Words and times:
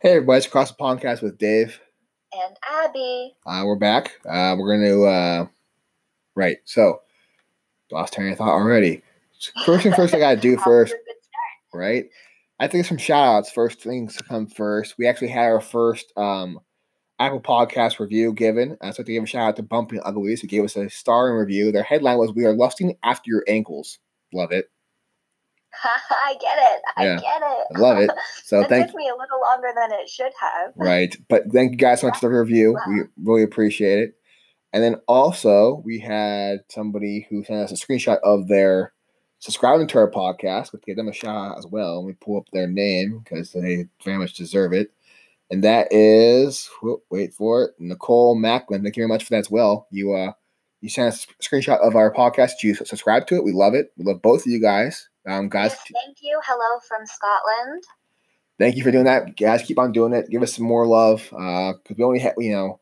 Hey, 0.00 0.10
everybody, 0.10 0.38
it's 0.38 0.46
Across 0.46 0.70
the 0.70 0.76
Podcast 0.76 1.22
with 1.22 1.38
Dave. 1.38 1.80
And 2.32 2.56
Abby. 2.70 3.34
Uh, 3.44 3.64
we're 3.66 3.74
back. 3.74 4.12
Uh, 4.24 4.54
we're 4.56 4.76
going 4.76 4.88
to, 4.88 5.04
uh, 5.04 5.46
right, 6.36 6.58
so, 6.66 7.00
lost 7.90 8.12
train 8.12 8.30
of 8.30 8.38
thought 8.38 8.50
already. 8.50 9.02
First 9.66 9.82
thing 9.82 9.92
first, 9.92 10.14
I 10.14 10.20
got 10.20 10.36
to 10.36 10.40
do 10.40 10.52
Off 10.56 10.58
to 10.58 10.62
a 10.62 10.64
first, 10.64 10.94
right? 11.74 12.04
I 12.60 12.68
think 12.68 12.86
some 12.86 12.96
shout 12.96 13.26
outs. 13.26 13.50
First 13.50 13.80
things 13.82 14.14
to 14.16 14.22
come 14.22 14.46
first. 14.46 14.94
We 14.98 15.08
actually 15.08 15.30
had 15.30 15.46
our 15.46 15.60
first 15.60 16.12
um, 16.16 16.60
Apple 17.18 17.40
Podcast 17.40 17.98
review 17.98 18.32
given. 18.32 18.78
Uh, 18.80 18.92
so 18.92 18.98
I'd 18.98 18.98
like 18.98 19.06
to 19.06 19.12
give 19.14 19.24
a 19.24 19.26
shout 19.26 19.48
out 19.48 19.56
to 19.56 19.64
Bumping 19.64 20.00
Uglies, 20.04 20.40
who 20.40 20.46
gave 20.46 20.62
us 20.62 20.76
a 20.76 20.88
star 20.88 21.28
in 21.28 21.34
review. 21.34 21.72
Their 21.72 21.82
headline 21.82 22.18
was, 22.18 22.32
We 22.32 22.44
are 22.44 22.54
lusting 22.54 22.96
after 23.02 23.32
your 23.32 23.42
ankles. 23.48 23.98
Love 24.32 24.52
it. 24.52 24.70
I 25.84 26.34
get 26.40 26.58
it. 26.58 26.82
I 26.96 27.04
Yeah. 27.04 27.16
get 27.20 27.42
it. 27.42 27.66
I 27.76 27.78
love 27.78 27.98
it. 27.98 28.10
So 28.44 28.60
it 28.60 28.68
thank 28.68 28.86
took 28.86 28.96
me 28.96 29.08
a 29.08 29.12
little 29.16 29.40
longer 29.40 29.68
than 29.74 29.92
it 29.92 30.08
should 30.08 30.32
have. 30.40 30.72
Right. 30.76 31.14
But 31.28 31.44
thank 31.52 31.72
you 31.72 31.76
guys 31.76 32.00
so 32.00 32.08
much 32.08 32.18
for 32.18 32.28
the 32.28 32.34
review. 32.38 32.76
We 32.88 33.02
really 33.22 33.42
appreciate 33.42 33.98
it. 33.98 34.14
And 34.72 34.82
then 34.82 34.96
also 35.06 35.82
we 35.84 35.98
had 35.98 36.60
somebody 36.68 37.26
who 37.28 37.44
sent 37.44 37.60
us 37.60 37.72
a 37.72 37.74
screenshot 37.86 38.18
of 38.24 38.48
their 38.48 38.92
subscribing 39.40 39.86
to 39.88 39.98
our 39.98 40.10
podcast. 40.10 40.72
Let's 40.72 40.84
give 40.86 40.96
them 40.96 41.08
a 41.08 41.12
shout 41.12 41.52
out 41.52 41.58
as 41.58 41.66
well. 41.66 42.02
Let 42.04 42.08
me 42.08 42.16
pull 42.20 42.38
up 42.38 42.44
their 42.52 42.66
name 42.66 43.20
because 43.22 43.52
they 43.52 43.86
very 44.04 44.18
much 44.18 44.34
deserve 44.34 44.72
it. 44.72 44.90
And 45.50 45.64
that 45.64 45.88
is 45.90 46.68
whoop, 46.82 47.04
wait 47.10 47.32
for 47.32 47.64
it, 47.64 47.70
Nicole 47.78 48.34
Macklin. 48.34 48.82
Thank 48.82 48.96
you 48.96 49.02
very 49.02 49.08
much 49.08 49.24
for 49.24 49.30
that 49.30 49.38
as 49.38 49.50
well. 49.50 49.86
You 49.90 50.12
uh 50.14 50.32
you 50.80 50.88
sent 50.88 51.08
us 51.08 51.26
a 51.26 51.42
screenshot 51.42 51.80
of 51.80 51.96
our 51.96 52.12
podcast. 52.14 52.62
You 52.62 52.74
subscribe 52.74 53.26
to 53.28 53.36
it. 53.36 53.44
We 53.44 53.52
love 53.52 53.74
it. 53.74 53.92
We 53.96 54.04
love 54.04 54.22
both 54.22 54.42
of 54.42 54.52
you 54.52 54.60
guys. 54.60 55.08
Um, 55.28 55.48
guys, 55.48 55.72
Yes, 55.72 56.02
thank 56.04 56.18
you. 56.22 56.40
Hello 56.44 56.80
from 56.88 57.04
Scotland. 57.06 57.84
thank 58.58 58.76
you 58.76 58.82
for 58.82 58.90
doing 58.90 59.04
that, 59.04 59.36
guys. 59.36 59.62
Keep 59.62 59.78
on 59.78 59.92
doing 59.92 60.12
it. 60.14 60.30
Give 60.30 60.42
us 60.42 60.54
some 60.54 60.64
more 60.64 60.86
love, 60.86 61.22
because 61.30 61.96
we 61.96 62.04
only 62.04 62.18
have 62.20 62.34
you 62.38 62.52
know, 62.52 62.80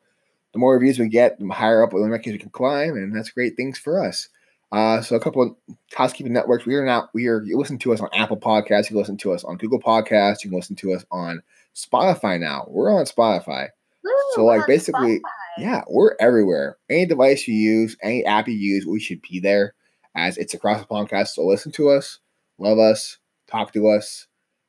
the 0.53 0.59
more 0.59 0.75
reviews 0.75 0.99
we 0.99 1.09
get, 1.09 1.39
the 1.39 1.49
higher 1.49 1.83
up 1.83 1.91
the 1.91 1.97
rankings 1.97 2.33
we 2.33 2.39
can 2.39 2.51
climb, 2.51 2.91
and 2.97 3.15
that's 3.15 3.31
great 3.31 3.57
things 3.57 3.79
for 3.79 4.03
us. 4.05 4.29
Uh, 4.73 5.01
so 5.01 5.15
a 5.17 5.21
couple 5.21 5.43
of 5.43 5.55
housekeeping 5.95 6.33
networks. 6.33 6.67
We 6.67 6.75
are 6.77 6.85
now 6.85 7.09
we 7.15 7.27
are 7.29 7.43
you 7.43 7.57
listen 7.59 7.79
to 7.79 7.93
us 7.93 8.01
on 8.01 8.09
Apple 8.15 8.37
Podcasts. 8.37 8.85
You 8.85 8.89
can 8.91 8.97
listen 8.99 9.17
to 9.19 9.33
us 9.33 9.45
on 9.45 9.57
Google 9.57 9.81
Podcasts. 9.81 10.43
You 10.45 10.51
can 10.51 10.59
listen 10.59 10.77
to 10.77 10.93
us 10.93 11.05
on 11.11 11.43
Spotify 11.75 12.39
now. 12.41 12.65
We're 12.69 12.93
on 12.93 13.05
Spotify. 13.07 13.69
Woo, 14.05 14.11
So, 14.35 14.45
like, 14.45 14.67
basically- 14.67 15.19
Spotify. 15.21 15.31
Yeah, 15.59 15.83
we're 15.89 16.15
everywhere. 16.21 16.77
Any 16.91 17.07
device 17.07 17.49
you 17.49 17.55
use, 17.55 17.97
any 18.03 18.25
app 18.27 18.47
you 18.47 18.55
use, 18.55 18.85
we 18.87 19.01
should 19.01 19.23
be 19.23 19.41
there. 19.41 19.75
As 20.15 20.37
it's 20.39 20.53
across 20.55 20.81
the 20.81 20.87
podcast. 20.87 21.29
So 21.29 21.47
listen 21.47 21.73
to 21.73 21.91
us, 21.91 22.19
love 22.59 22.79
us, 22.79 23.19
talk 23.51 23.73
to 23.73 23.89
us. 23.89 24.27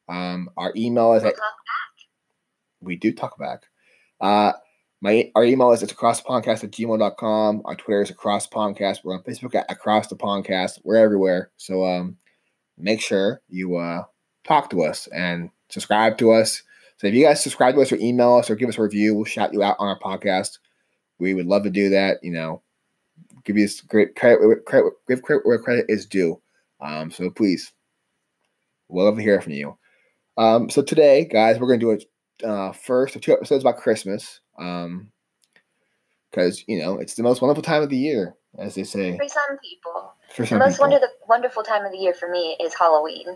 Um, 0.10 0.50
our 0.58 0.74
email 0.76 1.14
is 1.14 1.24
We'll 1.24 1.34
at 1.34 1.40
we 2.82 2.96
do 2.96 3.12
talk 3.12 3.38
back. 3.38 3.64
Uh, 4.22 4.54
my 5.02 5.32
our 5.36 5.44
email 5.44 5.72
is 5.72 5.84
it's 5.84 5.92
across 5.92 6.22
the 6.22 6.28
podcast 6.28 6.64
at 6.64 6.72
gmail.com. 6.72 7.62
Our 7.66 7.76
Twitter 7.76 8.02
is 8.02 8.10
across 8.10 8.48
the 8.48 8.56
podcast. 8.56 9.04
We're 9.04 9.14
on 9.14 9.24
Facebook 9.24 9.54
at 9.56 9.70
across 9.72 10.08
the 10.08 10.16
podcast. 10.16 10.80
We're 10.84 10.96
everywhere. 10.96 11.52
So 11.58 11.86
um 11.86 12.18
make 12.78 13.02
sure 13.02 13.42
you 13.48 13.78
uh 13.78 14.04
talk 14.44 14.70
to 14.72 14.84
us 14.84 15.08
and 15.08 15.50
subscribe 15.70 16.18
to 16.20 16.32
us. 16.32 16.64
So 16.98 17.08
if 17.08 17.14
you 17.14 17.24
guys 17.24 17.44
subscribe 17.44 17.76
to 17.76 17.82
us 17.82 17.92
or 17.92 17.98
email 17.98 18.34
us 18.36 18.50
or 18.50 18.56
give 18.56 18.70
us 18.70 18.80
a 18.80 18.82
review, 18.82 19.14
we'll 19.14 19.26
shout 19.26 19.54
you 19.54 19.62
out 19.62 19.76
on 19.78 19.88
our 19.88 20.00
podcast. 20.00 20.58
We 21.20 21.36
would 21.36 21.46
love 21.46 21.64
to 21.64 21.70
do 21.70 21.90
that, 21.90 22.24
you 22.24 22.32
know. 22.32 22.64
Give 23.44 23.58
you 23.58 23.68
great 23.88 24.16
credit, 24.16 24.42
where 24.42 24.60
credit 24.62 24.94
give 25.08 25.22
credit 25.22 25.46
where 25.46 25.60
credit 25.60 25.86
is 25.90 26.06
due. 26.08 26.42
Um, 26.82 27.12
so 27.12 27.30
please, 27.30 27.72
we'll 28.90 29.06
love 29.06 29.16
to 29.18 29.22
hear 29.22 29.42
from 29.42 29.54
you. 29.54 29.78
Um, 30.38 30.70
so 30.70 30.82
today, 30.82 31.26
guys, 31.26 31.60
we're 31.60 31.68
gonna 31.68 31.80
do 31.80 31.92
a 32.44 32.48
uh, 32.48 32.72
first 32.72 33.16
of 33.16 33.22
two 33.22 33.34
episodes 33.34 33.64
about 33.64 33.78
Christmas. 33.78 34.42
Um, 34.60 35.12
because 36.32 36.64
you 36.68 36.80
know 36.80 36.98
it's 36.98 37.16
the 37.16 37.24
most 37.24 37.42
wonderful 37.42 37.64
time 37.64 37.82
of 37.82 37.90
the 37.90 37.98
year, 37.98 38.36
as 38.60 38.76
they 38.76 38.84
say. 38.84 39.18
For 39.18 39.28
some 39.28 39.58
people. 39.64 40.14
For 40.36 40.42
The 40.44 40.48
some 40.48 40.60
most 40.60 40.74
people. 40.74 40.90
wonder- 40.90 41.08
wonderful 41.28 41.64
time 41.64 41.86
of 41.86 41.92
the 41.92 41.98
year 41.98 42.14
for 42.14 42.30
me 42.30 42.58
is 42.62 42.74
Halloween. 42.78 43.36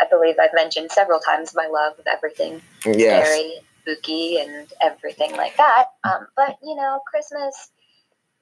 I 0.00 0.06
believe 0.10 0.34
I've 0.40 0.54
mentioned 0.54 0.90
several 0.90 1.20
times 1.20 1.54
my 1.54 1.66
love 1.68 1.98
of 1.98 2.06
everything 2.06 2.60
yes. 2.84 3.26
scary, 3.26 3.52
spooky, 3.82 4.38
and 4.40 4.66
everything 4.80 5.36
like 5.36 5.56
that. 5.56 5.86
Um, 6.04 6.26
but 6.36 6.56
you 6.62 6.74
know, 6.74 7.00
Christmas 7.08 7.70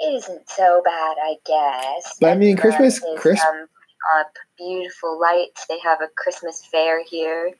isn't 0.03 0.49
so 0.49 0.81
bad, 0.85 1.17
I 1.23 1.37
guess. 1.47 2.17
But 2.21 2.31
I 2.31 2.35
mean, 2.37 2.57
Christmas- 2.57 2.97
is, 2.97 3.05
Chris- 3.21 3.45
um, 3.45 3.67
up 4.19 4.33
beautiful 4.59 5.19
lights. 5.21 5.67
They 5.69 5.79
have 5.81 6.01
a 6.01 6.09
Christmas 6.17 6.65
fair 6.71 7.03
here, 7.05 7.53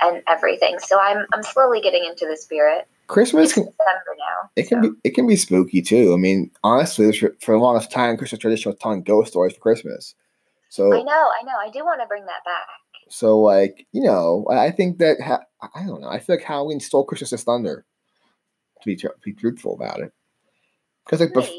and 0.00 0.22
everything. 0.28 0.78
So 0.78 0.98
I'm 1.00 1.26
I'm 1.32 1.42
slowly 1.42 1.80
getting 1.80 2.04
into 2.04 2.26
the 2.26 2.36
spirit. 2.36 2.86
Christmas 3.06 3.52
can 3.52 3.64
December 3.64 4.16
now. 4.18 4.50
it 4.54 4.68
can 4.68 4.82
so- 4.82 4.90
be 4.90 4.96
it 5.04 5.14
can 5.14 5.26
be 5.26 5.36
spooky 5.36 5.82
too. 5.82 6.12
I 6.14 6.16
mean, 6.16 6.50
honestly, 6.62 7.10
for, 7.12 7.34
the 7.54 7.56
longest 7.58 7.90
time, 7.90 8.16
Christmas 8.16 8.38
tradition 8.40 8.70
was 8.70 8.78
telling 8.80 9.02
ghost 9.02 9.30
stories 9.32 9.54
for 9.54 9.60
Christmas. 9.60 10.14
So 10.68 10.92
I 10.94 11.02
know, 11.02 11.12
I 11.40 11.42
know. 11.44 11.56
I 11.60 11.70
do 11.72 11.84
want 11.84 12.00
to 12.00 12.06
bring 12.06 12.24
that 12.26 12.44
back. 12.44 12.66
so 13.08 13.40
like 13.40 13.86
you 13.92 14.02
know, 14.02 14.46
I 14.48 14.70
think 14.70 14.98
that 14.98 15.20
ha- 15.20 15.42
I 15.74 15.84
don't 15.84 16.00
know. 16.00 16.08
I 16.08 16.20
feel 16.20 16.36
like 16.36 16.44
Halloween 16.44 16.78
stole 16.78 17.04
Christmas's 17.04 17.42
thunder. 17.42 17.84
To 18.82 18.86
be 18.86 18.96
to 18.96 19.10
be 19.24 19.32
truthful 19.34 19.74
about 19.74 20.00
it, 20.00 20.10
because 21.04 21.20
like 21.20 21.32
bef- 21.34 21.52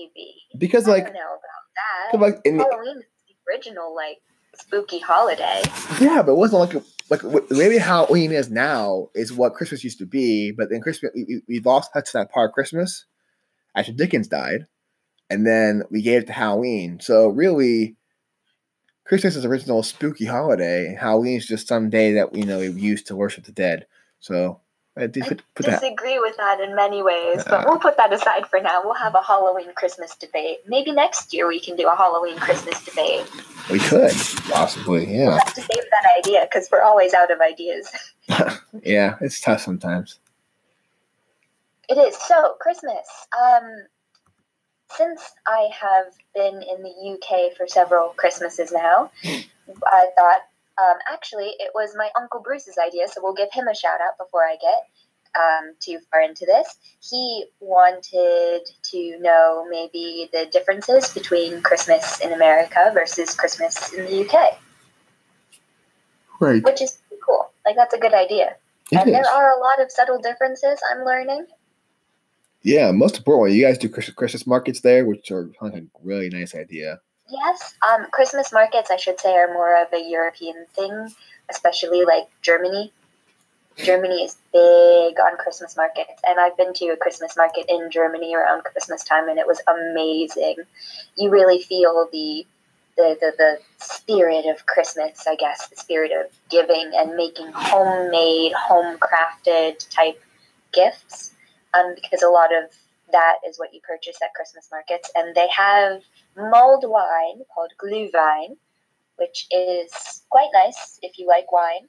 because 0.57 0.87
I 0.87 0.91
like 0.91 1.03
don't 1.05 1.13
know 1.13 1.19
about 1.19 2.11
'cause, 2.11 2.11
that. 2.13 2.19
like 2.21 2.39
in 2.45 2.57
Halloween 2.59 2.97
the 2.99 3.03
original 3.51 3.95
like 3.95 4.21
spooky 4.55 4.99
holiday. 4.99 5.61
Yeah, 5.99 6.21
but 6.21 6.33
it 6.33 6.37
wasn't 6.37 6.61
like 6.61 6.73
a, 6.73 6.83
like 7.09 7.23
way 7.23 7.77
Halloween 7.77 8.31
is 8.31 8.49
now 8.49 9.09
is 9.13 9.33
what 9.33 9.53
Christmas 9.53 9.83
used 9.83 9.99
to 9.99 10.05
be. 10.05 10.51
But 10.51 10.69
then 10.69 10.81
Christmas, 10.81 11.11
we, 11.15 11.41
we, 11.47 11.59
lost 11.59 11.91
touch 11.93 12.11
that 12.13 12.31
part 12.31 12.49
of 12.49 12.53
Christmas 12.53 13.05
after 13.75 13.91
Dickens 13.91 14.27
died, 14.27 14.67
and 15.29 15.45
then 15.45 15.83
we 15.89 16.01
gave 16.01 16.23
it 16.23 16.27
to 16.27 16.33
Halloween. 16.33 16.99
So 16.99 17.27
really, 17.27 17.95
Christmas 19.05 19.35
is 19.35 19.45
original 19.45 19.83
spooky 19.83 20.25
holiday, 20.25 20.87
and 20.87 20.97
Halloween 20.97 21.37
is 21.37 21.47
just 21.47 21.67
some 21.67 21.89
day 21.89 22.13
that 22.13 22.33
you 22.35 22.45
know 22.45 22.59
we 22.59 22.69
use 22.69 23.03
to 23.03 23.15
worship 23.15 23.45
the 23.45 23.51
dead. 23.51 23.85
So 24.19 24.61
I 24.97 25.07
did 25.07 25.23
put, 25.23 25.41
put 25.55 25.65
that. 25.67 25.79
disagree 25.79 26.19
with 26.19 26.35
that 26.37 26.59
in 26.59 26.75
many 26.75 27.01
ways, 27.01 27.39
Uh. 27.39 27.49
but 27.49 27.65
we'll 27.65 27.79
put 27.79 27.95
that 27.97 28.11
aside 28.11 28.45
for 28.47 28.59
now. 28.59 28.81
We'll 28.83 28.93
have 28.95 29.15
a 29.15 29.21
Halloween 29.21 29.73
Christmas 29.73 30.15
debate. 30.17 30.59
Maybe 30.67 30.91
next 30.91 31.33
year 31.33 31.47
we 31.47 31.59
can 31.61 31.77
do 31.77 31.87
a 31.87 31.95
Halloween 31.95 32.37
Christmas 32.37 32.83
debate. 32.83 33.25
We 33.71 33.79
could 33.79 34.11
possibly, 34.49 35.05
yeah, 35.05 35.27
We'll 35.29 35.37
have 35.37 35.53
to 35.53 35.61
save 35.61 35.69
that 35.91 36.05
idea 36.17 36.41
because 36.51 36.67
we're 36.71 36.81
always 36.81 37.13
out 37.13 37.31
of 37.31 37.39
ideas. 37.39 37.89
yeah. 38.83 39.15
It's 39.21 39.39
tough 39.39 39.61
sometimes. 39.61 40.19
It 41.87 41.97
is. 41.97 42.17
So, 42.17 42.55
Christmas. 42.59 43.07
Um, 43.41 43.85
since 44.89 45.21
I 45.47 45.69
have 45.73 46.13
been 46.35 46.61
in 46.61 46.83
the 46.83 47.17
UK 47.17 47.55
for 47.55 47.65
several 47.67 48.09
Christmases 48.09 48.71
now, 48.73 49.09
I 49.25 50.07
thought 50.17 50.41
um, 50.81 50.97
actually 51.11 51.53
it 51.59 51.71
was 51.75 51.93
my 51.95 52.09
Uncle 52.19 52.41
Bruce's 52.41 52.77
idea, 52.77 53.07
so 53.07 53.21
we'll 53.23 53.33
give 53.33 53.49
him 53.51 53.67
a 53.67 53.75
shout 53.75 53.99
out 54.01 54.17
before 54.17 54.43
I 54.43 54.55
get 54.61 54.89
um, 55.35 55.73
too 55.79 55.99
far 56.09 56.21
into 56.21 56.45
this. 56.45 56.77
He 56.99 57.45
wanted 57.59 58.61
to 58.91 59.19
know 59.19 59.65
maybe 59.69 60.29
the 60.33 60.47
differences 60.51 61.13
between 61.13 61.61
Christmas 61.61 62.19
in 62.19 62.33
America 62.33 62.91
versus 62.93 63.35
Christmas 63.35 63.93
in 63.93 64.05
the 64.05 64.25
UK, 64.27 64.57
Right. 66.39 66.63
which 66.63 66.81
is 66.81 67.01
pretty 67.07 67.21
cool. 67.25 67.51
Like, 67.65 67.75
that's 67.75 67.93
a 67.93 67.99
good 67.99 68.13
idea. 68.13 68.55
It 68.91 68.99
and 68.99 69.09
is. 69.09 69.13
there 69.13 69.25
are 69.25 69.57
a 69.57 69.59
lot 69.59 69.81
of 69.81 69.91
subtle 69.91 70.19
differences 70.19 70.79
I'm 70.91 71.05
learning. 71.05 71.45
Yeah, 72.63 72.91
most 72.91 73.17
importantly, 73.17 73.57
you 73.57 73.65
guys 73.65 73.77
do 73.77 73.89
Christmas, 73.89 74.45
markets 74.45 74.81
there, 74.81 75.05
which 75.05 75.31
are 75.31 75.49
a 75.61 75.81
really 76.03 76.29
nice 76.29 76.53
idea. 76.53 76.99
Yes, 77.31 77.75
um, 77.89 78.07
Christmas 78.11 78.51
markets, 78.51 78.91
I 78.91 78.97
should 78.97 79.19
say, 79.19 79.33
are 79.33 79.53
more 79.53 79.81
of 79.81 79.93
a 79.93 80.03
European 80.03 80.65
thing, 80.73 81.15
especially 81.49 82.03
like 82.03 82.25
Germany. 82.41 82.91
Germany 83.77 84.25
is 84.25 84.35
big 84.51 85.15
on 85.17 85.37
Christmas 85.37 85.77
markets, 85.77 86.21
and 86.27 86.39
I've 86.41 86.57
been 86.57 86.73
to 86.73 86.87
a 86.87 86.97
Christmas 86.97 87.37
market 87.37 87.67
in 87.69 87.89
Germany 87.89 88.35
around 88.35 88.65
Christmas 88.65 89.05
time, 89.05 89.29
and 89.29 89.39
it 89.39 89.47
was 89.47 89.61
amazing. 89.65 90.57
You 91.17 91.29
really 91.29 91.61
feel 91.61 92.09
the 92.11 92.45
the, 92.97 93.17
the, 93.21 93.33
the 93.37 93.57
spirit 93.77 94.45
of 94.47 94.65
Christmas, 94.65 95.25
I 95.25 95.35
guess, 95.37 95.69
the 95.69 95.77
spirit 95.77 96.11
of 96.11 96.29
giving 96.49 96.91
and 96.93 97.15
making 97.15 97.49
homemade, 97.53 98.51
home 98.51 98.97
crafted 98.99 99.89
type 99.89 100.21
gifts, 100.73 101.33
um, 101.73 101.95
because 101.95 102.21
a 102.21 102.29
lot 102.29 102.49
of 102.53 102.69
that 103.11 103.37
is 103.47 103.57
what 103.59 103.73
you 103.73 103.79
purchase 103.87 104.17
at 104.23 104.33
Christmas 104.33 104.69
markets, 104.71 105.09
and 105.15 105.35
they 105.35 105.47
have 105.49 106.01
mulled 106.35 106.83
wine 106.87 107.41
called 107.53 107.71
Glühwein, 107.81 108.57
which 109.17 109.47
is 109.51 110.23
quite 110.29 110.49
nice 110.53 110.99
if 111.01 111.17
you 111.19 111.27
like 111.27 111.51
wine, 111.51 111.87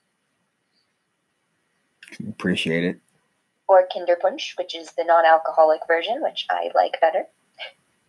Appreciate 2.29 2.85
it. 2.85 3.01
or 3.69 3.89
Kinderpunsch, 3.95 4.57
which 4.59 4.75
is 4.75 4.93
the 4.93 5.05
non-alcoholic 5.05 5.81
version, 5.87 6.23
which 6.23 6.47
I 6.51 6.71
like 6.75 7.01
better. 7.01 7.25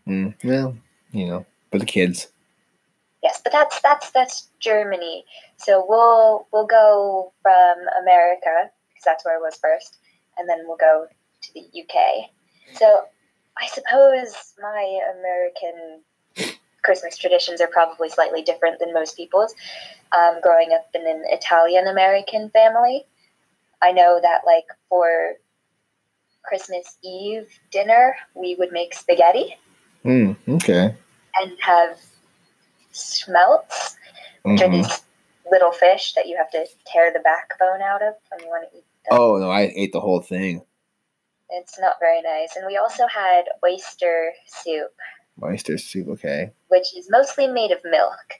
Mm, 0.07 0.35
well, 0.43 0.75
you 1.11 1.27
know, 1.27 1.45
for 1.71 1.79
the 1.79 1.85
kids. 1.85 2.27
Yes, 3.23 3.39
but 3.41 3.53
that's 3.53 3.79
that's 3.81 4.11
that's 4.11 4.49
Germany. 4.59 5.23
So 5.55 5.85
we'll 5.87 6.47
we'll 6.51 6.65
go 6.67 7.31
from 7.41 7.75
America 8.01 8.69
because 8.89 9.03
that's 9.05 9.23
where 9.23 9.37
I 9.37 9.39
was 9.39 9.55
first 9.61 9.99
and 10.37 10.49
then 10.49 10.63
we'll 10.67 10.75
go 10.77 11.05
to 11.41 11.53
the 11.53 11.61
UK. 11.61 12.29
So 12.73 13.05
I 13.57 13.67
suppose 13.67 14.53
my 14.61 14.99
American 15.17 16.01
Christmas 16.83 17.17
traditions 17.17 17.61
are 17.61 17.67
probably 17.67 18.09
slightly 18.09 18.41
different 18.41 18.79
than 18.79 18.93
most 18.93 19.15
people's. 19.15 19.53
Um, 20.17 20.41
growing 20.41 20.71
up 20.73 20.87
in 20.93 21.07
an 21.07 21.23
Italian 21.27 21.87
American 21.87 22.49
family, 22.49 23.05
I 23.81 23.91
know 23.91 24.19
that 24.21 24.41
like 24.45 24.65
for 24.89 25.33
Christmas 26.43 26.97
Eve 27.03 27.47
dinner, 27.71 28.15
we 28.35 28.55
would 28.55 28.71
make 28.71 28.93
spaghetti 28.93 29.55
Mm, 30.03 30.35
okay. 30.55 30.93
and 31.41 31.57
have 31.61 31.97
smelts, 32.91 33.95
which 34.43 34.61
are 34.61 34.67
Mhm. 34.67 34.83
these 34.83 35.01
little 35.49 35.71
fish 35.71 36.13
that 36.13 36.27
you 36.27 36.35
have 36.37 36.49
to 36.51 36.67
tear 36.85 37.11
the 37.11 37.19
backbone 37.19 37.81
out 37.81 38.01
of 38.01 38.15
when 38.29 38.41
you 38.41 38.49
want 38.49 38.69
to 38.69 38.77
eat 38.77 38.85
them. 39.09 39.19
Oh 39.19 39.37
no, 39.37 39.49
I 39.49 39.71
ate 39.75 39.93
the 39.93 40.01
whole 40.01 40.21
thing. 40.21 40.65
It's 41.49 41.79
not 41.79 41.95
very 41.99 42.21
nice. 42.21 42.55
And 42.55 42.65
we 42.65 42.77
also 42.77 43.05
had 43.07 43.43
oyster 43.65 44.31
soup, 44.47 44.91
Oyster 45.41 45.77
soup. 45.77 46.07
Okay. 46.09 46.51
which 46.69 46.95
is 46.95 47.07
mostly 47.09 47.47
made 47.47 47.71
of 47.71 47.79
milk. 47.83 48.33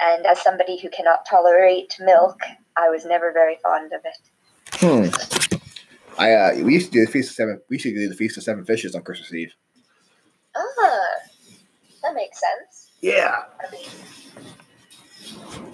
And 0.00 0.24
as 0.26 0.40
somebody 0.40 0.78
who 0.80 0.88
cannot 0.88 1.26
tolerate 1.28 1.94
milk, 2.00 2.40
I 2.76 2.88
was 2.88 3.04
never 3.04 3.32
very 3.32 3.56
fond 3.62 3.92
of 3.92 4.00
it. 4.04 4.30
Hmm. 4.76 5.60
I 6.18 6.32
uh, 6.32 6.54
we 6.64 6.74
used 6.74 6.86
to 6.86 6.92
do 6.92 7.04
the 7.04 7.10
feast 7.10 7.30
of 7.30 7.36
seven. 7.36 7.60
We 7.68 7.76
used 7.76 7.84
to 7.84 7.94
do 7.94 8.08
the 8.08 8.14
feast 8.16 8.36
of 8.36 8.42
seven 8.42 8.64
fishes 8.64 8.94
on 8.94 9.02
Christmas 9.02 9.32
Eve. 9.32 9.52
Ah, 10.56 10.98
that 12.02 12.14
makes 12.14 12.40
sense. 12.40 12.90
Yeah. 13.00 13.44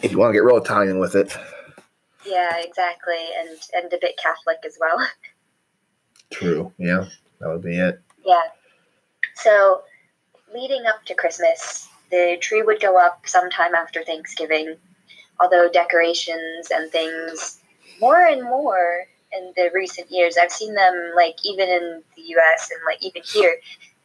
If 0.03 0.12
you 0.12 0.19
want 0.19 0.31
to 0.31 0.33
get 0.35 0.44
real 0.44 0.56
Italian 0.59 0.99
with 0.99 1.15
it. 1.15 1.37
yeah, 2.27 2.56
exactly. 2.59 3.29
And 3.38 3.59
and 3.75 3.93
a 3.93 3.99
bit 4.00 4.19
Catholic 4.23 4.59
as 4.67 4.77
well. 4.81 4.99
True. 6.31 6.73
Yeah. 6.78 7.06
That 7.40 7.49
would 7.49 7.62
be 7.62 7.78
it. 7.78 8.00
Yeah. 8.25 8.40
So, 9.34 9.82
leading 10.55 10.87
up 10.87 11.05
to 11.06 11.14
Christmas, 11.14 11.88
the 12.11 12.38
tree 12.40 12.62
would 12.62 12.81
go 12.81 12.99
up 12.99 13.26
sometime 13.26 13.75
after 13.75 14.02
Thanksgiving. 14.02 14.76
Although 15.38 15.69
decorations 15.69 16.70
and 16.70 16.90
things, 16.90 17.61
more 18.00 18.25
and 18.25 18.43
more 18.43 19.06
in 19.32 19.52
the 19.55 19.70
recent 19.75 20.11
years, 20.11 20.37
I've 20.40 20.52
seen 20.52 20.75
them 20.75 21.12
like 21.14 21.37
even 21.44 21.69
in 21.69 22.02
the 22.17 22.23
US 22.23 22.70
and 22.70 22.81
like 22.87 23.02
even 23.02 23.23
here, 23.23 23.56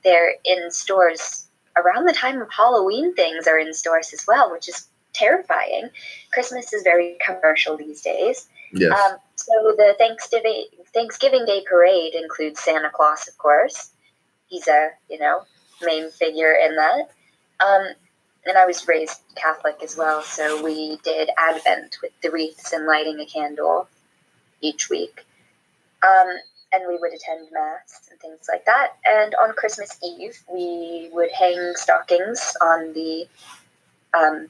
they're 0.04 0.36
in 0.44 0.72
stores 0.72 1.48
around 1.78 2.06
the 2.06 2.14
time 2.14 2.42
of 2.42 2.50
Halloween. 2.52 3.16
Things 3.16 3.48
are 3.48 3.58
in 3.58 3.74
stores 3.74 4.12
as 4.14 4.26
well, 4.28 4.52
which 4.52 4.68
is 4.68 4.90
terrifying. 5.14 5.90
Christmas 6.34 6.74
is 6.74 6.84
very 6.84 7.18
commercial 7.26 7.78
these 7.78 8.02
days. 8.02 8.50
Yes. 8.74 8.98
Um, 9.00 9.18
so 9.36 9.54
the 9.78 9.96
Thanksgiving 9.98 10.66
Thanksgiving 10.94 11.46
Day 11.46 11.64
parade 11.68 12.14
includes 12.14 12.60
Santa 12.60 12.90
Claus, 12.90 13.28
of 13.28 13.38
course. 13.38 13.92
He's 14.48 14.68
a 14.68 14.90
you 15.10 15.20
know 15.20 15.42
main 15.82 16.10
figure 16.12 16.54
in 16.54 16.76
that. 16.76 17.12
Um, 17.66 17.94
and 18.46 18.58
I 18.58 18.66
was 18.66 18.88
raised 18.88 19.22
Catholic 19.36 19.78
as 19.84 19.96
well, 19.98 20.22
so 20.24 20.64
we 20.64 20.98
did 21.04 21.30
Advent 21.38 21.98
with 22.02 22.12
the 22.22 22.32
wreaths 22.32 22.74
and 22.74 22.88
lighting 22.88 23.20
a 23.20 23.26
candle 23.26 23.88
each 24.62 24.90
week. 24.90 25.26
Um, 26.04 26.38
and 26.74 26.84
we 26.88 26.98
would 26.98 27.14
attend 27.14 27.48
mass 27.52 28.08
and 28.10 28.20
things 28.20 28.48
like 28.52 28.66
that. 28.66 28.94
And 29.06 29.36
on 29.36 29.54
Christmas 29.54 30.00
Eve, 30.04 30.42
we 30.52 31.10
would 31.12 31.32
hang 31.32 31.74
stockings 31.76 32.56
on 32.62 32.94
the 32.94 33.28
um, 34.18 34.48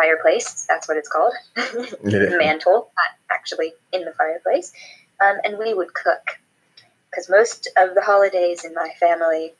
fireplace. 0.00 0.66
That's 0.68 0.88
what 0.88 0.96
it's 0.96 1.08
called. 1.08 1.34
the 1.54 2.36
mantle, 2.38 2.90
not 2.96 3.18
actually 3.30 3.72
in 3.92 4.04
the 4.04 4.12
fireplace. 4.12 4.72
Um, 5.22 5.36
and 5.44 5.58
we 5.58 5.74
would 5.74 5.92
cook. 5.94 6.22
Because 7.10 7.28
most 7.28 7.68
of 7.76 7.94
the 7.94 8.02
holidays 8.02 8.64
in 8.64 8.72
my 8.74 8.90
family, 8.98 9.52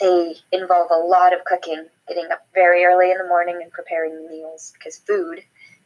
they 0.00 0.36
involve 0.52 0.90
a 0.90 0.98
lot 0.98 1.32
of 1.32 1.44
cooking, 1.44 1.86
getting 2.06 2.30
up 2.30 2.46
very 2.54 2.84
early 2.84 3.10
in 3.10 3.18
the 3.18 3.26
morning 3.26 3.60
and 3.62 3.72
preparing 3.72 4.28
meals, 4.28 4.72
because 4.74 4.98
food 4.98 5.42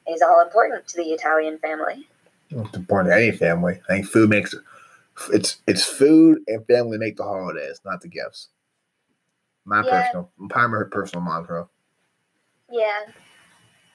is 0.09 0.21
all 0.21 0.43
important 0.43 0.89
to 0.89 0.97
the 0.97 1.11
Italian 1.11 1.59
family. 1.59 2.07
It's 2.51 2.77
important 2.77 3.15
to 3.15 3.17
any 3.17 3.33
family. 3.33 3.81
I 3.89 3.95
think 3.95 4.07
food 4.07 4.29
makes 4.29 4.55
it's 5.33 5.59
it's 5.67 5.85
food 5.85 6.41
and 6.49 6.67
family 6.67 6.99
make 6.99 7.17
the 7.17 7.23
holidays, 7.23 7.81
not 7.85 8.01
the 8.01 8.09
gifts. 8.09 8.49
My 9.65 9.83
Yeah. 9.85 10.03
personal, 10.03 10.33
my 10.39 10.83
personal 10.91 11.25
mantra. 11.25 11.69
Yeah, 12.71 13.05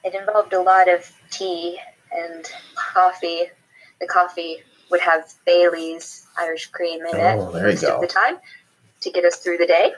it 0.04 0.14
involved 0.14 0.52
a 0.52 0.60
lot 0.60 0.88
of 0.88 1.10
tea 1.30 1.78
and 2.12 2.44
coffee. 2.74 3.46
The 4.00 4.06
coffee 4.06 4.58
would 4.90 5.00
have 5.00 5.32
Bailey's 5.44 6.26
Irish 6.38 6.66
cream 6.66 7.00
in 7.04 7.16
it 7.16 7.36
Oh, 7.38 7.50
there 7.52 7.66
you 7.66 7.72
most 7.72 7.82
go. 7.82 7.94
of 7.96 8.00
the 8.00 8.06
time 8.06 8.38
to 9.00 9.10
get 9.10 9.24
us 9.24 9.36
through 9.36 9.58
the 9.58 9.66
day. 9.66 9.92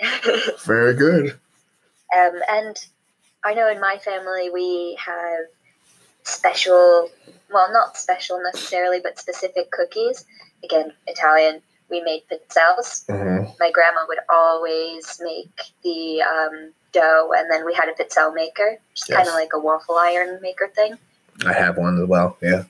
Very 0.66 0.94
good. 0.94 1.38
Um, 2.16 2.40
and 2.48 2.76
I 3.44 3.54
know 3.54 3.68
in 3.70 3.80
my 3.80 3.96
family 4.04 4.50
we 4.50 4.98
have 5.04 5.46
special, 6.24 7.10
well, 7.52 7.72
not 7.72 7.96
special 7.96 8.40
necessarily, 8.42 9.00
but 9.00 9.18
specific 9.18 9.70
cookies. 9.70 10.24
Again, 10.62 10.92
Italian. 11.06 11.60
We 11.90 12.00
made 12.00 12.22
pizzelles. 12.32 13.04
hmm 13.06 13.44
My 13.60 13.70
grandma 13.70 14.00
would 14.08 14.18
always 14.30 15.20
make 15.22 15.52
the 15.82 16.22
um, 16.22 16.72
dough, 16.94 17.32
and 17.36 17.50
then 17.50 17.66
we 17.66 17.74
had 17.74 17.88
a 17.88 17.92
pizzelle 17.92 18.34
maker, 18.34 18.78
just 18.94 19.10
kind 19.10 19.28
of 19.28 19.34
like 19.34 19.50
a 19.52 19.58
waffle 19.58 19.96
iron 19.96 20.40
maker 20.40 20.68
thing. 20.74 20.96
I 21.44 21.52
have 21.52 21.76
one 21.76 22.00
as 22.00 22.08
well. 22.08 22.38
Yeah. 22.40 22.62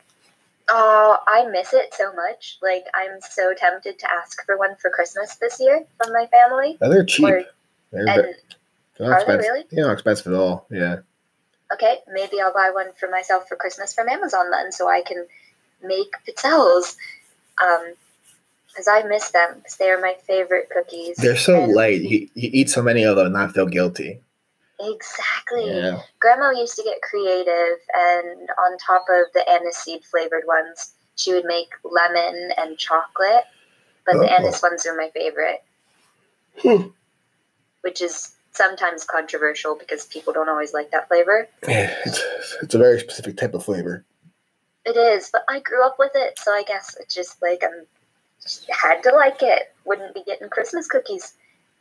Oh, 0.69 1.19
I 1.29 1.44
miss 1.47 1.75
it 1.75 1.93
so 1.94 2.12
much. 2.15 2.56
Like, 2.62 2.87
I'm 2.94 3.21
so 3.21 3.53
tempted 3.55 3.99
to 3.99 4.11
ask 4.11 4.44
for 4.47 4.56
one 4.56 4.75
for 4.76 4.91
Christmas 4.91 5.37
this 5.37 5.61
year 5.61 5.85
from 6.03 6.12
my 6.12 6.26
family. 6.26 6.79
Oh, 6.81 6.88
they're 6.91 7.05
cheap. 7.05 7.26
Or, 7.26 7.44
They're, 7.93 8.09
and 8.09 8.35
they're 8.97 9.09
not 9.09 9.09
are 9.09 9.09
they 9.11 9.17
expensive. 9.35 9.41
really? 9.43 9.65
Yeah, 9.71 9.82
not 9.85 9.93
expensive 9.93 10.32
at 10.32 10.38
all. 10.38 10.67
Yeah. 10.70 10.97
okay, 11.73 11.99
maybe 12.11 12.41
I'll 12.41 12.53
buy 12.55 12.70
one 12.73 12.88
for 12.99 13.11
myself 13.11 13.47
for 13.49 13.56
Christmas 13.56 13.93
from 13.94 14.09
Amazon 14.09 14.50
then, 14.50 14.73
so 14.73 14.88
I 14.88 15.03
can 15.03 15.27
make 15.82 16.12
pizzelles. 16.27 16.97
Um, 17.62 17.93
because 18.75 18.88
I 18.88 19.03
miss 19.05 19.31
them 19.31 19.55
because 19.59 19.76
they 19.76 19.88
are 19.91 20.00
my 20.00 20.17
favorite 20.26 20.69
cookies. 20.71 21.17
They're 21.17 21.37
so 21.37 21.62
And- 21.62 21.73
light. 21.73 22.00
You, 22.03 22.29
you 22.35 22.50
eat 22.53 22.69
so 22.71 22.82
many 22.82 23.05
of 23.05 23.17
them 23.17 23.26
and 23.26 23.35
not 23.35 23.53
feel 23.53 23.67
guilty. 23.67 24.21
Exactly. 24.81 25.69
Yeah. 25.71 26.00
Grandma 26.19 26.50
used 26.50 26.75
to 26.76 26.82
get 26.82 27.00
creative, 27.03 27.79
and 27.94 28.49
on 28.59 28.76
top 28.79 29.05
of 29.09 29.32
the 29.32 29.44
aniseed 29.49 30.05
flavored 30.05 30.43
ones, 30.49 30.94
she 31.15 31.32
would 31.32 31.44
make 31.44 31.69
lemon 31.85 32.50
and 32.56 32.76
chocolate. 32.76 33.44
But 34.05 34.15
the 34.15 34.25
Oh. 34.29 34.34
anise 34.34 34.60
ones 34.63 34.84
are 34.84 34.96
my 34.96 35.10
favorite, 35.15 35.63
Hmm. 36.60 36.89
which 37.82 38.03
is 38.03 38.32
sometimes 38.53 39.05
controversial 39.05 39.77
because 39.77 40.06
people 40.06 40.32
don't 40.32 40.49
always 40.49 40.75
like 40.75 40.91
that 40.91 41.08
flavor. 41.08 41.49
Yeah, 41.67 41.94
It's, 42.05 42.22
it's 42.63 42.75
a 42.75 42.79
very 42.79 42.99
specific 43.01 43.37
type 43.37 43.55
of 43.55 43.65
flavor. 43.65 44.05
It 44.84 44.96
is, 44.96 45.31
but 45.32 45.44
I 45.49 45.60
grew 45.60 45.84
up 45.87 45.96
with 45.99 46.13
it, 46.15 46.39
so 46.39 46.53
I 46.53 46.63
guess 46.65 46.96
it's 47.01 47.15
just 47.15 47.41
like 47.41 47.63
I'm 47.65 47.72
just 47.81 47.94
had 48.69 49.03
to 49.03 49.13
like 49.15 49.43
it. 49.43 49.74
Wouldn't 49.84 50.15
be 50.15 50.22
getting 50.24 50.48
Christmas 50.48 50.86
cookies. 50.86 51.34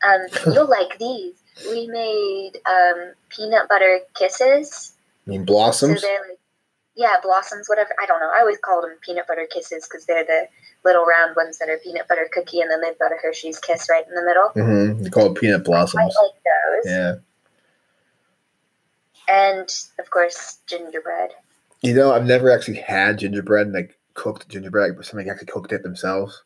Um, 0.05 0.21
you'll 0.53 0.69
like 0.69 0.97
these. 0.99 1.35
We 1.69 1.87
made 1.87 2.53
um, 2.65 3.13
peanut 3.29 3.69
butter 3.69 3.99
kisses. 4.15 4.93
I 5.25 5.29
mean, 5.29 5.45
blossoms. 5.45 6.01
they're 6.01 6.21
like, 6.29 6.39
yeah, 6.95 7.15
blossoms, 7.23 7.67
whatever. 7.67 7.91
I 8.01 8.05
don't 8.05 8.19
know. 8.19 8.31
I 8.35 8.41
always 8.41 8.57
call 8.59 8.81
them 8.81 8.95
peanut 9.01 9.27
butter 9.27 9.47
kisses 9.51 9.87
because 9.87 10.05
they're 10.05 10.25
the 10.25 10.47
little 10.85 11.05
round 11.05 11.35
ones 11.35 11.57
that 11.59 11.69
are 11.69 11.77
peanut 11.77 12.07
butter 12.07 12.27
cookie, 12.31 12.61
and 12.61 12.69
then 12.69 12.81
they've 12.81 12.97
got 12.99 13.11
a 13.11 13.15
Hershey's 13.21 13.59
kiss 13.59 13.87
right 13.89 14.05
in 14.07 14.13
the 14.13 14.23
middle. 14.23 14.49
Mm-hmm. 14.55 15.03
They 15.03 15.09
call 15.09 15.31
it 15.31 15.39
peanut 15.39 15.63
blossoms. 15.63 16.15
I 16.15 16.21
like 16.21 16.33
those. 16.43 16.91
Yeah. 16.91 17.15
And 19.27 19.69
of 19.99 20.09
course, 20.11 20.59
gingerbread. 20.67 21.31
You 21.81 21.93
know, 21.93 22.11
I've 22.13 22.25
never 22.25 22.51
actually 22.51 22.77
had 22.77 23.19
gingerbread, 23.19 23.71
like 23.71 23.97
cooked 24.13 24.49
gingerbread, 24.49 24.95
but 24.95 25.05
somebody 25.05 25.29
actually 25.29 25.47
cooked 25.47 25.71
it 25.71 25.83
themselves. 25.83 26.43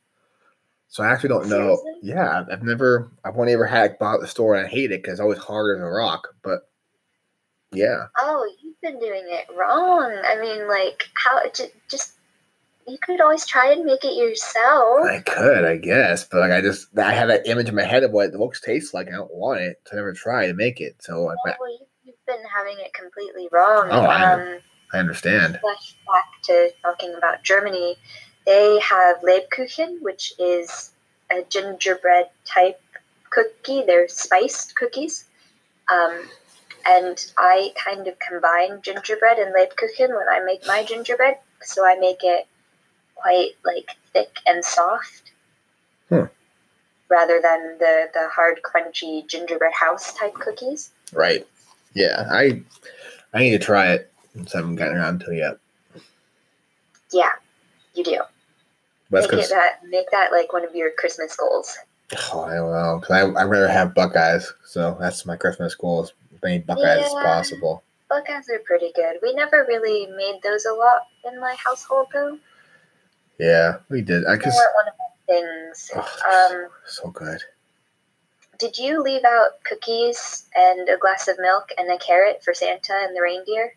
So 0.90 1.04
I 1.04 1.12
actually 1.12 1.30
don't 1.30 1.50
know. 1.50 1.78
Seriously? 1.78 1.94
Yeah, 2.02 2.46
I've- 2.50 2.66
never, 2.66 3.12
I've 3.24 3.38
only 3.38 3.54
ever 3.54 3.66
had 3.66 4.00
bought 4.00 4.22
the 4.22 4.28
store 4.28 4.56
and 4.56 4.66
I 4.66 4.70
hate 4.70 4.92
it 4.92 5.02
because 5.02 5.14
it's 5.14 5.20
always 5.22 5.38
harder 5.40 5.76
than 5.76 5.84
a 5.86 5.90
rock. 5.92 6.28
But 6.44 6.62
yeah, 7.72 8.06
Oh, 8.18 8.50
you've 8.64 8.80
been 8.82 9.00
doing 9.00 9.24
it 9.26 9.46
wrong. 9.56 10.12
I 10.26 10.40
mean, 10.40 10.68
like, 10.70 11.04
how 11.16 11.42
j- 11.50 11.72
just 11.90 12.14
you 12.88 12.98
could 13.02 13.20
always 13.20 13.46
try 13.46 13.74
and 13.74 13.84
make 13.84 14.06
it 14.06 14.14
yourself. 14.16 15.06
I 15.06 15.20
could, 15.20 15.66
I 15.66 15.76
guess, 15.76 16.24
but 16.24 16.40
like 16.40 16.52
I 16.54 16.62
just, 16.62 16.98
I 16.98 17.12
have 17.12 17.28
that 17.28 17.46
image 17.46 17.68
in 17.68 17.76
my 17.76 17.84
head 17.84 18.04
of 18.04 18.12
what 18.12 18.28
it 18.30 18.36
looks 18.40 18.62
tastes 18.62 18.94
like. 18.94 19.10
I 19.10 19.12
don't 19.12 19.34
want 19.34 19.60
it 19.60 19.82
to 19.88 19.96
never 19.98 20.14
try 20.14 20.48
to 20.48 20.54
make 20.54 20.80
it. 20.80 20.96
So 21.02 21.24
like, 21.24 21.38
Oh, 21.46 21.52
well, 21.60 21.72
you- 21.72 21.86
you've 22.06 22.26
been 22.26 22.44
having 22.56 22.78
it 22.80 22.94
completely 22.94 23.50
wrong. 23.52 23.90
Oh, 23.92 24.04
I 24.06 24.32
um, 24.32 24.60
I 24.94 25.00
understand. 25.00 25.60
flash 25.60 25.98
back 26.08 26.24
to 26.44 26.72
talking 26.82 27.14
about 27.18 27.44
Germany, 27.44 27.98
they 28.48 28.80
have 28.80 29.18
Lebkuchen, 29.22 30.02
which 30.02 30.34
is 30.40 30.92
a 31.30 31.44
gingerbread 31.50 32.30
type 32.46 32.82
cookie. 33.30 33.84
They're 33.86 34.08
spiced 34.08 34.74
cookies. 34.76 35.26
Um, 35.92 36.30
and 36.86 37.32
I 37.38 37.74
kind 37.76 38.08
of 38.08 38.16
combine 38.20 38.82
gingerbread 38.82 39.38
and 39.38 39.54
Lebkuchen 39.54 40.16
when 40.16 40.30
I 40.30 40.40
make 40.46 40.66
my 40.66 40.86
gingerbread. 40.86 41.36
So 41.62 41.86
I 41.86 41.98
make 42.00 42.20
it 42.24 42.48
quite 43.16 43.52
like 43.66 43.90
thick 44.14 44.40
and 44.46 44.64
soft. 44.64 45.32
Hmm. 46.08 46.26
Rather 47.10 47.42
than 47.42 47.78
the 47.80 48.08
the 48.14 48.30
hard, 48.30 48.62
crunchy 48.64 49.28
gingerbread 49.28 49.74
house 49.74 50.14
type 50.14 50.36
cookies. 50.36 50.92
Right. 51.12 51.46
Yeah. 51.94 52.28
I 52.32 52.62
I 53.34 53.40
need 53.40 53.52
to 53.52 53.60
try 53.60 53.92
it 53.92 54.10
since 54.34 54.56
I 54.56 54.60
haven't 54.60 54.76
gotten 54.78 54.96
around 54.96 55.20
to 55.22 55.32
it 55.32 55.38
yet. 55.38 55.58
Yeah, 57.12 57.32
you 57.94 58.06
do. 58.06 58.22
That's 59.10 59.32
make 59.32 59.50
that 59.50 59.80
make 59.88 60.12
that 60.12 60.32
like 60.32 60.52
one 60.54 60.66
of 60.66 60.76
your 60.76 60.92
Christmas 60.98 61.36
goals. 61.36 61.78
oh, 62.34 62.42
I 62.42 62.56
don't. 62.56 63.02
Cause 63.02 63.12
I 63.12 63.22
I 63.42 63.44
rather 63.44 63.68
have 63.68 63.94
Buckeyes, 63.94 64.54
so 64.66 64.98
that's 65.00 65.26
my 65.26 65.36
Christmas 65.38 65.76
goal: 65.76 66.04
is 66.04 66.14
as 66.34 66.42
many 66.44 66.60
Buckeyes 66.60 67.06
as 67.06 67.12
possible. 67.14 67.84
Buckeyes 68.10 68.50
are 68.50 68.60
pretty 68.60 68.92
good. 68.96 69.18
We 69.22 69.34
never 69.34 69.66
really 69.68 70.08
made 70.08 70.40
those 70.44 70.66
a 70.66 70.74
lot 70.74 71.02
in 71.30 71.40
my 71.40 71.56
household 71.56 72.08
though. 72.14 72.38
Yeah, 73.40 73.78
we 73.90 74.02
did. 74.02 74.26
I 74.26 74.36
They 74.36 74.44
cause 74.44 74.56
one 74.76 74.88
of 74.88 74.94
my 74.98 75.06
things. 75.28 75.92
oh, 75.96 76.50
Um, 76.64 76.70
so 76.86 77.10
good. 77.10 77.42
did 78.60 78.78
you 78.78 79.04
leave 79.04 79.24
out 79.26 79.64
cookies 79.64 80.46
and 80.56 80.90
a 80.90 80.98
glass 80.98 81.28
of 81.28 81.38
milk 81.40 81.70
and 81.78 81.92
a 81.92 81.98
carrot 82.00 82.44
for 82.44 82.54
Santa 82.54 82.94
and 82.94 83.16
the 83.16 83.22
reindeer? 83.22 83.74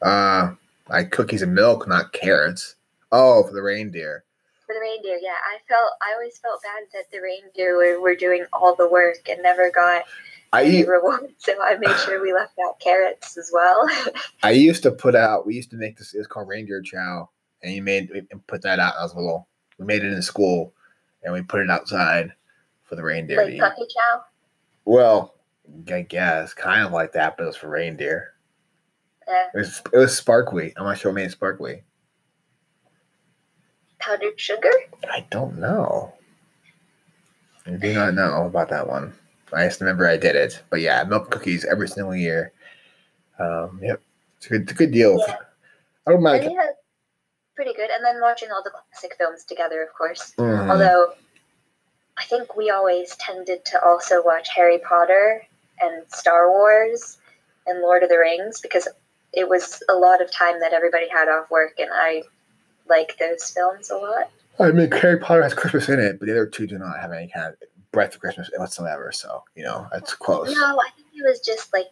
Uh, 0.00 0.54
I 0.88 1.04
cookies 1.04 1.42
and 1.42 1.54
milk, 1.54 1.86
not 1.86 2.12
carrots. 2.12 2.76
Oh, 3.12 3.42
for 3.42 3.52
the 3.52 3.62
reindeer. 3.62 4.24
For 4.70 4.74
the 4.74 4.80
reindeer, 4.80 5.18
yeah. 5.20 5.30
I 5.30 5.58
felt 5.68 5.92
I 6.00 6.14
always 6.14 6.38
felt 6.38 6.62
bad 6.62 6.84
that 6.92 7.10
the 7.10 7.20
reindeer 7.20 7.76
were, 7.76 8.00
were 8.00 8.14
doing 8.14 8.44
all 8.52 8.76
the 8.76 8.88
work 8.88 9.28
and 9.28 9.42
never 9.42 9.68
got 9.68 10.04
I 10.52 10.64
eat. 10.64 10.86
reward. 10.86 11.34
So 11.38 11.60
I 11.60 11.76
made 11.76 11.96
sure 12.04 12.22
we 12.22 12.32
left 12.32 12.54
out 12.64 12.78
carrots 12.78 13.36
as 13.36 13.50
well. 13.52 13.88
I 14.44 14.52
used 14.52 14.84
to 14.84 14.92
put 14.92 15.16
out. 15.16 15.44
We 15.44 15.56
used 15.56 15.70
to 15.70 15.76
make 15.76 15.98
this. 15.98 16.14
It 16.14 16.18
was 16.18 16.28
called 16.28 16.46
reindeer 16.46 16.82
chow, 16.82 17.28
and 17.64 17.74
you 17.74 17.82
made 17.82 18.10
and 18.30 18.46
put 18.46 18.62
that 18.62 18.78
out. 18.78 18.94
I 18.96 19.02
was 19.02 19.12
little. 19.12 19.48
We 19.78 19.86
made 19.86 20.04
it 20.04 20.12
in 20.12 20.22
school, 20.22 20.72
and 21.24 21.32
we 21.34 21.42
put 21.42 21.62
it 21.62 21.70
outside 21.70 22.32
for 22.84 22.94
the 22.94 23.02
reindeer 23.02 23.44
like 23.44 23.58
puppy 23.58 23.88
chow. 23.92 24.22
Well, 24.84 25.34
I 25.92 26.02
guess 26.02 26.54
kind 26.54 26.86
of 26.86 26.92
like 26.92 27.12
that, 27.14 27.36
but 27.36 27.42
it 27.42 27.46
was 27.46 27.56
for 27.56 27.70
reindeer. 27.70 28.34
Yeah. 29.26 29.46
It 29.52 29.58
was 29.58 29.82
it 29.92 29.98
was 29.98 30.16
sparkly. 30.16 30.72
I'm 30.76 30.84
not 30.84 30.98
sure 30.98 31.10
what 31.10 31.16
made 31.16 31.32
sparkly. 31.32 31.82
Powdered 34.00 34.38
sugar? 34.40 34.72
I 35.10 35.26
don't 35.30 35.58
know. 35.58 36.12
I 37.66 37.72
do 37.72 37.92
not 37.94 38.14
know 38.14 38.46
about 38.46 38.70
that 38.70 38.88
one. 38.88 39.12
I 39.52 39.66
just 39.66 39.80
remember 39.80 40.06
I 40.08 40.16
did 40.16 40.36
it. 40.36 40.62
But 40.70 40.80
yeah, 40.80 41.04
milk 41.04 41.30
cookies 41.30 41.64
every 41.64 41.88
single 41.88 42.14
year. 42.16 42.52
Um, 43.38 43.80
yep, 43.82 44.00
it's 44.36 44.46
a 44.46 44.48
good, 44.50 44.62
it's 44.62 44.72
a 44.72 44.74
good 44.74 44.92
deal. 44.92 45.18
Yeah. 45.26 45.36
I 46.06 46.10
don't 46.12 46.22
mind. 46.22 46.44
yeah, 46.44 46.66
pretty 47.54 47.74
good. 47.74 47.90
And 47.90 48.04
then 48.04 48.20
watching 48.20 48.50
all 48.50 48.62
the 48.62 48.70
classic 48.70 49.16
films 49.18 49.44
together, 49.44 49.82
of 49.82 49.92
course. 49.96 50.32
Mhm. 50.38 50.70
Although 50.70 51.12
I 52.16 52.24
think 52.24 52.56
we 52.56 52.70
always 52.70 53.16
tended 53.16 53.64
to 53.66 53.84
also 53.84 54.22
watch 54.22 54.48
Harry 54.54 54.78
Potter 54.78 55.42
and 55.80 56.04
Star 56.12 56.50
Wars 56.50 57.18
and 57.66 57.80
Lord 57.80 58.02
of 58.02 58.08
the 58.08 58.18
Rings 58.18 58.60
because 58.60 58.88
it 59.32 59.48
was 59.48 59.82
a 59.88 59.94
lot 59.94 60.20
of 60.22 60.30
time 60.32 60.58
that 60.60 60.72
everybody 60.72 61.08
had 61.08 61.28
off 61.28 61.50
work 61.50 61.74
and 61.78 61.88
I 61.92 62.22
like 62.90 63.16
those 63.18 63.50
films 63.50 63.90
a 63.90 63.96
lot. 63.96 64.30
I 64.58 64.72
mean, 64.72 64.90
Harry 64.90 65.18
Potter 65.18 65.42
has 65.42 65.54
Christmas 65.54 65.88
in 65.88 65.98
it, 65.98 66.18
but 66.18 66.26
the 66.26 66.32
other 66.32 66.46
two 66.46 66.66
do 66.66 66.78
not 66.78 67.00
have 67.00 67.12
any 67.12 67.28
kind 67.34 67.46
of 67.46 67.54
breath 67.92 68.14
of 68.14 68.20
Christmas 68.20 68.50
whatsoever. 68.56 69.10
So 69.12 69.42
you 69.54 69.64
know, 69.64 69.86
that's 69.92 70.14
close. 70.14 70.52
No, 70.54 70.78
I 70.78 70.90
think 70.94 71.08
it 71.14 71.22
was 71.26 71.40
just 71.40 71.72
like 71.72 71.86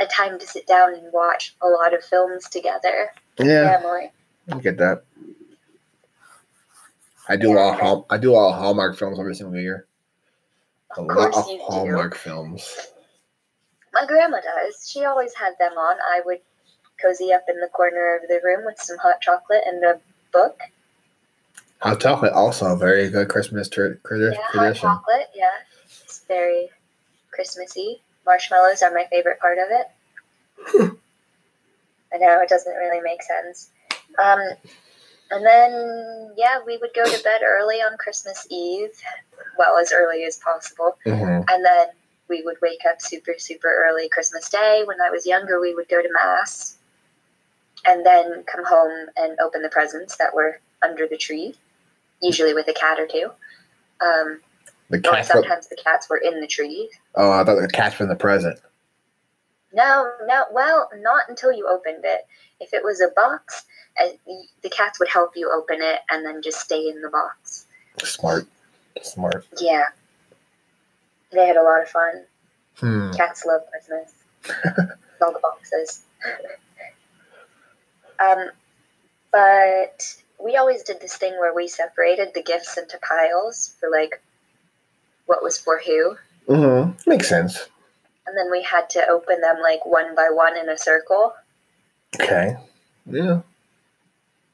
a 0.00 0.06
time 0.06 0.38
to 0.38 0.46
sit 0.46 0.66
down 0.66 0.94
and 0.94 1.10
watch 1.12 1.56
a 1.62 1.68
lot 1.68 1.94
of 1.94 2.04
films 2.04 2.48
together. 2.48 3.10
Yeah, 3.38 3.78
Family. 3.80 4.10
I 4.52 4.58
get 4.58 4.76
that. 4.78 5.04
I 7.28 7.36
do 7.36 7.50
Yeah. 7.50 7.58
all 7.58 7.72
Hall, 7.72 8.06
I 8.10 8.16
do 8.18 8.34
all 8.34 8.52
Hallmark 8.52 8.96
films 8.98 9.18
every 9.20 9.34
single 9.34 9.58
year. 9.58 9.86
A 10.96 11.00
Of 11.00 11.06
lot 11.06 11.34
of 11.36 11.46
you 11.48 11.58
do. 11.58 11.64
Hallmark 11.64 12.16
films. 12.16 12.88
My 13.92 14.04
grandma 14.06 14.40
does. 14.40 14.88
She 14.90 15.04
always 15.04 15.34
had 15.34 15.54
them 15.60 15.72
on. 15.72 15.96
I 16.00 16.20
would 16.24 16.40
cozy 17.00 17.32
up 17.32 17.44
in 17.48 17.60
the 17.60 17.68
corner 17.68 18.16
of 18.16 18.28
the 18.28 18.40
room 18.44 18.64
with 18.64 18.78
some 18.80 18.98
hot 18.98 19.20
chocolate 19.20 19.62
and 19.66 19.82
a 19.84 20.00
book. 20.32 20.58
Hot 21.80 21.98
chocolate 22.00 22.32
also 22.32 22.66
a 22.72 22.76
very 22.76 23.08
good 23.08 23.28
Christmas 23.28 23.68
tra- 23.68 23.96
tradi- 23.98 24.32
Yeah, 24.32 24.38
hot 24.42 24.52
tradition. 24.52 24.80
chocolate. 24.88 25.30
Yeah, 25.34 25.48
it's 26.04 26.20
very 26.28 26.68
Christmassy. 27.32 28.02
Marshmallows 28.26 28.82
are 28.82 28.92
my 28.92 29.06
favorite 29.10 29.38
part 29.40 29.58
of 29.58 29.68
it. 29.70 30.92
I 32.12 32.18
know 32.18 32.40
it 32.42 32.48
doesn't 32.48 32.74
really 32.74 33.00
make 33.00 33.22
sense. 33.22 33.70
Um, 34.18 34.40
and 35.30 35.46
then 35.46 36.34
yeah, 36.36 36.58
we 36.66 36.76
would 36.78 36.90
go 36.94 37.04
to 37.04 37.22
bed 37.24 37.40
early 37.44 37.76
on 37.76 37.96
Christmas 37.98 38.46
Eve, 38.50 38.90
well 39.58 39.78
as 39.78 39.92
early 39.92 40.24
as 40.24 40.36
possible, 40.38 40.98
Mhm. 41.06 41.44
and 41.48 41.64
then 41.64 41.88
we 42.28 42.42
would 42.42 42.56
wake 42.60 42.80
up 42.88 43.00
super 43.00 43.34
super 43.38 43.72
early 43.88 44.08
Christmas 44.08 44.48
Day. 44.50 44.82
When 44.84 45.00
I 45.00 45.10
was 45.10 45.24
younger, 45.26 45.60
we 45.60 45.74
would 45.74 45.88
go 45.88 46.02
to 46.02 46.08
mass, 46.12 46.76
and 47.86 48.04
then 48.04 48.44
come 48.44 48.64
home 48.64 49.08
and 49.16 49.38
open 49.40 49.62
the 49.62 49.68
presents 49.68 50.16
that 50.16 50.34
were 50.34 50.60
under 50.82 51.06
the 51.06 51.16
tree, 51.16 51.54
usually 52.22 52.54
with 52.54 52.68
a 52.68 52.74
cat 52.74 52.98
or 52.98 53.06
two. 53.06 53.30
Um, 54.00 54.40
The. 54.90 55.00
From, 55.00 55.22
sometimes 55.24 55.68
the 55.68 55.76
cats 55.76 56.08
were 56.10 56.16
in 56.18 56.40
the 56.40 56.46
tree. 56.46 56.90
oh, 57.14 57.30
I 57.32 57.44
thought 57.44 57.60
the 57.60 57.68
cats 57.68 57.98
were 57.98 58.04
in 58.04 58.08
the 58.10 58.16
present. 58.16 58.58
No, 59.72 60.10
no, 60.26 60.44
well, 60.52 60.88
not 60.98 61.22
until 61.28 61.52
you 61.52 61.68
opened 61.68 62.04
it. 62.04 62.26
If 62.58 62.74
it 62.74 62.82
was 62.82 63.00
a 63.00 63.08
box, 63.14 63.64
uh, 64.02 64.08
the 64.62 64.68
cats 64.70 64.98
would 64.98 65.08
help 65.08 65.32
you 65.36 65.50
open 65.54 65.78
it 65.80 66.00
and 66.10 66.26
then 66.26 66.42
just 66.42 66.60
stay 66.60 66.88
in 66.88 67.00
the 67.02 67.08
box. 67.08 67.66
Smart, 68.02 68.46
smart. 69.02 69.46
Yeah. 69.60 69.84
They 71.32 71.46
had 71.46 71.56
a 71.56 71.62
lot 71.62 71.82
of 71.82 71.88
fun. 71.88 72.24
Hmm. 72.78 73.12
Cats 73.12 73.44
love 73.46 73.60
Christmas. 73.70 74.12
All 75.22 75.32
the 75.32 75.38
boxes. 75.40 76.02
um, 78.20 78.50
but 79.32 80.16
we 80.42 80.56
always 80.56 80.82
did 80.82 81.00
this 81.00 81.16
thing 81.16 81.38
where 81.38 81.54
we 81.54 81.68
separated 81.68 82.28
the 82.34 82.42
gifts 82.42 82.76
into 82.76 82.98
piles 82.98 83.74
for 83.78 83.90
like 83.90 84.22
what 85.26 85.42
was 85.42 85.58
for 85.58 85.80
who. 85.84 86.16
Mm-hmm. 86.48 87.10
Makes 87.10 87.28
sense. 87.28 87.68
And 88.26 88.36
then 88.36 88.50
we 88.50 88.62
had 88.62 88.90
to 88.90 89.06
open 89.08 89.40
them 89.40 89.56
like 89.62 89.84
one 89.86 90.14
by 90.14 90.28
one 90.32 90.56
in 90.56 90.68
a 90.68 90.78
circle. 90.78 91.34
Okay. 92.20 92.56
Yeah. 93.06 93.40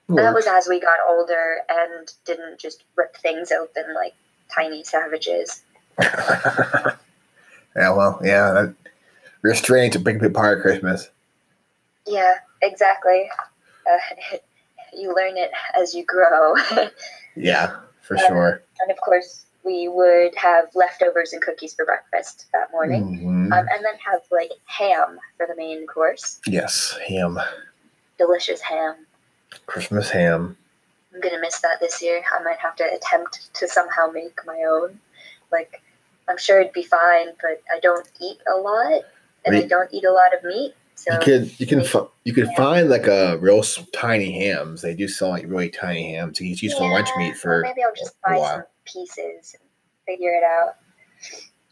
That 0.09 0.35
was 0.35 0.47
as 0.47 0.69
we 0.69 0.79
got 0.79 0.99
older 1.09 1.59
and 1.69 2.13
didn't 2.25 2.61
just 2.61 2.85
rip 2.95 3.17
things 3.17 3.51
open 3.51 3.93
like 3.95 4.15
tiny 4.55 4.85
savages. 4.85 5.63
yeah. 6.01 6.95
Well, 7.75 8.21
yeah. 8.23 8.53
That, 8.53 8.75
restraint 9.43 9.93
to 9.93 9.99
big 9.99 10.21
part 10.35 10.59
of 10.59 10.63
Christmas. 10.63 11.09
Yeah, 12.07 12.35
exactly. 12.63 13.29
Uh, 13.91 14.37
you 14.93 15.15
learn 15.15 15.37
it 15.37 15.51
as 15.81 15.95
you 15.95 16.05
grow. 16.05 16.55
Yeah, 17.39 17.77
for 18.01 18.17
Um, 18.17 18.23
sure. 18.29 18.63
and 18.81 18.91
of 18.91 18.97
course, 18.99 19.45
we 19.63 19.89
would 19.89 20.35
have 20.37 20.69
leftovers 20.75 21.35
and 21.35 21.43
cookies 21.43 21.75
for 21.75 21.85
breakfast 21.85 22.47
that 22.55 22.71
morning. 22.73 23.05
Mhm. 23.21 23.53
Um, 23.53 23.69
and 23.69 23.85
then 23.85 23.95
have 24.11 24.23
like 24.31 24.53
ham 24.65 25.19
for 25.37 25.47
the 25.47 25.55
main 25.55 25.87
course. 25.87 26.41
yes, 26.47 26.97
ham. 27.07 27.39
Delicious 28.17 28.63
ham. 28.63 28.95
Christmas 29.67 30.09
ham. 30.09 30.57
I'm 31.13 31.21
gonna 31.21 31.41
miss 31.41 31.61
that 31.61 31.79
this 31.79 32.01
year. 32.01 32.23
I 32.33 32.43
might 32.43 32.57
have 32.59 32.75
to 32.77 32.85
attempt 32.85 33.53
to 33.55 33.69
somehow 33.69 34.07
make 34.11 34.39
my 34.47 34.63
own. 34.67 34.99
Like, 35.53 35.83
I'm 36.29 36.39
sure 36.39 36.61
it'd 36.61 36.73
be 36.73 36.83
fine, 36.85 37.29
but 37.43 37.61
I 37.71 37.81
don't 37.81 38.09
eat 38.19 38.39
a 38.51 38.57
lot, 38.57 39.03
and 39.45 39.55
I 39.57 39.67
don't 39.67 39.93
eat 39.93 40.05
a 40.05 40.11
lot 40.11 40.33
of 40.35 40.43
meat. 40.43 40.75
So 40.97 41.13
You 41.13 41.21
could 41.21 41.61
you 41.61 41.67
can 41.67 41.85
fi- 41.85 42.07
you 42.25 42.33
could 42.33 42.47
Yeah. 42.47 42.57
find 42.57 42.89
like 42.89 43.07
a 43.07 43.37
real 43.39 43.63
tiny 43.93 44.33
hams. 44.33 44.83
They 44.83 44.95
do 44.95 45.07
sell 45.07 45.29
like 45.29 45.45
really 45.47 45.69
tiny 45.69 46.15
hams. 46.15 46.41
You 46.41 46.57
can 46.57 46.65
use 46.65 46.77
for 46.77 46.91
lunch 46.91 47.09
meat 47.19 47.33
or 47.33 47.37
for 47.37 47.61
maybe 47.63 47.83
I'll 47.85 47.95
just 47.95 48.17
buy 48.23 48.39
some 48.39 48.65
pieces 48.87 49.55
and 49.55 49.69
figure 50.07 50.33
it 50.33 50.43
out. 50.43 50.77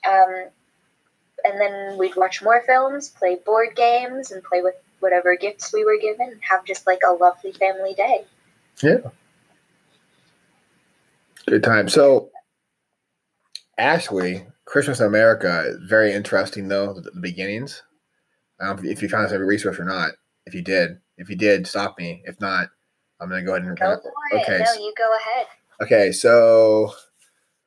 Um, 0.07 0.49
and 1.45 1.61
then 1.61 1.99
we'd 1.99 2.16
watch 2.16 2.43
more 2.43 2.62
films, 2.66 3.09
play 3.09 3.37
board 3.45 3.75
games, 3.75 4.31
and 4.31 4.43
play 4.45 4.62
with 4.62 4.75
whatever 5.00 5.37
gifts 5.37 5.73
we 5.73 5.85
were 5.85 5.99
given, 5.99 6.28
and 6.31 6.40
have 6.49 6.64
just 6.64 6.87
like 6.87 7.00
a 7.07 7.12
lovely 7.12 7.52
family 7.52 7.95
day. 7.95 8.25
Yeah. 8.83 8.99
Good 11.47 11.62
time. 11.62 11.88
So, 11.88 12.31
Ashley, 13.78 14.47
Christmas 14.64 15.00
in 15.00 15.07
America 15.07 15.64
is 15.66 15.78
very 15.88 16.12
interesting 16.12 16.69
though. 16.69 16.93
The, 16.93 17.02
the 17.02 17.21
beginnings. 17.21 17.83
I 18.61 18.66
don't 18.66 18.82
know 18.82 18.90
if 18.90 19.02
you 19.02 19.08
found 19.08 19.25
this 19.26 19.32
every 19.32 19.46
resource 19.46 19.78
or 19.78 19.84
not. 19.84 20.12
If 20.46 20.54
you 20.54 20.62
did, 20.62 20.99
if 21.18 21.28
you 21.30 21.37
did, 21.37 21.66
stop 21.66 21.99
me. 21.99 22.23
If 22.25 22.40
not, 22.40 22.68
I'm 23.20 23.28
gonna 23.28 23.42
go 23.42 23.54
ahead 23.54 23.66
and 23.66 23.78
Go 23.78 23.96
for 24.00 24.12
it. 24.37 24.42
Okay, 24.42 24.58
No, 24.58 24.64
so- 24.64 24.80
you 24.80 24.94
go 24.96 25.11
ahead. 25.16 25.46
Okay, 25.82 26.12
so 26.12 26.92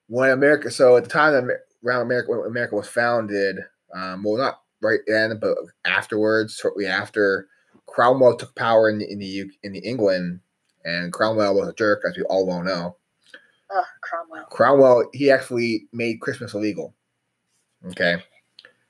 when 0.07 0.29
America, 0.31 0.71
so 0.71 0.95
at 0.97 1.03
the 1.03 1.09
time 1.09 1.33
that 1.47 1.59
around 1.85 2.01
America, 2.03 2.31
when 2.31 2.45
America 2.47 2.75
was 2.75 2.87
founded, 2.87 3.57
um, 3.93 4.23
well, 4.23 4.37
not 4.37 4.61
right 4.81 4.99
then, 5.07 5.37
but 5.39 5.57
afterwards, 5.85 6.55
shortly 6.55 6.85
after, 6.85 7.47
Cromwell 7.85 8.37
took 8.37 8.55
power 8.55 8.89
in 8.89 8.99
the, 8.99 9.11
in 9.11 9.19
the 9.19 9.25
U- 9.25 9.51
in 9.63 9.73
the 9.73 9.79
England. 9.79 10.39
and 10.85 11.11
Cromwell 11.11 11.53
was 11.55 11.67
a 11.67 11.73
jerk, 11.73 12.03
as 12.07 12.15
we 12.15 12.23
all 12.23 12.47
well 12.47 12.63
know. 12.63 12.95
Ugh, 13.75 13.85
Cromwell. 13.99 14.45
Cromwell, 14.45 15.09
he 15.11 15.29
actually 15.29 15.87
made 15.91 16.21
Christmas 16.21 16.53
illegal. 16.53 16.93
Okay. 17.87 18.23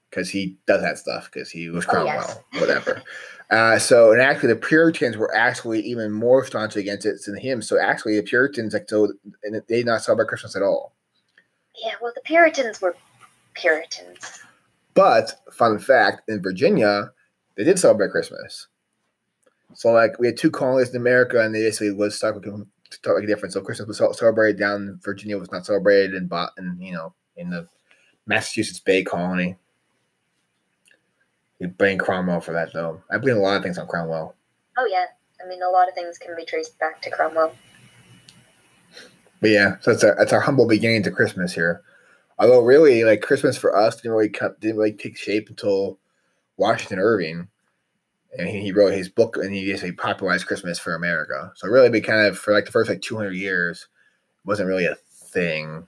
Because 0.09 0.29
he 0.29 0.57
does 0.67 0.81
that 0.81 0.97
stuff, 0.97 1.29
because 1.31 1.49
he 1.49 1.69
was 1.69 1.85
Oh, 1.85 1.89
Cromwell, 1.89 2.43
yes. 2.53 2.61
whatever. 2.61 3.03
Uh, 3.49 3.77
so, 3.79 4.11
and 4.11 4.21
actually, 4.21 4.49
the 4.49 4.59
Puritans 4.59 5.17
were 5.17 5.33
actually 5.35 5.81
even 5.81 6.11
more 6.11 6.45
staunch 6.45 6.75
against 6.75 7.05
it 7.05 7.17
than 7.25 7.37
him. 7.37 7.61
So, 7.61 7.79
actually, 7.79 8.15
the 8.17 8.23
Puritans, 8.23 8.73
like, 8.73 8.89
so 8.89 9.11
and 9.43 9.55
they 9.55 9.77
did 9.77 9.85
not 9.85 10.03
celebrate 10.03 10.27
Christmas 10.27 10.55
at 10.55 10.61
all. 10.61 10.93
Yeah, 11.81 11.93
well, 12.01 12.11
the 12.15 12.21
Puritans 12.21 12.81
were 12.81 12.95
Puritans. 13.53 14.41
But, 14.93 15.41
fun 15.51 15.79
fact, 15.79 16.29
in 16.29 16.41
Virginia, 16.41 17.11
they 17.55 17.63
did 17.63 17.79
celebrate 17.79 18.11
Christmas. 18.11 18.67
So, 19.73 19.91
like, 19.91 20.17
we 20.19 20.27
had 20.27 20.37
two 20.37 20.51
colonies 20.51 20.89
in 20.89 20.95
America, 20.95 21.41
and 21.41 21.53
they 21.53 21.61
basically 21.63 21.91
was 21.91 22.15
stuck 22.15 22.35
with 22.35 22.45
like 22.45 23.27
different. 23.27 23.53
So, 23.53 23.61
Christmas 23.61 23.99
was 23.99 24.17
celebrated 24.17 24.57
down 24.59 24.81
in 24.83 24.99
Virginia, 25.03 25.37
was 25.37 25.51
not 25.51 25.65
celebrated 25.65 26.15
in, 26.15 26.29
in 26.57 26.77
you 26.81 26.93
know, 26.93 27.13
in 27.35 27.49
the 27.49 27.67
Massachusetts 28.25 28.79
Bay 28.79 29.03
Colony. 29.03 29.57
You 31.59 31.69
blame 31.69 31.97
Cromwell 31.97 32.41
for 32.41 32.53
that, 32.53 32.73
though. 32.73 33.01
I 33.09 33.17
blame 33.17 33.37
a 33.37 33.39
lot 33.39 33.57
of 33.57 33.63
things 33.63 33.77
on 33.77 33.87
Cromwell. 33.87 34.35
Oh 34.77 34.87
yeah, 34.89 35.05
I 35.43 35.47
mean, 35.47 35.63
a 35.63 35.69
lot 35.69 35.87
of 35.87 35.95
things 35.95 36.17
can 36.17 36.35
be 36.35 36.45
traced 36.45 36.77
back 36.79 37.01
to 37.01 37.09
Cromwell. 37.09 37.55
But 39.41 39.49
yeah, 39.49 39.77
so 39.81 39.91
it's 39.91 40.03
our, 40.03 40.19
it's 40.21 40.33
our 40.33 40.39
humble 40.39 40.67
beginning 40.67 41.03
to 41.03 41.11
Christmas 41.11 41.53
here. 41.53 41.81
Although 42.39 42.61
really, 42.61 43.03
like 43.03 43.21
Christmas 43.21 43.57
for 43.57 43.75
us 43.75 43.95
didn't 43.95 44.11
really 44.11 44.29
come, 44.29 44.55
didn't 44.59 44.77
really 44.77 44.93
take 44.93 45.17
shape 45.17 45.49
until 45.49 45.97
Washington 46.57 46.99
Irving, 46.99 47.47
and 48.37 48.47
he, 48.47 48.61
he 48.61 48.71
wrote 48.71 48.93
his 48.93 49.09
book 49.09 49.37
and 49.37 49.53
he 49.53 49.65
basically 49.65 49.93
popularized 49.93 50.45
Christmas 50.45 50.77
for 50.77 50.93
America. 50.93 51.51
So 51.55 51.67
really, 51.67 51.89
we 51.89 52.01
kind 52.01 52.27
of 52.27 52.37
for 52.37 52.53
like 52.53 52.65
the 52.65 52.71
first 52.71 52.89
like 52.89 53.01
two 53.01 53.17
hundred 53.17 53.33
years 53.33 53.87
wasn't 54.45 54.69
really 54.69 54.85
a 54.85 54.95
thing, 54.95 55.87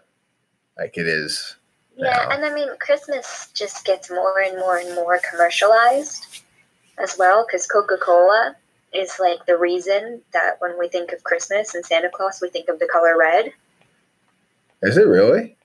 like 0.77 0.97
it 0.97 1.07
is. 1.07 1.55
Yeah, 1.99 2.05
Yeah. 2.27 2.35
and 2.35 2.45
I 2.45 2.53
mean, 2.53 2.69
Christmas 2.79 3.49
just 3.53 3.85
gets 3.85 4.09
more 4.09 4.39
and 4.39 4.57
more 4.57 4.77
and 4.77 4.95
more 4.95 5.19
commercialized 5.29 6.41
as 6.97 7.17
well 7.17 7.45
because 7.45 7.67
Coca 7.67 7.97
Cola 7.97 8.55
is 8.93 9.17
like 9.19 9.45
the 9.45 9.57
reason 9.57 10.21
that 10.33 10.55
when 10.59 10.79
we 10.79 10.87
think 10.87 11.11
of 11.11 11.23
Christmas 11.23 11.75
and 11.75 11.85
Santa 11.85 12.09
Claus, 12.09 12.39
we 12.41 12.49
think 12.49 12.69
of 12.69 12.79
the 12.79 12.87
color 12.87 13.17
red. 13.17 13.51
Is 14.81 14.97
it 14.97 15.05
really? 15.07 15.57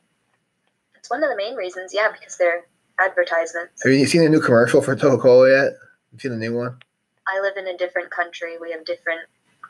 It's 0.97 1.09
one 1.09 1.23
of 1.23 1.31
the 1.31 1.37
main 1.37 1.55
reasons, 1.55 1.95
yeah, 1.95 2.11
because 2.11 2.37
they're 2.37 2.65
advertisements. 2.99 3.83
Have 3.85 3.93
you 3.93 4.07
seen 4.07 4.23
the 4.25 4.29
new 4.29 4.41
commercial 4.41 4.83
for 4.83 4.97
Coca 4.97 5.23
Cola 5.23 5.51
yet? 5.51 5.73
You 6.13 6.19
seen 6.19 6.33
the 6.33 6.37
new 6.37 6.55
one? 6.57 6.77
I 7.29 7.41
live 7.41 7.57
in 7.57 7.67
a 7.69 7.77
different 7.77 8.11
country. 8.11 8.59
We 8.61 8.73
have 8.73 8.85
different 8.85 9.21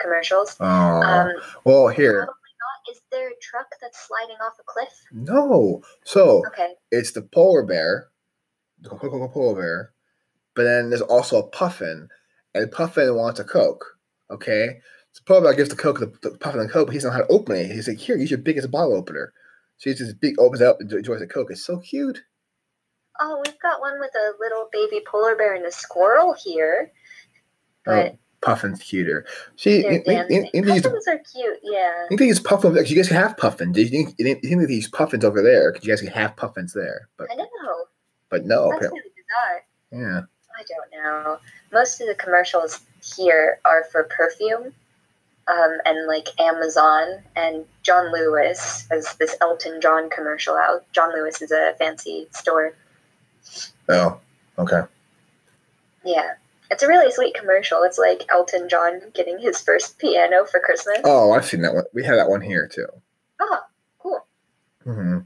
commercials. 0.00 0.56
Oh, 0.61 0.64
Um, 0.66 1.33
well, 1.64 1.88
here, 1.88 2.26
not. 2.26 2.35
Is 2.91 3.00
there 3.11 3.29
a 3.29 3.33
truck 3.41 3.67
that's 3.81 4.07
sliding 4.07 4.37
off 4.37 4.55
a 4.61 4.62
cliff? 4.67 4.93
no. 5.12 5.83
So 6.05 6.43
Okay. 6.49 6.75
it's 6.91 7.12
the 7.12 7.23
polar 7.23 7.62
bear, 7.64 8.09
the 8.81 8.88
Coca-Cola 8.91 9.29
polar 9.29 9.55
bear, 9.61 9.93
but 10.55 10.64
then 10.64 10.91
there's 10.91 11.00
also 11.03 11.38
a 11.38 11.49
puffin, 11.49 12.09
and 12.55 12.71
puffin 12.71 13.14
wants 13.17 13.41
a 13.41 13.45
Coke. 13.45 13.85
Okay, 14.31 14.81
so 15.12 15.23
polar 15.26 15.43
bear 15.43 15.55
gives 15.55 15.71
the 15.71 15.76
Coke 15.76 16.00
the, 16.00 16.12
the 16.23 16.37
puffin 16.38 16.61
the 16.61 16.69
Coke, 16.69 16.87
but 16.88 16.93
he 16.93 16.99
doesn't 16.99 17.11
know 17.11 17.17
how 17.17 17.23
to 17.25 17.33
open 17.33 17.57
it. 17.57 17.71
He's 17.73 17.88
like, 17.88 17.99
"Here, 17.99 18.17
use 18.17 18.31
your 18.31 18.38
biggest 18.41 18.71
bottle 18.71 18.95
opener." 18.95 19.33
So 19.79 19.91
he 19.91 19.97
just 19.97 20.21
big 20.21 20.38
opens 20.38 20.61
it 20.61 20.67
up 20.67 20.76
and 20.81 20.91
enjoys 20.93 21.21
the 21.21 21.26
Coke. 21.26 21.50
It's 21.50 21.64
so 21.64 21.79
cute. 21.79 22.23
Oh, 23.21 23.43
we've 23.45 23.59
got 23.61 23.81
one 23.81 23.99
with 24.00 24.11
a 24.14 24.33
little 24.41 24.69
baby 24.73 25.05
polar 25.07 25.37
bear 25.37 25.55
and 25.55 25.64
a 25.67 25.73
squirrel 25.73 26.35
here. 26.35 26.93
But 27.85 28.12
oh, 28.12 28.19
puffin's 28.45 28.83
cuter. 28.83 29.25
See, 29.57 29.83
think, 29.83 30.05
dancing. 30.05 30.51
you 30.53 30.65
think, 30.65 30.83
Puffins 30.83 31.09
are 31.09 31.19
cute, 31.19 31.59
yeah. 31.63 32.07
you 32.11 32.17
think 32.17 32.31
it's 32.31 32.41
puffin? 32.41 32.73
Because 32.73 32.91
you 32.91 32.97
guys 32.97 33.09
can 33.09 33.17
have 33.17 33.37
puffins. 33.37 33.77
You 33.79 33.89
think 33.89 34.15
you 34.19 34.35
think 34.35 34.69
these 34.69 34.89
puffins 34.89 35.25
over 35.25 35.43
there? 35.43 35.73
Because 35.73 35.87
you 35.87 35.93
guys 35.93 36.00
can 36.00 36.11
have 36.11 36.37
puffins 36.37 36.73
there, 36.73 37.09
but 37.17 37.30
I 37.30 37.37
know. 37.37 37.45
but 38.28 38.45
no. 38.45 38.71
That's 38.71 38.83
really 38.85 39.00
bizarre. 39.17 39.65
Yeah. 39.93 40.21
I 40.57 40.63
don't 40.69 41.02
know. 41.02 41.39
Most 41.73 42.00
of 42.00 42.07
the 42.07 42.15
commercials 42.15 42.80
here 43.17 43.59
are 43.65 43.85
for 43.91 44.04
perfume, 44.04 44.73
um, 45.49 45.78
and 45.85 46.07
like 46.07 46.28
Amazon 46.39 47.23
and 47.35 47.65
John 47.83 48.13
Lewis 48.13 48.87
has 48.91 49.15
this 49.17 49.37
Elton 49.41 49.80
John 49.80 50.09
commercial 50.11 50.54
out. 50.54 50.85
John 50.93 51.13
Lewis 51.13 51.43
is 51.43 51.50
a 51.50 51.75
fancy 51.78 52.28
store. 52.30 52.75
Oh. 53.89 54.21
Okay. 54.59 54.83
Yeah. 56.04 56.35
It's 56.75 56.82
a 56.82 56.89
really 56.89 57.13
sweet 57.13 57.34
commercial. 57.34 57.84
It's 57.84 57.99
like 57.99 58.25
Elton 58.32 58.69
John 58.69 59.00
getting 59.15 59.39
his 59.39 59.60
first 59.60 59.97
piano 60.00 60.45
for 60.45 60.58
Christmas. 60.58 60.99
Oh, 61.04 61.30
I've 61.30 61.45
seen 61.45 61.63
that 61.63 61.73
one. 61.73 61.84
We 61.95 62.02
have 62.02 62.17
that 62.17 62.28
one 62.28 62.41
here 62.41 62.67
too. 62.67 62.89
Oh, 63.41 63.60
cool. 64.00 64.26
hmm 64.82 65.19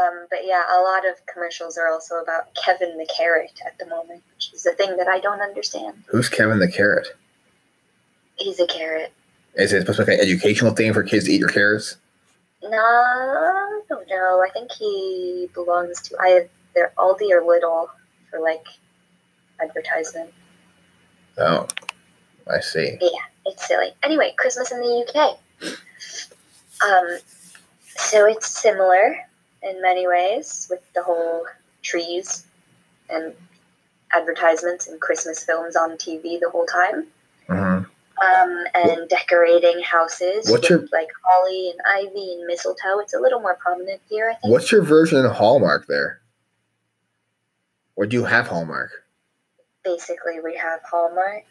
Um, 0.00 0.26
but 0.30 0.46
yeah, 0.46 0.62
a 0.74 0.80
lot 0.80 1.06
of 1.06 1.16
commercials 1.26 1.76
are 1.76 1.88
also 1.88 2.14
about 2.22 2.54
Kevin 2.54 2.96
the 2.96 3.06
Carrot 3.14 3.60
at 3.66 3.76
the 3.78 3.84
moment, 3.84 4.22
which 4.34 4.54
is 4.54 4.64
a 4.64 4.72
thing 4.72 4.96
that 4.96 5.06
I 5.06 5.20
don't 5.20 5.42
understand. 5.42 6.04
Who's 6.06 6.30
Kevin 6.30 6.58
the 6.58 6.72
Carrot? 6.72 7.08
He's 8.36 8.58
a 8.58 8.66
carrot. 8.66 9.12
Is 9.56 9.74
it 9.74 9.80
supposed 9.80 9.98
to 9.98 10.06
be 10.06 10.12
like 10.12 10.20
an 10.22 10.26
educational 10.26 10.72
thing 10.72 10.94
for 10.94 11.02
kids 11.02 11.26
to 11.26 11.32
eat 11.32 11.38
your 11.38 11.50
carrots? 11.50 11.98
No, 12.62 12.78
I 12.78 13.82
don't 13.90 14.08
know. 14.08 14.42
I 14.42 14.48
think 14.54 14.72
he 14.72 15.50
belongs 15.52 16.00
to 16.08 16.16
either 16.18 16.92
Aldi 16.96 17.30
or 17.30 17.42
Lidl 17.42 17.88
for 18.30 18.40
like 18.40 18.64
advertisement. 19.60 20.32
Oh, 21.38 21.66
I 22.48 22.60
see. 22.60 22.96
Yeah, 23.00 23.08
it's 23.46 23.66
silly. 23.66 23.92
Anyway, 24.02 24.34
Christmas 24.38 24.70
in 24.72 24.80
the 24.80 25.06
UK. 25.08 25.38
Um, 26.86 27.18
so 27.96 28.26
it's 28.26 28.46
similar 28.48 29.16
in 29.62 29.80
many 29.82 30.06
ways 30.06 30.66
with 30.70 30.80
the 30.94 31.02
whole 31.02 31.44
trees 31.82 32.44
and 33.08 33.32
advertisements 34.12 34.86
and 34.86 35.00
Christmas 35.00 35.42
films 35.44 35.76
on 35.76 35.92
TV 35.96 36.38
the 36.40 36.50
whole 36.50 36.66
time. 36.66 37.06
hmm 37.48 37.54
Um, 38.24 38.64
and 38.74 39.08
decorating 39.08 39.82
houses 39.82 40.48
What's 40.50 40.62
with 40.62 40.70
your- 40.70 40.88
like 40.92 41.08
holly 41.28 41.70
and 41.70 41.80
ivy 41.86 42.34
and 42.34 42.46
mistletoe. 42.46 43.00
It's 43.00 43.14
a 43.14 43.18
little 43.18 43.40
more 43.40 43.56
prominent 43.56 44.00
here, 44.08 44.28
I 44.30 44.34
think. 44.34 44.52
What's 44.52 44.70
your 44.70 44.82
version 44.82 45.24
of 45.24 45.32
Hallmark 45.32 45.86
there? 45.88 46.20
Or 47.96 48.06
do 48.06 48.16
you 48.16 48.24
have 48.24 48.46
Hallmark? 48.48 49.03
Basically 49.84 50.40
we 50.42 50.56
have 50.56 50.80
Hallmark. 50.90 51.44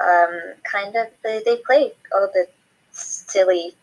Um, 0.00 0.40
kind 0.70 0.96
of 0.96 1.06
they, 1.22 1.42
they 1.44 1.56
play 1.56 1.92
all 2.12 2.28
the 2.32 2.46
silly 2.90 3.74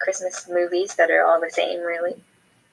Christmas 0.00 0.46
movies 0.50 0.94
that 0.96 1.10
are 1.10 1.24
all 1.24 1.40
the 1.40 1.50
same, 1.50 1.80
really. 1.80 2.14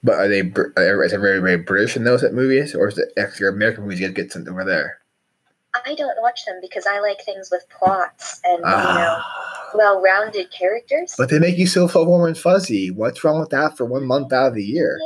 But 0.03 0.15
are 0.19 0.27
they? 0.27 0.39
Is 0.41 1.11
very 1.13 1.39
very 1.39 1.57
British 1.57 1.95
in 1.95 2.03
those 2.03 2.23
movies, 2.31 2.75
or 2.75 2.87
is 2.89 2.97
it 2.97 3.13
actually 3.17 3.47
American 3.47 3.83
movies? 3.83 3.99
You 3.99 4.09
get 4.09 4.31
something 4.31 4.51
over 4.51 4.63
there. 4.65 4.99
I 5.85 5.95
don't 5.95 6.21
watch 6.21 6.45
them 6.45 6.59
because 6.61 6.85
I 6.87 6.99
like 6.99 7.21
things 7.23 7.49
with 7.51 7.65
plots 7.69 8.41
and 8.43 8.59
you 8.59 8.63
know 8.63 9.17
Ah, 9.19 9.71
well-rounded 9.75 10.51
characters. 10.51 11.13
but 11.17 11.29
they 11.29 11.39
make 11.39 11.57
you 11.57 11.67
so 11.67 11.87
feel 11.87 12.05
warm 12.05 12.25
and 12.27 12.37
fuzzy. 12.37 12.89
What's 12.89 13.23
wrong 13.23 13.39
with 13.39 13.49
that 13.49 13.77
for 13.77 13.85
one 13.85 14.05
month 14.05 14.33
out 14.33 14.47
of 14.49 14.53
the 14.55 14.63
year? 14.63 14.97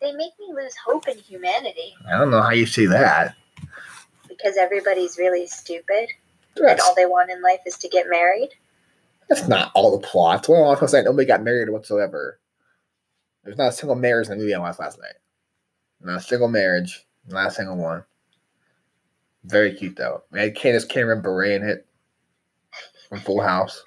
they 0.00 0.12
make 0.12 0.30
me 0.38 0.46
lose 0.54 0.76
hope 0.86 1.08
in 1.08 1.18
humanity 1.18 1.92
I 2.08 2.16
don't 2.16 2.30
know 2.30 2.40
how 2.40 2.50
you 2.50 2.66
see 2.66 2.86
that. 2.86 3.34
Because 4.38 4.56
everybody's 4.56 5.18
really 5.18 5.46
stupid 5.46 6.08
and 6.56 6.80
all 6.80 6.94
they 6.94 7.06
want 7.06 7.30
in 7.30 7.42
life 7.42 7.60
is 7.66 7.76
to 7.78 7.88
get 7.88 8.08
married. 8.08 8.50
that's 9.28 9.48
not 9.48 9.70
all 9.74 9.96
the 9.96 10.06
plot. 10.06 10.48
Well, 10.48 10.72
I'm 10.72 10.88
saying 10.88 11.04
nobody 11.04 11.26
got 11.26 11.42
married 11.42 11.70
whatsoever. 11.70 12.40
There's 13.44 13.58
not 13.58 13.68
a 13.68 13.72
single 13.72 13.96
marriage 13.96 14.28
in 14.28 14.32
the 14.32 14.42
movie 14.42 14.54
I 14.54 14.58
watched 14.58 14.80
last 14.80 14.98
night. 15.00 15.14
Not 16.00 16.18
a 16.18 16.20
single 16.20 16.48
marriage. 16.48 17.06
Not 17.28 17.48
a 17.48 17.50
single 17.50 17.76
one. 17.76 18.04
Very 19.44 19.74
cute 19.74 19.96
though. 19.96 20.22
We 20.30 20.40
had 20.40 20.54
Candace 20.54 20.84
Cameron 20.84 21.22
Bure 21.22 21.44
in 21.44 21.62
it 21.62 21.86
from 23.08 23.20
Full 23.20 23.40
House. 23.40 23.82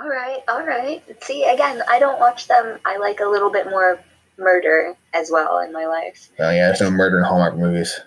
All 0.00 0.08
right, 0.08 0.40
all 0.48 0.64
right. 0.64 1.02
See, 1.22 1.44
again, 1.44 1.82
I 1.88 1.98
don't 1.98 2.18
watch 2.18 2.48
them. 2.48 2.78
I 2.84 2.96
like 2.96 3.20
a 3.20 3.26
little 3.26 3.50
bit 3.50 3.68
more 3.68 4.00
murder 4.38 4.96
as 5.12 5.30
well 5.30 5.60
in 5.60 5.72
my 5.72 5.86
life. 5.86 6.30
Oh 6.38 6.50
yeah, 6.50 6.68
there's 6.68 6.80
no 6.80 6.90
murder 6.90 7.18
in 7.18 7.24
Hallmark 7.24 7.56
movies. 7.56 8.00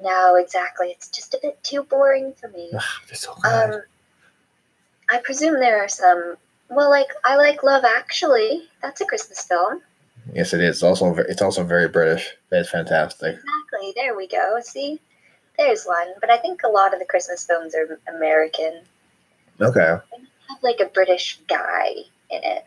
No, 0.00 0.36
exactly. 0.36 0.88
It's 0.88 1.08
just 1.08 1.34
a 1.34 1.38
bit 1.42 1.62
too 1.62 1.82
boring 1.84 2.34
for 2.34 2.48
me. 2.48 2.70
Ugh, 2.74 2.82
so. 3.14 3.32
Um, 3.44 3.82
I 5.10 5.18
presume 5.18 5.54
there 5.60 5.82
are 5.82 5.88
some. 5.88 6.36
Well, 6.68 6.90
like 6.90 7.08
I 7.24 7.36
like 7.36 7.62
Love 7.62 7.84
Actually. 7.84 8.68
That's 8.82 9.00
a 9.00 9.06
Christmas 9.06 9.42
film. 9.44 9.80
yes, 10.34 10.52
it 10.52 10.60
is. 10.60 10.76
It's 10.76 10.82
also 10.82 11.14
it's 11.16 11.40
also 11.42 11.62
very 11.64 11.88
British. 11.88 12.34
That's 12.50 12.68
fantastic. 12.70 13.36
Exactly. 13.36 13.92
There 13.96 14.16
we 14.16 14.26
go. 14.26 14.58
See, 14.62 15.00
there's 15.56 15.84
one. 15.84 16.08
But 16.20 16.30
I 16.30 16.36
think 16.38 16.62
a 16.64 16.68
lot 16.68 16.92
of 16.92 16.98
the 16.98 17.06
Christmas 17.06 17.44
films 17.46 17.74
are 17.74 17.98
American. 18.14 18.80
Okay. 19.60 19.80
Have 19.80 20.62
like 20.62 20.80
a 20.80 20.86
British 20.86 21.38
guy 21.48 21.90
in 22.30 22.40
it. 22.42 22.64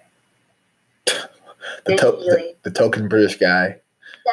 The, 1.86 1.98
to- 1.98 2.12
the, 2.12 2.56
the 2.63 2.72
token 2.72 3.10
British 3.10 3.38
guy. 3.38 3.82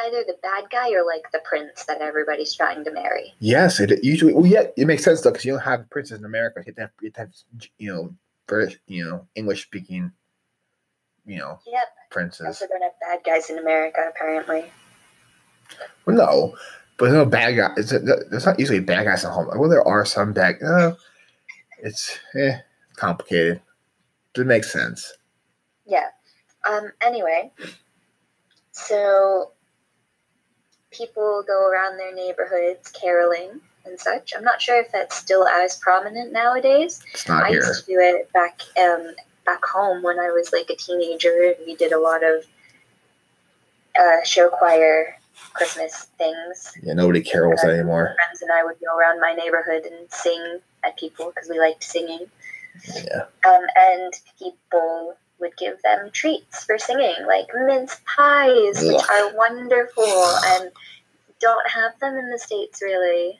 Either 0.05 0.23
the 0.25 0.37
bad 0.41 0.69
guy 0.69 0.91
or 0.93 1.05
like 1.05 1.31
the 1.31 1.39
prince 1.43 1.85
that 1.85 2.01
everybody's 2.01 2.53
trying 2.55 2.83
to 2.85 2.91
marry. 2.91 3.33
Yes, 3.39 3.79
it 3.79 4.03
usually. 4.03 4.33
Well, 4.33 4.45
yeah, 4.45 4.63
it 4.77 4.87
makes 4.87 5.03
sense 5.03 5.21
though 5.21 5.31
because 5.31 5.45
you 5.45 5.53
don't 5.53 5.61
have 5.61 5.89
princes 5.89 6.19
in 6.19 6.25
America. 6.25 6.63
You 6.65 6.73
have 6.77 6.91
you 7.01 7.11
have, 7.15 7.29
you 7.77 7.93
know 7.93 8.13
British, 8.47 8.79
you 8.87 9.03
know, 9.05 9.27
English 9.35 9.63
speaking, 9.63 10.11
you 11.25 11.37
know, 11.37 11.59
Yep. 11.67 11.83
princes. 12.09 12.45
Also, 12.47 12.67
don't 12.67 12.81
have 12.81 12.99
bad 13.01 13.19
guys 13.25 13.49
in 13.49 13.59
America, 13.59 14.09
apparently. 14.09 14.71
Well, 16.05 16.15
no, 16.15 16.55
but 16.97 17.11
no 17.11 17.25
bad 17.25 17.51
guy. 17.57 17.73
There's 17.75 18.45
not 18.45 18.59
usually 18.59 18.79
bad 18.79 19.05
guys 19.05 19.23
in 19.23 19.29
Hallmark. 19.29 19.59
Well, 19.59 19.69
there 19.69 19.85
are 19.87 20.05
some 20.05 20.31
bad. 20.33 20.61
Uh, 20.63 20.95
it's 21.79 22.17
eh, 22.35 22.59
complicated. 22.95 23.61
It 24.35 24.45
makes 24.47 24.71
sense. 24.71 25.13
Yeah. 25.85 26.07
Um. 26.69 26.91
Anyway, 27.01 27.51
so 28.71 29.51
people 30.91 31.43
go 31.47 31.69
around 31.69 31.97
their 31.97 32.13
neighborhoods 32.13 32.89
caroling 32.91 33.61
and 33.85 33.99
such. 33.99 34.33
I'm 34.35 34.43
not 34.43 34.61
sure 34.61 34.79
if 34.79 34.91
that's 34.91 35.15
still 35.15 35.47
as 35.47 35.77
prominent 35.77 36.31
nowadays. 36.31 37.03
It's 37.13 37.27
not 37.27 37.43
I 37.43 37.49
here. 37.49 37.57
used 37.59 37.85
to 37.85 37.91
do 37.91 37.99
it 37.99 38.31
back 38.33 38.61
um 38.79 39.13
back 39.45 39.65
home 39.65 40.03
when 40.03 40.19
I 40.19 40.29
was 40.31 40.51
like 40.51 40.69
a 40.69 40.75
teenager. 40.75 41.53
We 41.65 41.75
did 41.75 41.93
a 41.93 41.99
lot 41.99 42.23
of 42.23 42.43
uh, 43.99 44.23
show 44.23 44.49
choir 44.49 45.17
Christmas 45.53 46.07
things. 46.17 46.73
Yeah, 46.83 46.93
nobody 46.93 47.21
carols 47.21 47.63
anymore. 47.63 48.15
Friends 48.15 48.41
and 48.41 48.51
I 48.51 48.63
would 48.63 48.75
go 48.79 48.95
around 48.95 49.19
my 49.19 49.33
neighborhood 49.33 49.85
and 49.85 50.11
sing 50.11 50.59
at 50.83 50.97
people 50.97 51.31
because 51.33 51.49
we 51.49 51.59
liked 51.59 51.83
singing. 51.83 52.25
Yeah. 52.93 53.25
Um, 53.47 53.61
and 53.75 54.13
people 54.37 55.15
would 55.39 55.55
give 55.57 55.81
them 55.83 56.09
treats 56.11 56.63
for 56.63 56.77
singing, 56.77 57.15
like 57.27 57.47
mince 57.65 57.99
pies, 58.05 58.81
which 58.81 59.01
are 59.09 59.35
wonderful 59.35 60.03
and 60.45 60.71
don't 61.39 61.69
have 61.69 61.97
them 61.99 62.15
in 62.15 62.29
the 62.31 62.39
States 62.39 62.81
really. 62.81 63.39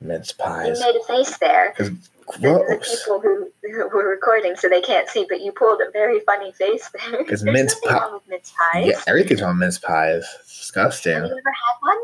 Mince 0.00 0.32
pies. 0.32 0.80
You 0.80 0.86
made 0.86 1.00
a 1.00 1.04
face 1.04 1.38
there. 1.38 1.74
The, 1.78 1.96
the 2.40 2.96
people 3.04 3.20
who, 3.20 3.50
who 3.62 3.88
were 3.88 4.08
recording, 4.08 4.56
so 4.56 4.68
they 4.68 4.80
can't 4.80 5.08
see, 5.08 5.26
but 5.28 5.40
you 5.40 5.52
pulled 5.52 5.80
a 5.80 5.90
very 5.92 6.20
funny 6.20 6.52
face 6.52 6.90
there. 6.90 7.24
There's 7.24 7.44
mince 7.44 7.74
nothing 7.74 7.88
pie- 7.88 8.04
wrong 8.04 8.14
with 8.14 8.28
mince 8.28 8.52
pies. 8.72 8.86
Yeah, 8.86 9.00
everything's 9.06 9.42
on 9.42 9.58
mince 9.58 9.78
pies. 9.78 10.24
It's 10.40 10.74
Have 10.74 10.94
you 11.04 11.10
ever 11.12 11.30
had 11.34 11.76
one? 11.80 11.98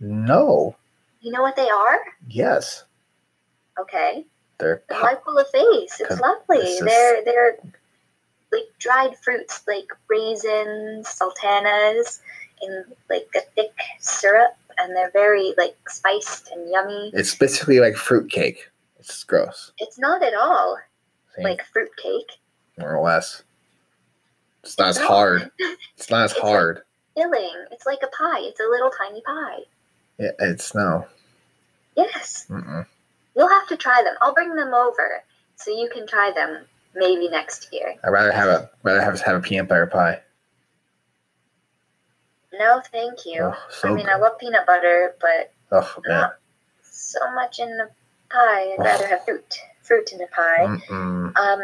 No. 0.00 0.76
You 1.20 1.32
know 1.32 1.42
what 1.42 1.56
they 1.56 1.68
are? 1.68 1.98
Yes. 2.28 2.84
Okay. 3.78 4.26
They're 4.58 4.82
Then 4.88 4.98
pop- 5.00 5.04
Why 5.10 5.14
pull 5.16 5.38
a 5.38 5.44
face? 5.44 6.00
It's 6.00 6.20
lovely. 6.20 6.78
They're 6.80 7.24
they're 7.24 7.56
like 8.52 8.68
dried 8.78 9.16
fruits, 9.18 9.62
like 9.66 9.88
raisins, 10.08 11.08
sultanas, 11.08 12.20
in 12.62 12.84
like 13.10 13.26
a 13.36 13.40
thick 13.56 13.72
syrup, 14.00 14.54
and 14.78 14.94
they're 14.94 15.10
very 15.10 15.54
like 15.58 15.76
spiced 15.88 16.50
and 16.52 16.70
yummy. 16.70 17.10
It's 17.14 17.34
basically 17.34 17.80
like 17.80 17.96
fruit 17.96 18.30
cake. 18.30 18.68
It's 19.00 19.24
gross. 19.24 19.72
It's 19.78 19.98
not 19.98 20.22
at 20.22 20.34
all 20.34 20.78
See? 21.36 21.42
like 21.42 21.62
fruit 21.72 21.90
cake. 22.00 22.38
more 22.78 22.94
or 22.96 23.04
less. 23.04 23.42
It's 24.62 24.78
not 24.78 24.88
as 24.88 24.98
hard. 24.98 25.50
It's 25.96 26.10
not 26.10 26.24
as 26.24 26.30
It's 26.32 26.40
like- 26.40 26.50
hard. 26.50 26.82
Filling. 27.16 27.64
It's 27.70 27.86
like 27.86 28.00
a 28.02 28.08
pie. 28.08 28.40
It's 28.40 28.58
a 28.60 28.64
little 28.68 28.90
tiny 28.90 29.20
pie. 29.20 29.60
Yeah, 30.18 30.30
it's 30.40 30.74
no. 30.74 31.06
Yes, 31.96 32.46
Mm-mm. 32.50 32.86
You'll 33.36 33.48
have 33.48 33.66
to 33.68 33.76
try 33.76 34.02
them. 34.02 34.14
I'll 34.20 34.34
bring 34.34 34.54
them 34.54 34.74
over 34.74 35.22
so 35.56 35.70
you 35.70 35.88
can 35.92 36.06
try 36.06 36.32
them 36.34 36.64
maybe 36.94 37.28
next 37.28 37.68
year. 37.72 37.94
I'd 38.04 38.10
rather 38.10 38.32
have 38.32 38.48
a 38.48 38.70
rather 38.82 39.00
have 39.00 39.20
have 39.20 39.36
a 39.36 39.40
peanut 39.40 39.68
butter 39.68 39.86
pie. 39.86 40.20
No, 42.58 42.80
thank 42.92 43.26
you. 43.26 43.40
Oh, 43.42 43.56
so 43.70 43.88
I 43.88 43.94
mean, 43.94 44.08
I 44.08 44.16
love 44.16 44.38
peanut 44.38 44.66
butter, 44.66 45.14
but 45.20 45.52
oh 45.72 46.02
man. 46.06 46.20
not 46.20 46.36
so 46.82 47.18
much 47.34 47.58
in 47.58 47.76
the 47.76 47.88
pie. 48.30 48.72
I'd 48.72 48.76
rather 48.78 49.06
have 49.08 49.24
fruit, 49.24 49.58
fruit 49.82 50.12
in 50.12 50.20
a 50.20 50.26
pie. 50.28 50.66
Mm-mm. 50.66 51.36
Um, 51.36 51.60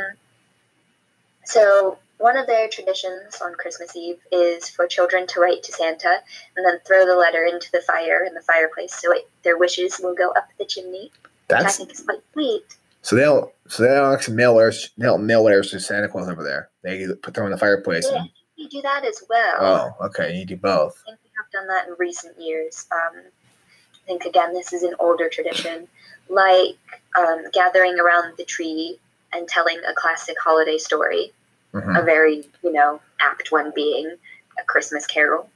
so 1.44 1.98
one 2.18 2.36
of 2.36 2.46
their 2.46 2.68
traditions 2.68 3.40
on 3.42 3.54
Christmas 3.54 3.96
Eve 3.96 4.18
is 4.30 4.68
for 4.68 4.86
children 4.86 5.26
to 5.28 5.40
write 5.40 5.62
to 5.64 5.72
Santa 5.72 6.18
and 6.56 6.66
then 6.66 6.78
throw 6.86 7.06
the 7.06 7.16
letter 7.16 7.44
into 7.44 7.70
the 7.72 7.80
fire 7.80 8.24
in 8.24 8.34
the 8.34 8.42
fireplace, 8.42 8.94
so 8.94 9.12
it, 9.12 9.28
their 9.42 9.56
wishes 9.56 10.00
will 10.02 10.14
go 10.14 10.30
up 10.32 10.48
the 10.58 10.66
chimney, 10.66 11.10
which 11.50 11.60
I 11.60 11.62
That's 11.62 11.76
think 11.78 12.04
quite 12.04 12.18
sweet. 12.32 12.64
so 13.02 13.16
they 13.16 13.22
don't 13.22 13.50
so 13.68 13.82
they 13.82 13.88
don't 13.90 14.12
actually 14.12 14.36
mail 14.36 14.54
letters 14.54 14.90
they 14.98 15.06
don't 15.06 15.26
mail 15.26 15.42
letters 15.44 15.70
to 15.70 15.80
Santa 15.80 16.08
Claus 16.08 16.28
over 16.28 16.42
there. 16.44 16.70
They 16.82 17.06
put 17.22 17.34
them 17.34 17.44
in 17.44 17.50
the 17.50 17.58
fireplace. 17.58 18.08
Yeah, 18.10 18.20
And, 18.20 18.30
you 18.56 18.68
do 18.68 18.82
that 18.82 19.04
as 19.04 19.22
well. 19.28 19.56
oh, 20.00 20.06
okay. 20.06 20.36
You 20.36 20.44
do 20.44 20.56
both. 20.56 21.02
I 21.06 21.10
think 21.10 21.20
we 21.24 21.30
have 21.38 21.50
done 21.52 21.66
that 21.68 21.88
in 21.88 21.94
recent 21.98 22.38
years. 22.38 22.86
Um, 22.92 23.22
I 23.24 24.06
think 24.06 24.24
again, 24.24 24.52
this 24.52 24.72
is 24.72 24.82
an 24.82 24.94
older 24.98 25.28
tradition, 25.28 25.88
like 26.28 26.76
um, 27.18 27.44
gathering 27.52 27.98
around 27.98 28.34
the 28.36 28.44
tree 28.44 28.98
and 29.32 29.48
telling 29.48 29.78
a 29.88 29.94
classic 29.94 30.36
holiday 30.42 30.76
story. 30.78 31.32
Mhm. 31.72 32.00
A 32.00 32.04
very, 32.04 32.44
you 32.64 32.72
know, 32.72 33.00
apt 33.20 33.52
one 33.52 33.70
being 33.74 34.16
a 34.58 34.64
Christmas 34.64 35.06
Carol. 35.06 35.48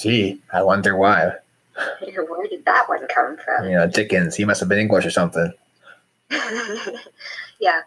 Gee, 0.00 0.40
I 0.52 0.62
wonder 0.62 0.96
why. 0.96 1.32
Where 2.28 2.46
did 2.48 2.64
that 2.64 2.88
one 2.88 3.06
come 3.14 3.36
from? 3.36 3.68
You 3.68 3.76
know, 3.76 3.86
Dickens. 3.86 4.34
He 4.36 4.44
must 4.44 4.60
have 4.60 4.68
been 4.68 4.78
English 4.78 5.06
or 5.06 5.10
something. 5.10 5.52
yeah. 7.60 7.82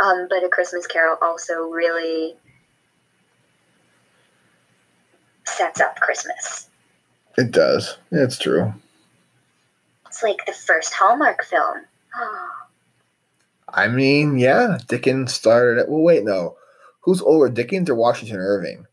Um, 0.00 0.26
but 0.28 0.44
a 0.44 0.48
Christmas 0.48 0.86
Carol 0.86 1.18
also 1.20 1.68
really 1.68 2.34
sets 5.44 5.80
up 5.80 5.96
Christmas. 5.96 6.68
It 7.36 7.50
does. 7.50 7.96
It's 8.10 8.38
true. 8.38 8.72
It's 10.06 10.22
like 10.22 10.44
the 10.46 10.52
first 10.52 10.92
Hallmark 10.92 11.44
film. 11.44 11.78
I 13.68 13.88
mean, 13.88 14.38
yeah, 14.38 14.78
Dickens 14.86 15.32
started 15.32 15.80
it. 15.80 15.88
Well, 15.88 16.02
wait, 16.02 16.24
no. 16.24 16.56
Who's 17.00 17.22
older, 17.22 17.48
Dickens 17.48 17.88
or 17.88 17.94
Washington 17.94 18.36
Irving? 18.36 18.86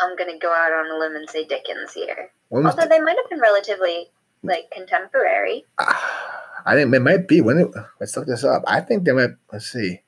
I'm 0.00 0.16
gonna 0.16 0.38
go 0.38 0.52
out 0.52 0.72
on 0.72 0.90
a 0.90 0.98
limb 0.98 1.16
and 1.16 1.28
say 1.28 1.44
Dickens 1.44 1.92
here. 1.92 2.30
Although 2.50 2.86
they 2.88 3.00
might 3.00 3.16
have 3.16 3.30
been 3.30 3.40
relatively 3.40 4.08
like 4.42 4.70
contemporary. 4.70 5.64
Ah, 5.78 6.42
I 6.66 6.74
think 6.74 6.94
it 6.94 7.00
might 7.00 7.28
be. 7.28 7.40
When 7.40 7.58
it, 7.58 7.68
let's 8.00 8.16
look 8.16 8.26
this 8.26 8.44
up. 8.44 8.62
I 8.66 8.80
think 8.80 9.04
they 9.04 9.12
might. 9.12 9.30
Let's 9.52 9.66
see. 9.66 10.02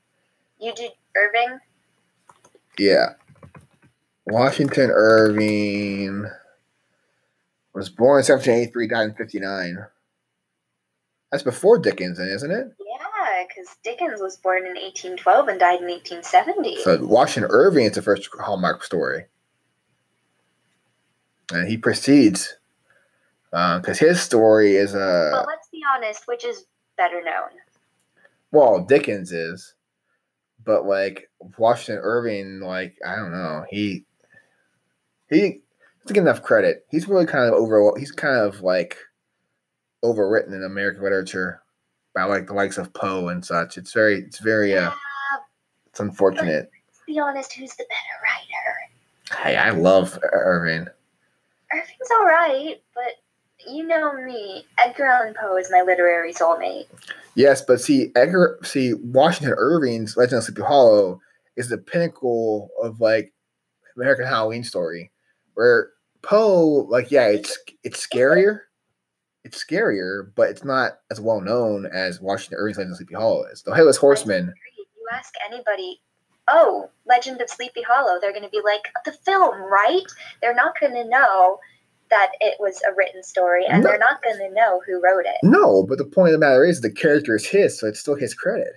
You 0.60 0.74
did 0.74 0.92
Irving? 1.16 1.60
Yeah, 2.78 3.14
Washington 4.26 4.90
Irving 4.90 6.26
was 7.72 7.88
born 7.88 8.24
in 8.24 8.32
1783, 8.32 8.88
died 8.88 9.10
in 9.10 9.14
59. 9.14 9.86
That's 11.30 11.42
before 11.42 11.78
Dickens, 11.78 12.18
isn't 12.18 12.50
it? 12.50 12.72
Yeah, 12.80 13.44
because 13.46 13.76
Dickens 13.84 14.20
was 14.20 14.36
born 14.36 14.66
in 14.66 14.74
1812 14.74 15.48
and 15.48 15.60
died 15.60 15.80
in 15.80 15.88
1870. 15.88 16.82
So 16.82 17.04
Washington 17.04 17.50
Irving 17.52 17.84
is 17.84 17.92
the 17.92 18.02
first 18.02 18.28
Hallmark 18.40 18.82
story, 18.82 19.26
and 21.52 21.68
he 21.68 21.76
proceeds 21.76 22.56
because 23.50 23.98
his 23.98 24.20
story 24.20 24.76
is 24.76 24.94
a 24.94 25.30
but 25.32 25.46
let's 25.46 25.68
be 25.68 25.82
honest, 25.94 26.26
which 26.26 26.44
is 26.44 26.64
better 26.96 27.22
known? 27.22 27.50
well 28.52 28.80
Dickens 28.80 29.32
is, 29.32 29.74
but 30.64 30.86
like 30.86 31.30
Washington 31.58 32.02
Irving, 32.02 32.60
like 32.60 32.96
I 33.06 33.16
don't 33.16 33.32
know, 33.32 33.64
he 33.70 34.04
he 35.28 35.60
doesn't 36.06 36.14
get 36.14 36.20
enough 36.20 36.42
credit. 36.42 36.86
He's 36.90 37.08
really 37.08 37.26
kind 37.26 37.52
of 37.52 37.54
over. 37.54 37.92
He's 37.98 38.12
kind 38.12 38.36
of 38.36 38.62
like 38.62 38.96
overwritten 40.04 40.54
in 40.54 40.64
American 40.64 41.02
literature 41.02 41.62
by 42.14 42.24
like 42.24 42.46
the 42.46 42.54
likes 42.54 42.78
of 42.78 42.92
Poe 42.92 43.28
and 43.28 43.44
such. 43.44 43.76
It's 43.76 43.92
very, 43.92 44.20
it's 44.20 44.38
very, 44.38 44.76
uh, 44.76 44.90
it's 45.86 46.00
unfortunate. 46.00 46.70
let's 46.86 47.02
be 47.06 47.18
honest, 47.18 47.52
who's 47.52 47.74
the 47.74 47.84
better 47.88 48.22
writer? 48.22 49.42
Hey, 49.42 49.56
I 49.56 49.70
love 49.70 50.18
Irving. 50.32 50.86
Irving's 51.72 52.10
all 52.12 52.26
right, 52.26 52.76
but 52.94 53.70
you 53.70 53.86
know 53.86 54.12
me. 54.14 54.64
Edgar 54.78 55.06
Allan 55.06 55.34
Poe 55.40 55.56
is 55.56 55.70
my 55.70 55.82
literary 55.82 56.32
soulmate. 56.32 56.86
Yes, 57.34 57.62
but 57.62 57.80
see, 57.80 58.12
Edgar, 58.14 58.58
see, 58.62 58.94
Washington 58.94 59.54
Irving's 59.58 60.16
Legend 60.16 60.38
of 60.38 60.44
Sleepy 60.44 60.62
Hollow 60.62 61.20
is 61.56 61.68
the 61.68 61.78
pinnacle 61.78 62.70
of 62.82 63.00
like 63.00 63.32
American 63.96 64.26
Halloween 64.26 64.64
story, 64.64 65.10
where 65.54 65.90
Poe, 66.22 66.86
like, 66.88 67.10
yeah, 67.10 67.28
it's 67.28 67.58
it's 67.82 68.06
scarier, 68.06 68.60
it's 69.44 69.62
scarier, 69.62 70.30
but 70.34 70.50
it's 70.50 70.64
not 70.64 70.98
as 71.10 71.20
well 71.20 71.40
known 71.40 71.86
as 71.86 72.20
Washington 72.20 72.58
Irving's 72.58 72.78
Legend 72.78 72.92
of 72.92 72.96
Sleepy 72.98 73.14
Hollow 73.14 73.44
is. 73.46 73.62
The 73.62 73.74
Headless 73.74 73.96
Horseman, 73.96 74.52
You 74.76 75.06
ask 75.12 75.32
anybody, 75.50 76.00
oh, 76.48 76.88
Legend 77.06 77.40
of 77.40 77.50
Sleepy 77.50 77.82
Hollow, 77.82 78.18
they're 78.20 78.32
going 78.32 78.44
to 78.44 78.48
be 78.50 78.60
like, 78.64 78.82
the 79.04 79.12
film, 79.12 79.60
right? 79.62 80.04
They're 80.40 80.54
not 80.54 80.78
going 80.80 80.92
to 80.94 81.08
know 81.08 81.58
that 82.10 82.30
it 82.40 82.54
was 82.60 82.80
a 82.88 82.94
written 82.94 83.22
story, 83.22 83.64
and 83.66 83.82
No. 83.82 83.88
they're 83.88 83.98
not 83.98 84.22
going 84.22 84.38
to 84.38 84.54
know 84.54 84.80
who 84.86 85.00
wrote 85.02 85.24
it. 85.26 85.36
no, 85.42 85.82
but 85.82 85.98
the 85.98 86.04
point 86.04 86.28
of 86.28 86.32
the 86.40 86.46
matter 86.46 86.64
is 86.64 86.80
the 86.80 86.90
character 86.90 87.34
is 87.34 87.46
his, 87.46 87.78
so 87.80 87.88
it's 87.88 87.98
still 88.00 88.14
his 88.14 88.32
credit. 88.34 88.74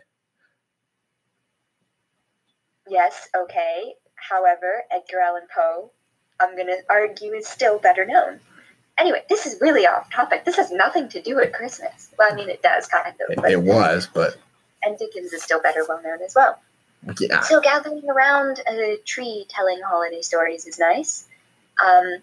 Yes, 2.87 3.29
okay. 3.37 3.93
However, 4.15 4.83
Edgar 4.91 5.19
Allan 5.19 5.43
Poe, 5.53 5.91
I'm 6.39 6.55
going 6.55 6.67
to 6.67 6.79
argue, 6.89 7.33
is 7.33 7.47
still 7.47 7.77
better 7.79 8.05
known. 8.05 8.39
Anyway, 8.97 9.23
this 9.29 9.45
is 9.45 9.61
really 9.61 9.85
off 9.85 10.11
topic. 10.11 10.43
This 10.43 10.55
has 10.57 10.71
nothing 10.71 11.07
to 11.09 11.21
do 11.21 11.35
with 11.35 11.53
Christmas. 11.53 12.09
Well, 12.17 12.31
I 12.31 12.35
mean, 12.35 12.49
it 12.49 12.61
does 12.61 12.87
kind 12.87 13.07
of. 13.07 13.45
It, 13.45 13.51
it 13.51 13.61
was, 13.61 14.09
but 14.11 14.37
and 14.83 14.97
Dickens 14.97 15.31
is 15.33 15.43
still 15.43 15.61
better 15.61 15.85
well 15.87 16.01
known 16.01 16.21
as 16.21 16.33
well. 16.35 16.59
Yeah. 17.19 17.41
So 17.41 17.61
gathering 17.61 18.07
around 18.09 18.61
a 18.67 18.97
tree 19.05 19.45
telling 19.49 19.81
holiday 19.81 20.21
stories 20.21 20.65
is 20.67 20.79
nice. 20.79 21.27
Um, 21.83 22.17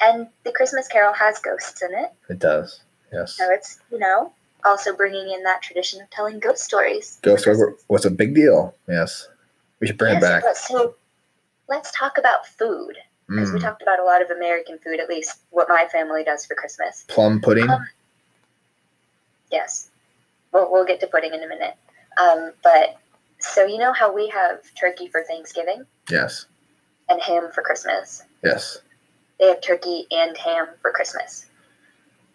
and 0.00 0.28
the 0.44 0.52
Christmas 0.52 0.88
Carol 0.88 1.12
has 1.14 1.38
ghosts 1.38 1.82
in 1.82 1.94
it, 1.94 2.12
It 2.28 2.38
does. 2.38 2.80
Yes. 3.12 3.36
so 3.36 3.44
it's 3.50 3.78
you 3.92 3.98
know 3.98 4.32
also 4.64 4.94
bringing 4.96 5.30
in 5.30 5.42
that 5.44 5.62
tradition 5.62 6.00
of 6.00 6.10
telling 6.10 6.40
ghost 6.40 6.62
stories. 6.64 7.18
Ghost 7.22 7.42
stories 7.42 7.62
was 7.88 8.04
a 8.04 8.10
big 8.10 8.34
deal. 8.34 8.74
Yes. 8.88 9.28
We 9.78 9.86
should 9.86 9.98
bring 9.98 10.14
Yes, 10.14 10.22
it 10.22 10.26
back. 10.44 10.56
So 10.56 10.94
let's 11.68 11.92
talk 11.92 12.18
about 12.18 12.46
food 12.46 12.96
because 13.28 13.52
we 13.52 13.58
Mm. 13.58 13.62
talked 13.62 13.82
about 13.82 14.00
a 14.00 14.04
lot 14.04 14.22
of 14.22 14.30
American 14.30 14.78
food, 14.78 15.00
at 15.00 15.08
least 15.08 15.38
what 15.50 15.68
my 15.68 15.86
family 15.92 16.24
does 16.24 16.44
for 16.46 16.54
Christmas. 16.54 17.04
Plum 17.08 17.40
pudding. 17.40 17.70
Um, 17.70 17.86
Yes, 19.50 19.90
we'll 20.52 20.70
we'll 20.72 20.84
get 20.84 20.98
to 21.00 21.06
pudding 21.06 21.32
in 21.34 21.42
a 21.42 21.46
minute. 21.46 21.74
Um, 22.20 22.52
but 22.62 22.96
so 23.44 23.64
you 23.64 23.78
know 23.78 23.92
how 23.92 24.12
we 24.12 24.28
have 24.28 24.60
turkey 24.78 25.08
for 25.08 25.22
Thanksgiving 25.24 25.84
yes. 26.10 26.46
and 27.08 27.20
ham 27.22 27.50
for 27.54 27.62
Christmas. 27.62 28.22
Yes. 28.42 28.78
They 29.38 29.46
have 29.48 29.60
turkey 29.60 30.06
and 30.10 30.36
ham 30.36 30.68
for 30.80 30.92
Christmas, 30.92 31.46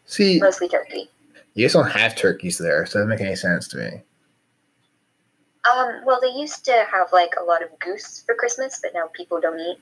See, 0.05 0.39
mostly 0.39 0.67
turkey. 0.67 1.09
you 1.53 1.65
guys 1.65 1.73
don't 1.73 1.89
have 1.89 2.15
turkeys 2.15 2.57
there, 2.57 2.85
so 2.85 2.99
it 2.99 3.03
doesn't 3.03 3.09
make 3.09 3.21
any 3.21 3.35
sense 3.35 3.67
to 3.69 3.77
me. 3.77 4.01
Um, 5.73 6.01
well, 6.05 6.19
they 6.21 6.29
used 6.29 6.65
to 6.65 6.85
have 6.91 7.11
like 7.13 7.33
a 7.39 7.43
lot 7.43 7.61
of 7.63 7.69
goose 7.79 8.23
for 8.25 8.35
Christmas, 8.35 8.79
but 8.81 8.91
now 8.93 9.07
people 9.13 9.39
don't 9.39 9.59
eat 9.59 9.77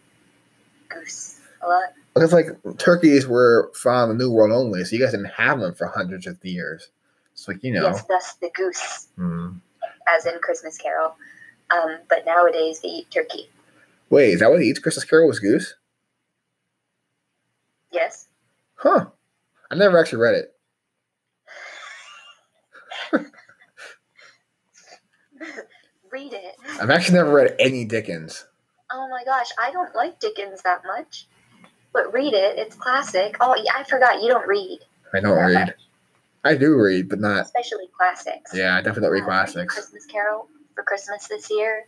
goose 0.90 1.40
a 1.62 1.68
lot. 1.68 1.94
Because 2.14 2.34
like 2.34 2.48
turkeys 2.78 3.28
were 3.28 3.72
found 3.74 4.12
in 4.12 4.18
the 4.18 4.26
New 4.26 4.32
World 4.32 4.52
only, 4.52 4.84
so 4.84 4.96
you 4.96 5.02
guys 5.02 5.12
didn't 5.12 5.28
have 5.28 5.60
them 5.60 5.74
for 5.74 5.88
hundreds 5.88 6.28
of 6.28 6.44
years. 6.44 6.90
It's 7.34 7.48
like 7.48 7.64
you 7.64 7.72
know. 7.72 7.84
Yes, 7.84 8.04
thus 8.06 8.34
the 8.36 8.50
goose, 8.54 9.08
Hmm. 9.16 9.50
As 10.10 10.26
in 10.26 10.40
Christmas 10.40 10.78
Carol. 10.78 11.16
Um, 11.70 11.98
but 12.10 12.26
nowadays 12.26 12.80
they 12.82 12.90
eat 12.90 13.12
turkey. 13.12 13.50
Wait, 14.10 14.34
is 14.34 14.40
that 14.40 14.50
what 14.50 14.62
he 14.62 14.70
eats 14.70 14.80
Christmas 14.80 15.06
Carol 15.06 15.28
was 15.28 15.40
goose? 15.40 15.76
Yes. 17.92 18.28
Huh. 18.76 19.08
I 19.70 19.76
never 19.76 20.00
actually 20.00 20.20
read 20.20 20.36
it. 20.36 20.54
Read 26.12 26.34
it. 26.34 26.56
I've 26.82 26.90
actually 26.90 27.16
never 27.18 27.32
read 27.32 27.56
any 27.60 27.84
Dickens. 27.86 28.46
Oh 28.92 29.10
my 29.10 29.24
gosh, 29.26 29.48
I 29.60 29.72
don't 29.72 29.94
like 29.94 30.20
Dickens 30.20 30.62
that 30.64 30.84
much. 30.86 31.28
But 31.94 32.14
read 32.14 32.34
it. 32.34 32.58
It's 32.58 32.76
classic. 32.76 33.36
Oh, 33.42 33.56
yeah, 33.56 33.74
I 33.76 33.84
forgot 33.84 34.22
you 34.22 34.30
don't 34.30 34.48
read, 34.48 34.80
I 35.14 35.20
don't 35.20 35.38
read. 35.38 35.76
I 36.48 36.56
do 36.56 36.76
read, 36.76 37.10
but 37.10 37.20
not. 37.20 37.42
especially 37.46 37.90
classics. 37.98 38.52
Yeah, 38.54 38.78
I 38.78 38.82
definitely 38.82 39.10
read 39.20 39.24
Uh, 39.24 39.26
classics. 39.26 39.74
Christmas 39.74 40.06
Carol 40.06 40.48
for 40.76 40.84
Christmas 40.84 41.28
this 41.28 41.50
year. 41.52 41.86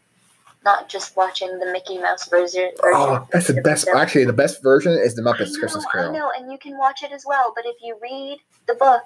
Not 0.66 0.90
just 0.90 1.16
watching 1.16 1.58
the 1.60 1.68
Mickey 1.68 1.98
Mouse 1.98 2.28
version. 2.28 2.72
Oh, 2.84 3.26
that's 3.32 3.48
the 3.48 3.62
best. 3.62 3.88
Actually, 3.88 4.26
the 4.26 4.34
best 4.34 4.62
version 4.62 4.92
is 4.92 5.16
the 5.16 5.22
I 5.22 5.26
Muppets 5.26 5.54
know, 5.54 5.60
Christmas 5.60 5.86
I 5.88 5.92
Carol. 5.98 6.14
know, 6.14 6.32
and 6.38 6.52
you 6.52 6.58
can 6.58 6.78
watch 6.78 7.02
it 7.02 7.14
as 7.14 7.24
well. 7.26 7.54
But 7.56 7.66
if 7.66 7.78
you 7.82 7.98
read 8.02 8.40
the 8.68 8.74
book, 8.76 9.04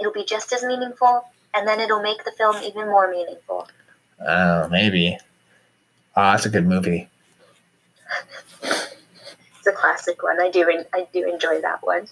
it'll 0.00 0.12
be 0.12 0.24
just 0.24 0.52
as 0.52 0.64
meaningful, 0.64 1.24
and 1.54 1.66
then 1.68 1.78
it'll 1.78 2.02
make 2.02 2.24
the 2.24 2.32
film 2.32 2.56
even 2.64 2.86
more 2.86 3.08
meaningful. 3.08 3.68
Oh, 4.26 4.68
maybe. 4.68 5.16
Ah, 6.16 6.32
that's 6.32 6.46
a 6.46 6.50
good 6.50 6.66
movie. 6.66 7.08
It's 9.58 9.66
a 9.66 9.72
classic 9.72 10.22
one. 10.22 10.40
I 10.40 10.50
do, 10.50 10.62
I 10.94 11.06
do 11.12 11.28
enjoy 11.28 11.60
that 11.62 11.84
one. 11.84 12.06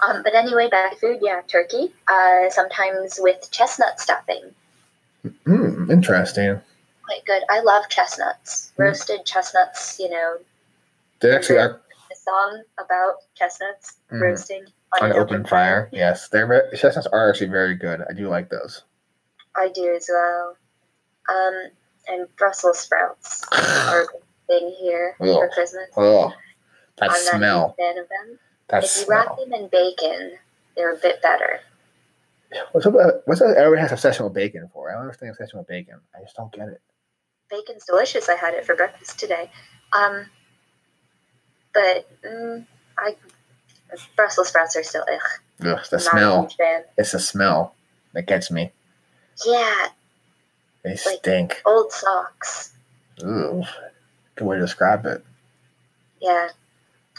Um, 0.00 0.22
but 0.22 0.34
anyway, 0.34 0.68
back 0.68 0.92
to 0.92 0.96
food. 0.98 1.18
Yeah, 1.22 1.40
turkey. 1.46 1.92
Uh, 2.08 2.50
sometimes 2.50 3.18
with 3.22 3.48
chestnut 3.50 3.98
stuffing. 4.00 4.54
Hmm, 5.44 5.90
interesting. 5.90 6.60
Quite 7.04 7.24
good. 7.24 7.42
I 7.48 7.60
love 7.60 7.88
chestnuts. 7.88 8.72
Hmm. 8.76 8.82
Roasted 8.82 9.24
chestnuts. 9.24 9.98
You 9.98 10.10
know, 10.10 10.36
They 11.20 11.34
actually 11.34 11.58
are 11.58 11.80
a 12.12 12.16
song 12.16 12.62
about 12.78 13.16
chestnuts 13.34 13.96
Mhm. 14.12 14.20
roasting 14.20 14.66
on 15.00 15.10
an 15.10 15.16
open 15.16 15.44
fire. 15.46 15.88
Yes, 15.92 16.28
they're 16.28 16.70
chestnuts 16.76 17.06
are 17.08 17.30
actually 17.30 17.48
very 17.48 17.74
good. 17.74 18.04
I 18.08 18.12
do 18.12 18.28
like 18.28 18.50
those. 18.50 18.82
I 19.56 19.68
do 19.68 19.94
as 19.94 20.08
well. 20.12 20.56
Um, 21.28 21.70
and 22.08 22.36
Brussels 22.36 22.78
sprouts 22.78 23.42
are 23.52 24.02
a 24.02 24.06
thing 24.46 24.76
here 24.78 25.14
for 25.18 25.48
Christmas. 25.48 25.88
Oh, 25.96 26.32
that 26.98 27.10
I'm 27.10 27.24
not 27.24 27.36
smell. 27.36 27.76
a 27.78 27.82
fan 27.82 27.98
of 27.98 28.08
them. 28.08 28.38
That 28.68 28.84
if 28.84 28.96
you 28.96 29.06
wrap 29.08 29.36
them 29.36 29.52
in 29.52 29.68
bacon, 29.68 30.32
they're 30.76 30.92
a 30.94 30.98
bit 30.98 31.22
better. 31.22 31.60
What's 32.72 32.86
up? 32.86 32.94
uh, 32.94 33.12
What's 33.26 33.40
that? 33.40 33.56
Everyone 33.56 33.78
has 33.78 33.92
obsession 33.92 34.24
with 34.24 34.34
bacon 34.34 34.68
for? 34.72 34.90
I 34.90 34.94
don't 34.94 35.02
understand 35.02 35.30
obsession 35.30 35.58
with 35.58 35.68
bacon. 35.68 36.00
I 36.16 36.22
just 36.22 36.36
don't 36.36 36.52
get 36.52 36.68
it. 36.68 36.80
Bacon's 37.50 37.84
delicious. 37.84 38.28
I 38.28 38.34
had 38.34 38.54
it 38.54 38.64
for 38.64 38.74
breakfast 38.74 39.18
today. 39.18 39.50
Um, 39.92 40.26
but 41.72 42.08
mm, 42.24 42.66
I 42.98 43.16
Brussels 44.16 44.48
sprouts 44.48 44.74
are 44.76 44.82
still 44.82 45.04
ugh. 45.12 45.66
Ugh, 45.66 45.86
the 45.90 45.98
smell. 45.98 46.48
It's 46.98 47.12
the 47.12 47.18
smell 47.20 47.74
that 48.14 48.26
gets 48.26 48.50
me. 48.50 48.72
Yeah, 49.44 49.88
They 50.82 50.90
Like- 50.90 50.98
stink. 50.98 51.62
old 51.66 51.92
socks. 51.92 52.72
Ooh, 53.22 53.62
good 54.34 54.44
way 54.46 54.56
to 54.56 54.62
describe 54.62 55.04
it. 55.06 55.22
Yeah. 56.20 56.48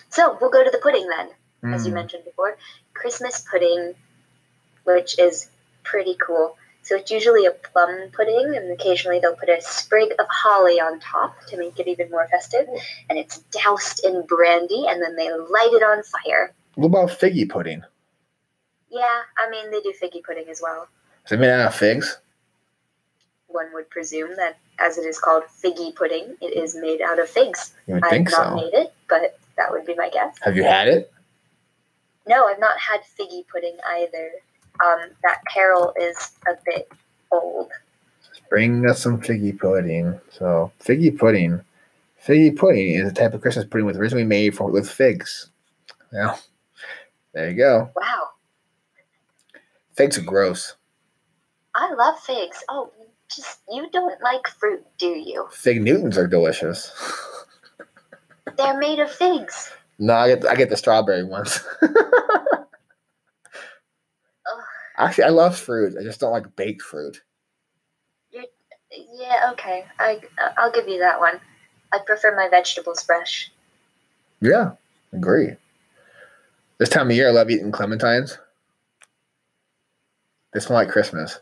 So 0.10 0.38
we'll 0.42 0.50
go 0.50 0.64
to 0.64 0.70
the 0.72 0.78
pudding 0.80 1.08
then. 1.08 1.30
As 1.64 1.86
you 1.86 1.92
Mm. 1.92 1.96
mentioned 1.96 2.26
before, 2.26 2.58
Christmas 2.94 3.42
pudding, 3.50 3.96
which 4.84 5.18
is 5.20 5.50
pretty 5.84 6.16
cool. 6.16 6.58
So 6.84 6.96
it's 6.96 7.12
usually 7.12 7.46
a 7.46 7.52
plum 7.52 8.12
pudding, 8.14 8.56
and 8.56 8.72
occasionally 8.72 9.20
they'll 9.20 9.36
put 9.36 9.50
a 9.50 9.60
sprig 9.62 10.14
of 10.20 10.26
holly 10.30 10.80
on 10.80 11.00
top 11.02 11.36
to 11.48 11.58
make 11.58 11.78
it 11.80 11.88
even 11.88 12.10
more 12.10 12.28
festive. 12.30 12.66
And 13.10 13.20
it's 13.20 13.40
doused 13.52 14.06
in 14.06 14.26
brandy, 14.26 14.86
and 14.88 15.02
then 15.02 15.16
they 15.18 15.30
light 15.30 15.72
it 15.74 15.84
on 15.84 16.02
fire. 16.04 16.54
What 16.76 16.88
about 16.88 17.10
figgy 17.10 17.50
pudding? 17.50 17.84
Yeah, 18.90 19.22
I 19.38 19.50
mean, 19.50 19.70
they 19.72 19.82
do 19.82 19.94
figgy 20.02 20.24
pudding 20.24 20.48
as 20.50 20.62
well. 20.62 20.88
Is 21.26 21.34
it 21.34 21.40
made 21.40 21.50
out 21.50 21.68
of 21.68 21.76
figs? 21.76 22.20
One 23.48 23.68
would 23.74 23.90
presume 23.90 24.36
that, 24.38 24.58
as 24.80 24.98
it 24.98 25.02
is 25.06 25.20
called 25.20 25.44
figgy 25.62 25.94
pudding, 25.94 26.38
it 26.42 26.56
is 26.56 26.74
made 26.76 27.02
out 27.02 27.20
of 27.20 27.28
figs. 27.30 27.74
You 27.88 27.96
would 27.96 28.06
I've 28.06 28.10
think 28.10 28.32
not 28.32 28.50
so. 28.50 28.56
made 28.56 28.74
it, 28.74 28.94
but 29.10 29.38
that 29.58 29.72
would 29.72 29.86
be 29.86 29.96
my 29.96 30.10
guess. 30.10 30.38
Have 30.42 30.56
you 30.56 30.64
had 30.64 30.88
it? 30.88 31.12
No, 32.28 32.48
I've 32.48 32.60
not 32.60 32.78
had 32.80 33.02
figgy 33.02 33.46
pudding 33.48 33.78
either. 33.90 34.32
Um, 34.86 35.10
that 35.24 35.42
carol 35.52 35.94
is 36.00 36.32
a 36.48 36.54
bit 36.66 36.92
old. 37.32 37.72
Bring 38.50 38.88
us 38.90 39.02
some 39.02 39.20
figgy 39.22 39.58
pudding. 39.58 40.20
So 40.32 40.72
figgy 40.80 41.18
pudding, 41.18 41.62
figgy 42.26 42.56
pudding 42.56 42.94
is 42.94 43.10
a 43.10 43.14
type 43.14 43.34
of 43.34 43.42
Christmas 43.42 43.66
pudding 43.66 43.86
was 43.86 43.98
originally 43.98 44.24
made 44.26 44.56
for 44.56 44.70
with 44.72 44.90
figs. 44.90 45.50
Well, 46.12 46.40
there 47.34 47.50
you 47.50 47.58
go. 47.58 47.90
Wow, 47.96 48.30
Figs 49.98 50.18
are 50.20 50.22
gross. 50.22 50.76
I 51.74 51.92
love 51.94 52.20
figs. 52.20 52.64
Oh, 52.70 52.92
just 53.36 53.60
you 53.68 53.90
don't 53.92 54.22
like 54.22 54.48
fruit, 54.48 54.86
do 55.00 55.08
you? 55.08 55.48
Fig 55.52 55.82
Newtons 55.82 56.20
are 56.20 56.28
delicious. 56.28 56.92
They're 58.58 58.78
made 58.78 59.00
of 59.00 59.12
figs. 59.12 59.72
No, 60.00 60.14
I 60.14 60.28
get 60.36 60.46
I 60.46 60.56
get 60.56 60.70
the 60.70 60.78
strawberry 60.78 61.24
ones. 61.24 61.64
Actually, 64.98 65.26
I 65.26 65.30
love 65.30 65.56
fruit. 65.58 65.96
I 66.00 66.04
just 66.04 66.20
don't 66.20 66.32
like 66.32 66.56
baked 66.56 66.82
fruit. 66.82 67.22
Yeah, 68.32 69.50
okay. 69.52 69.86
I 70.00 70.22
I'll 70.58 70.72
give 70.72 70.88
you 70.88 71.00
that 71.00 71.20
one. 71.20 71.40
I 71.92 72.00
prefer 72.06 72.36
my 72.36 72.48
vegetables 72.50 73.04
fresh. 73.04 73.52
Yeah, 74.42 74.72
agree. 75.14 75.56
This 76.78 76.90
time 76.90 77.10
of 77.10 77.16
year, 77.16 77.28
I 77.28 77.32
love 77.32 77.50
eating 77.50 77.72
clementines. 77.72 78.38
They 80.54 80.60
smell 80.60 80.80
like 80.80 80.90
Christmas. 80.90 81.40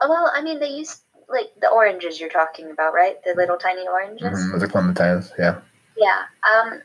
Oh, 0.00 0.08
well, 0.08 0.30
I 0.34 0.42
mean, 0.42 0.58
they 0.60 0.70
use 0.70 1.00
like 1.28 1.52
the 1.60 1.68
oranges 1.68 2.20
you're 2.20 2.28
talking 2.28 2.70
about, 2.70 2.92
right? 2.92 3.22
The 3.24 3.34
little 3.36 3.56
tiny 3.56 3.86
oranges. 3.86 4.26
Mm-hmm, 4.26 4.52
those 4.52 4.62
are 4.62 4.68
clementines. 4.68 5.32
Yeah. 5.38 5.60
Yeah. 5.96 6.24
Um, 6.44 6.82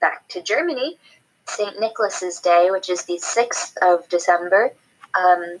back 0.00 0.28
to 0.28 0.42
Germany, 0.42 0.98
St. 1.46 1.78
Nicholas's 1.80 2.40
Day, 2.40 2.68
which 2.70 2.88
is 2.88 3.04
the 3.04 3.18
sixth 3.18 3.76
of 3.82 4.08
December. 4.08 4.72
Um, 5.18 5.58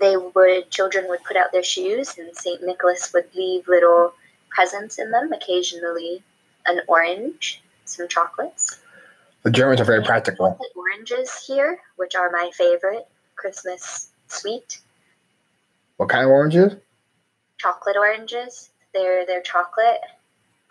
they 0.00 0.16
would 0.16 0.70
children 0.70 1.06
would 1.08 1.22
put 1.24 1.36
out 1.36 1.52
their 1.52 1.62
shoes, 1.62 2.16
and 2.18 2.34
St. 2.36 2.62
Nicholas 2.62 3.12
would 3.12 3.34
leave 3.34 3.68
little 3.68 4.14
presents 4.48 4.98
in 4.98 5.10
them. 5.10 5.32
Occasionally, 5.32 6.22
an 6.66 6.80
orange, 6.88 7.62
some 7.84 8.08
chocolates. 8.08 8.78
The 9.42 9.50
Germans 9.50 9.80
are 9.80 9.84
very 9.84 10.04
practical. 10.04 10.58
Oranges 10.76 11.44
here, 11.46 11.80
which 11.96 12.14
are 12.14 12.30
my 12.30 12.50
favorite 12.54 13.08
Christmas 13.34 14.10
sweet. 14.28 14.80
What 15.96 16.08
kind 16.08 16.24
of 16.24 16.30
oranges? 16.30 16.74
Chocolate 17.58 17.96
oranges. 17.96 18.70
They're 18.94 19.26
they're 19.26 19.42
chocolate, 19.42 20.00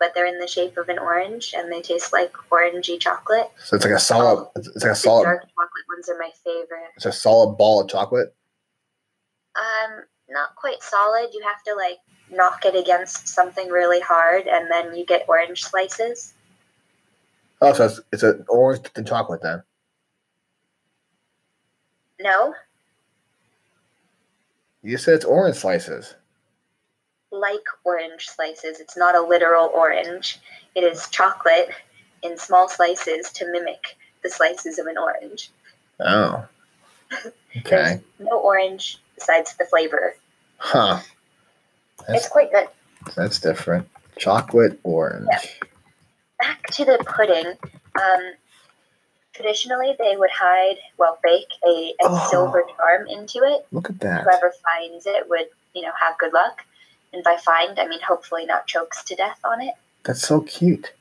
but 0.02 0.14
they're 0.16 0.26
in 0.26 0.40
the 0.40 0.48
shape 0.48 0.76
of 0.76 0.88
an 0.88 0.98
orange 0.98 1.54
and 1.56 1.70
they 1.70 1.80
taste 1.80 2.12
like 2.12 2.32
orangey 2.50 2.98
chocolate. 2.98 3.48
So 3.62 3.76
it's 3.76 3.84
like 3.84 3.94
a 3.94 4.00
solid. 4.00 4.48
It's 4.56 4.66
it's 4.66 4.82
like 4.82 4.90
a 4.90 4.96
solid. 4.96 5.22
dark 5.22 5.42
chocolate 5.42 5.86
ones 5.88 6.08
are 6.08 6.18
my 6.18 6.30
favorite. 6.42 6.90
It's 6.96 7.06
a 7.06 7.12
solid 7.12 7.56
ball 7.56 7.80
of 7.80 7.88
chocolate. 7.88 8.34
Um, 9.54 10.02
not 10.28 10.56
quite 10.56 10.82
solid. 10.82 11.28
You 11.32 11.40
have 11.44 11.62
to 11.68 11.74
like 11.76 11.98
knock 12.32 12.64
it 12.64 12.74
against 12.74 13.28
something 13.28 13.68
really 13.68 14.00
hard, 14.00 14.48
and 14.48 14.68
then 14.68 14.96
you 14.96 15.06
get 15.06 15.24
orange 15.28 15.62
slices. 15.62 16.34
Oh, 17.60 17.72
so 17.72 17.84
it's, 17.84 18.00
it's 18.12 18.22
an 18.24 18.44
orange 18.48 18.80
chocolate 19.06 19.42
then. 19.42 19.62
No, 22.20 22.54
You 24.82 24.98
said 24.98 25.14
it's 25.14 25.24
orange 25.24 25.58
slices. 25.58 26.16
Like 27.42 27.64
orange 27.84 28.28
slices. 28.28 28.80
It's 28.80 28.96
not 28.96 29.14
a 29.14 29.20
literal 29.20 29.70
orange. 29.74 30.38
It 30.74 30.84
is 30.84 31.08
chocolate 31.10 31.70
in 32.22 32.38
small 32.38 32.68
slices 32.68 33.30
to 33.32 33.50
mimic 33.52 33.96
the 34.22 34.30
slices 34.30 34.78
of 34.78 34.86
an 34.86 34.96
orange. 34.96 35.50
Oh. 36.00 36.46
Okay. 37.58 38.00
No 38.18 38.40
orange 38.40 38.96
besides 39.14 39.54
the 39.58 39.66
flavor. 39.66 40.14
Huh. 40.56 41.00
It's 41.98 42.08
That's 42.08 42.28
quite 42.30 42.50
good. 42.50 42.66
that's 43.14 43.38
different. 43.40 43.86
Chocolate 44.16 44.80
orange. 44.84 45.28
Back 46.38 46.62
to 46.68 46.86
the 46.86 46.96
pudding. 47.04 47.52
Um, 48.00 48.22
traditionally, 49.34 49.94
they 49.98 50.16
would 50.16 50.30
hide, 50.30 50.76
well, 50.96 51.18
bake 51.22 51.44
a, 51.62 51.68
a 51.68 51.94
Oh. 52.04 52.28
silver 52.30 52.64
charm 52.74 53.06
into 53.08 53.40
it. 53.44 53.66
Look 53.70 53.90
at 53.90 54.00
that. 54.00 54.22
Whoever 54.24 54.50
finds 54.64 55.04
it 55.04 55.28
would, 55.28 55.48
you 55.74 55.82
know, 55.82 55.92
have 56.00 56.16
good 56.16 56.32
luck. 56.32 56.64
And 57.12 57.22
by 57.24 57.36
find, 57.36 57.78
I 57.78 57.86
mean 57.86 58.00
hopefully 58.00 58.46
not 58.46 58.66
chokes 58.66 59.02
to 59.04 59.14
death 59.14 59.38
on 59.44 59.60
it. 59.60 59.74
That's 60.04 60.22
so 60.26 60.40
cute. 60.42 60.92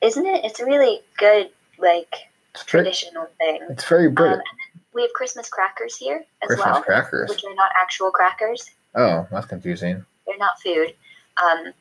Isn't 0.00 0.26
it? 0.26 0.44
It's 0.44 0.60
a 0.60 0.64
really 0.64 1.00
good, 1.18 1.50
like, 1.78 2.14
It's 2.54 2.62
very, 2.64 2.84
traditional 2.84 3.26
thing. 3.38 3.60
it's 3.70 3.84
very 3.84 4.06
Um, 4.08 4.14
British. 4.14 4.36
and 4.74 4.82
we 4.94 5.02
have 5.02 5.12
Christmas 5.14 5.48
crackers 5.48 5.96
here 5.96 6.24
as 6.42 6.46
Christmas 6.46 6.66
well, 6.66 6.82
crackers. 6.82 7.28
which 7.30 7.44
are 7.44 7.54
not 7.54 7.70
actual 7.80 8.10
crackers. 8.10 8.70
Oh, 8.94 9.26
that's 9.30 9.46
confusing. 9.46 10.04
They're 10.26 10.38
not 10.38 10.60
food. 10.60 10.94
Um, 11.42 11.72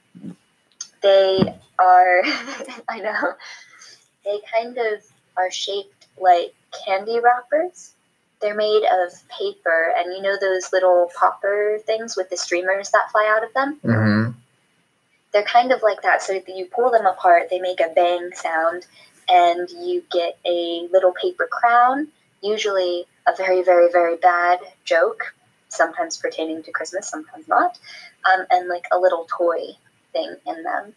they 1.01 1.59
are, 1.79 2.21
I 2.89 2.99
know, 2.99 3.33
they 4.25 4.39
kind 4.53 4.77
of 4.77 5.03
are 5.37 5.51
shaped 5.51 6.07
like 6.19 6.53
candy 6.85 7.19
wrappers. 7.19 7.93
They're 8.41 8.55
made 8.55 8.83
of 8.85 9.13
paper, 9.29 9.93
and 9.97 10.13
you 10.13 10.21
know 10.21 10.35
those 10.39 10.71
little 10.73 11.09
popper 11.17 11.77
things 11.85 12.17
with 12.17 12.29
the 12.29 12.37
streamers 12.37 12.89
that 12.91 13.11
fly 13.11 13.31
out 13.35 13.43
of 13.43 13.53
them? 13.53 13.79
Mm-hmm. 13.83 14.31
They're 15.31 15.43
kind 15.43 15.71
of 15.71 15.81
like 15.83 16.01
that. 16.01 16.21
So 16.21 16.41
you 16.47 16.65
pull 16.65 16.91
them 16.91 17.05
apart, 17.05 17.49
they 17.49 17.59
make 17.59 17.79
a 17.79 17.91
bang 17.95 18.31
sound, 18.33 18.87
and 19.29 19.69
you 19.69 20.03
get 20.11 20.37
a 20.45 20.87
little 20.91 21.13
paper 21.13 21.47
crown, 21.49 22.07
usually 22.41 23.05
a 23.27 23.35
very, 23.35 23.63
very, 23.63 23.91
very 23.91 24.17
bad 24.17 24.59
joke, 24.83 25.33
sometimes 25.69 26.17
pertaining 26.17 26.63
to 26.63 26.71
Christmas, 26.71 27.07
sometimes 27.07 27.47
not, 27.47 27.79
um, 28.31 28.45
and 28.49 28.67
like 28.67 28.85
a 28.91 28.97
little 28.97 29.27
toy 29.37 29.61
thing 30.11 30.35
in 30.45 30.63
them. 30.63 30.93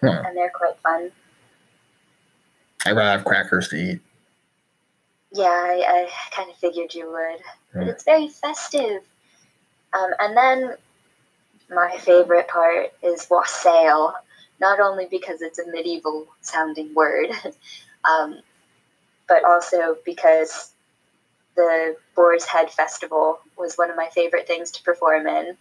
Hmm. 0.00 0.26
And 0.26 0.36
they're 0.36 0.50
quite 0.50 0.78
fun. 0.82 1.12
I'd 2.84 2.92
rather 2.92 3.10
have 3.10 3.24
crackers 3.24 3.68
to 3.68 3.76
eat. 3.76 4.00
Yeah, 5.36 5.44
I, 5.44 5.84
I 5.86 6.10
kind 6.34 6.50
of 6.50 6.56
figured 6.56 6.94
you 6.94 7.10
would. 7.10 7.40
But 7.74 7.82
Hmm. 7.84 7.88
it's 7.88 8.04
very 8.04 8.28
festive. 8.28 9.02
Um, 9.92 10.10
and 10.18 10.36
then 10.36 10.76
my 11.70 11.96
favorite 11.98 12.48
part 12.48 12.92
is 13.02 13.26
wassail, 13.30 14.14
not 14.60 14.80
only 14.80 15.06
because 15.06 15.42
it's 15.42 15.58
a 15.58 15.66
medieval 15.70 16.26
sounding 16.40 16.94
word, 16.94 17.30
um, 18.10 18.40
but 19.28 19.44
also 19.44 19.96
because 20.04 20.72
the 21.56 21.96
Boar's 22.14 22.44
Head 22.44 22.70
Festival 22.70 23.40
was 23.58 23.76
one 23.76 23.90
of 23.90 23.96
my 23.96 24.08
favorite 24.14 24.46
things 24.46 24.70
to 24.72 24.82
perform 24.82 25.26
in. 25.26 25.56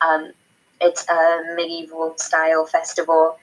Um, 0.00 0.32
it's 0.80 1.08
a 1.08 1.54
medieval 1.56 2.14
style 2.18 2.66
festival 2.66 3.38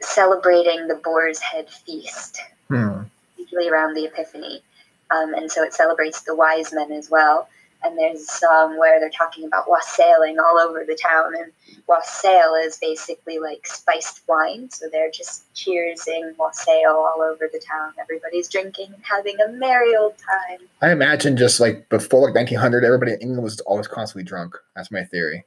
celebrating 0.00 0.88
the 0.88 0.94
Boar's 0.96 1.38
Head 1.40 1.70
Feast 1.70 2.40
Hmm. 2.68 3.04
Usually 3.50 3.68
around 3.68 3.94
the 3.94 4.04
Epiphany. 4.04 4.62
Um, 5.10 5.34
and 5.34 5.50
so 5.50 5.62
it 5.62 5.72
celebrates 5.72 6.22
the 6.22 6.34
wise 6.34 6.72
men 6.72 6.92
as 6.92 7.10
well. 7.10 7.48
And 7.84 7.96
there's 7.96 8.22
a 8.22 8.24
song 8.24 8.76
where 8.76 8.98
they're 8.98 9.08
talking 9.08 9.44
about 9.44 9.70
wassailing 9.70 10.38
all 10.40 10.58
over 10.58 10.84
the 10.84 10.98
town. 11.00 11.34
And 11.38 11.52
wassail 11.86 12.54
is 12.54 12.76
basically 12.76 13.38
like 13.38 13.66
spiced 13.66 14.22
wine. 14.26 14.68
So 14.70 14.86
they're 14.90 15.12
just 15.12 15.52
cheersing 15.54 16.36
wassail 16.36 16.90
all 16.90 17.22
over 17.22 17.48
the 17.50 17.60
town. 17.60 17.92
Everybody's 18.00 18.48
drinking 18.48 18.92
and 18.94 19.02
having 19.04 19.36
a 19.40 19.52
merry 19.52 19.94
old 19.96 20.14
time. 20.18 20.66
I 20.82 20.90
imagine 20.90 21.36
just 21.36 21.60
like 21.60 21.88
before 21.88 22.26
like 22.26 22.34
1900, 22.34 22.84
everybody 22.84 23.12
in 23.12 23.20
England 23.20 23.44
was 23.44 23.60
always 23.60 23.86
constantly 23.86 24.24
drunk. 24.24 24.56
That's 24.74 24.90
my 24.90 25.04
theory. 25.04 25.44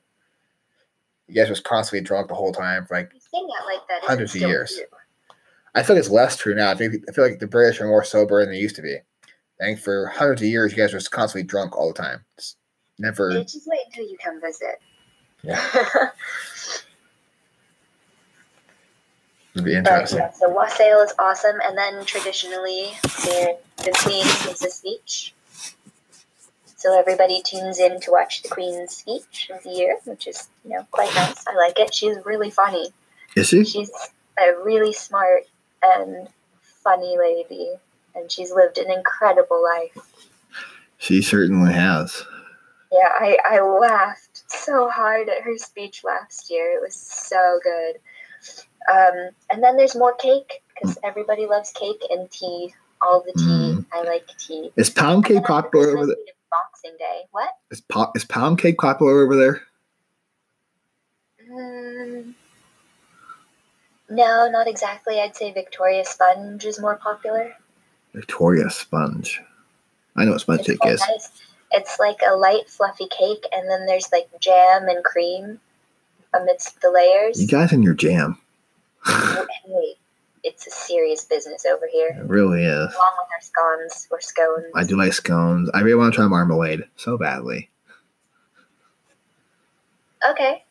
You 1.27 1.35
guys 1.35 1.49
was 1.49 1.59
constantly 1.59 2.05
drunk 2.05 2.29
the 2.29 2.35
whole 2.35 2.53
time 2.53 2.85
for 2.85 2.95
like 2.95 3.11
like 3.65 4.03
Hundreds 4.03 4.35
of 4.35 4.41
years. 4.41 4.79
I 5.73 5.83
feel 5.83 5.95
like 5.95 6.01
it's 6.01 6.09
less 6.11 6.35
true 6.37 6.53
now. 6.55 6.69
I 6.71 6.75
think 6.75 6.95
I 7.09 7.11
feel 7.13 7.23
like 7.27 7.39
the 7.39 7.47
British 7.47 7.79
are 7.81 7.87
more 7.87 8.03
sober 8.03 8.41
than 8.41 8.51
they 8.53 8.59
used 8.59 8.75
to 8.75 8.81
be. 8.81 8.95
I 8.95 9.63
think 9.63 9.79
for 9.79 10.07
hundreds 10.07 10.41
of 10.41 10.47
years, 10.47 10.71
you 10.71 10.77
guys 10.77 10.93
were 10.93 10.99
constantly 11.09 11.47
drunk 11.47 11.77
all 11.77 11.87
the 11.93 12.01
time. 12.01 12.25
It's 12.37 12.55
never. 12.99 13.29
You 13.31 13.43
just 13.43 13.67
wait 13.67 13.81
until 13.87 14.05
you 14.09 14.17
come 14.23 14.41
visit. 14.41 14.79
Yeah. 15.43 15.61
It'd 19.53 19.65
be 19.65 19.71
But 19.73 19.77
interesting. 19.79 20.19
yeah, 20.19 20.31
so 20.31 20.49
wassail 20.49 20.99
is 21.01 21.13
awesome, 21.19 21.57
and 21.63 21.77
then 21.77 22.05
traditionally 22.05 22.91
the 23.03 23.57
the 23.77 23.91
queen 24.03 24.23
gives 24.45 24.63
a 24.63 24.69
speech. 24.69 25.33
So 26.77 26.97
everybody 26.97 27.41
tunes 27.43 27.79
in 27.79 27.99
to 28.01 28.11
watch 28.11 28.41
the 28.43 28.49
queen's 28.49 28.95
speech 28.95 29.51
of 29.53 29.61
the 29.63 29.69
year, 29.71 29.97
which 30.05 30.25
is 30.27 30.47
you 30.63 30.71
know 30.71 30.87
quite 30.91 31.13
nice. 31.15 31.45
I 31.47 31.55
like 31.55 31.77
it. 31.79 31.93
She's 31.93 32.17
really 32.25 32.49
funny. 32.49 32.87
Is 33.35 33.49
she? 33.49 33.65
She's 33.65 33.91
a 34.39 34.53
really 34.63 34.93
smart 34.93 35.43
and 35.83 36.27
funny 36.61 37.17
lady, 37.17 37.71
and 38.15 38.31
she's 38.31 38.51
lived 38.51 38.77
an 38.77 38.91
incredible 38.91 39.63
life. 39.63 39.97
She 40.97 41.21
certainly 41.21 41.73
has. 41.73 42.23
Yeah, 42.91 43.09
I, 43.09 43.37
I 43.45 43.61
laughed 43.61 44.43
so 44.51 44.89
hard 44.89 45.29
at 45.29 45.43
her 45.43 45.57
speech 45.57 46.03
last 46.03 46.51
year. 46.51 46.71
It 46.77 46.81
was 46.81 46.95
so 46.95 47.59
good. 47.63 47.95
Um, 48.91 49.29
and 49.51 49.63
then 49.63 49.77
there's 49.77 49.95
more 49.95 50.13
cake 50.15 50.61
because 50.73 50.97
everybody 51.03 51.45
loves 51.45 51.71
cake 51.71 52.01
and 52.09 52.29
tea. 52.29 52.73
All 53.01 53.23
the 53.25 53.33
tea. 53.33 53.45
Mm. 53.45 53.85
I 53.93 54.03
like 54.03 54.27
tea. 54.37 54.71
Is 54.75 54.91
pound 54.91 55.25
cake 55.25 55.43
popular 55.43 55.97
over 55.97 56.05
there? 56.05 56.15
Boxing 56.51 56.95
Day. 56.99 57.21
What? 57.31 57.49
Is, 57.71 57.81
po- 57.81 58.11
is 58.13 58.25
pound 58.25 58.59
cake 58.59 58.77
popular 58.77 59.23
over 59.23 59.35
there? 59.35 59.61
Mm, 61.51 62.35
no, 64.11 64.49
not 64.49 64.67
exactly. 64.67 65.19
I'd 65.19 65.35
say 65.35 65.51
Victoria 65.51 66.05
Sponge 66.05 66.65
is 66.65 66.79
more 66.79 66.97
popular. 66.97 67.55
Victoria 68.13 68.69
sponge. 68.69 69.41
I 70.15 70.25
know 70.25 70.31
what 70.31 70.41
sponge 70.41 70.65
cake 70.65 70.79
is. 70.85 70.99
nice. 70.99 71.31
It's 71.71 71.97
like 71.99 72.19
a 72.27 72.35
light, 72.35 72.69
fluffy 72.69 73.07
cake, 73.07 73.45
and 73.53 73.69
then 73.69 73.85
there's 73.85 74.11
like 74.11 74.27
jam 74.41 74.89
and 74.89 75.03
cream 75.03 75.59
amidst 76.33 76.81
the 76.81 76.91
layers. 76.91 77.41
You 77.41 77.47
guys 77.47 77.71
and 77.71 77.83
your 77.83 77.93
jam. 77.93 78.37
Oh, 79.05 79.47
hey, 79.65 79.95
it's 80.43 80.67
a 80.67 80.71
serious 80.71 81.23
business 81.25 81.65
over 81.65 81.87
here. 81.91 82.09
It 82.09 82.27
really 82.27 82.63
is. 82.63 82.73
Along 82.73 82.89
with 82.89 83.29
our 83.33 83.41
scones 83.41 84.07
or 84.11 84.19
scones. 84.19 84.65
I 84.75 84.83
do 84.83 84.97
like 84.97 85.13
scones. 85.13 85.69
I 85.73 85.79
really 85.79 85.95
want 85.95 86.13
to 86.13 86.17
try 86.17 86.27
marmalade 86.27 86.83
so 86.97 87.17
badly. 87.17 87.69
Okay. 90.29 90.65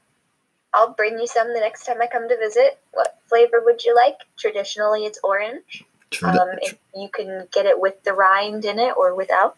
I'll 0.73 0.93
bring 0.95 1.19
you 1.19 1.27
some 1.27 1.49
the 1.53 1.61
next 1.61 1.85
time 1.85 2.01
I 2.01 2.07
come 2.07 2.29
to 2.29 2.37
visit. 2.37 2.79
What 2.93 3.19
flavor 3.29 3.61
would 3.65 3.83
you 3.85 3.95
like? 3.95 4.17
Traditionally, 4.39 5.05
it's 5.05 5.19
orange. 5.25 5.85
Tradi- 6.11 6.41
Um, 6.41 6.49
if 6.62 6.77
you 6.95 7.09
can 7.09 7.49
get 7.53 7.66
it 7.66 7.81
with 7.81 8.03
the 8.05 8.12
rind 8.12 8.64
in 8.64 8.79
it 8.79 8.95
or 8.97 9.14
without. 9.14 9.57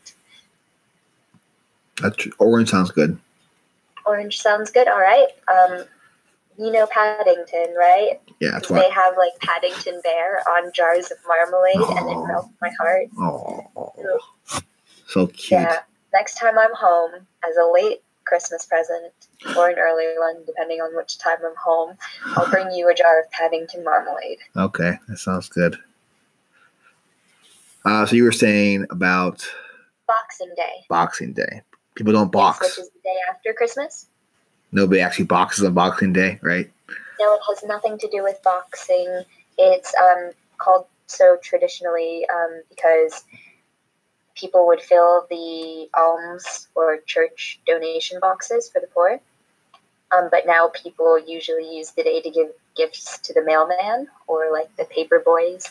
that 2.02 2.16
tr- 2.16 2.30
orange 2.38 2.70
sounds 2.70 2.90
good. 2.90 3.18
Orange 4.06 4.40
sounds 4.40 4.70
good. 4.70 4.88
All 4.88 4.98
right. 5.00 5.28
Um, 5.48 5.84
you 6.58 6.70
know 6.72 6.86
Paddington, 6.86 7.74
right? 7.78 8.20
Yeah, 8.40 8.52
that's 8.52 8.68
They 8.68 8.90
have 8.90 9.16
like 9.16 9.32
Paddington 9.40 10.00
Bear 10.02 10.42
on 10.48 10.72
jars 10.74 11.10
of 11.10 11.18
marmalade, 11.26 11.76
and 11.98 12.10
it 12.10 12.26
melts 12.28 12.48
my 12.60 12.70
heart. 12.80 13.06
Oh, 13.18 13.92
so 15.06 15.26
cute. 15.28 15.60
Yeah. 15.60 15.80
Next 16.12 16.34
time 16.34 16.58
I'm 16.58 16.74
home 16.74 17.12
as 17.48 17.56
a 17.56 17.64
late 17.72 18.02
Christmas 18.24 18.66
present 18.66 19.12
or 19.56 19.68
an 19.68 19.78
early 19.78 20.06
one, 20.18 20.44
depending 20.46 20.80
on 20.80 20.94
which 20.96 21.18
time 21.18 21.38
I'm 21.44 21.54
home, 21.62 21.96
I'll 22.36 22.50
bring 22.50 22.70
you 22.72 22.88
a 22.90 22.94
jar 22.94 23.20
of 23.20 23.30
Paddington 23.30 23.84
marmalade. 23.84 24.38
Okay, 24.56 24.98
that 25.08 25.18
sounds 25.18 25.48
good. 25.48 25.76
Uh, 27.84 28.06
so 28.06 28.14
you 28.14 28.24
were 28.24 28.32
saying 28.32 28.86
about 28.90 29.46
Boxing 30.06 30.52
Day. 30.56 30.84
Boxing 30.88 31.32
Day. 31.32 31.62
People 31.94 32.12
don't 32.12 32.26
Yes, 32.26 32.32
box. 32.32 32.60
which 32.60 32.78
is 32.86 32.90
the 32.90 33.00
day 33.02 33.16
after 33.30 33.52
Christmas. 33.52 34.06
Nobody 34.70 35.00
actually 35.00 35.26
boxes 35.26 35.64
on 35.64 35.74
Boxing 35.74 36.12
Day, 36.12 36.38
right? 36.42 36.70
No, 37.20 37.34
it 37.34 37.40
has 37.48 37.62
nothing 37.64 37.98
to 37.98 38.08
do 38.08 38.22
with 38.22 38.42
boxing. 38.42 39.24
It's 39.58 39.92
um, 40.00 40.30
called 40.58 40.86
so 41.06 41.36
traditionally 41.42 42.26
um, 42.32 42.62
because 42.70 43.24
people 44.34 44.66
would 44.66 44.80
fill 44.80 45.26
the 45.28 45.88
alms 45.94 46.68
or 46.74 46.98
church 47.06 47.60
donation 47.66 48.18
boxes 48.20 48.70
for 48.70 48.80
the 48.80 48.86
poor. 48.86 49.20
Um, 50.14 50.28
but 50.30 50.46
now 50.46 50.68
people 50.74 51.18
usually 51.18 51.74
use 51.76 51.90
the 51.92 52.02
day 52.02 52.20
to 52.20 52.30
give 52.30 52.48
gifts 52.76 53.18
to 53.20 53.32
the 53.34 53.42
mailman 53.44 54.08
or 54.26 54.50
like 54.52 54.74
the 54.76 54.84
paper 54.84 55.20
boys, 55.24 55.66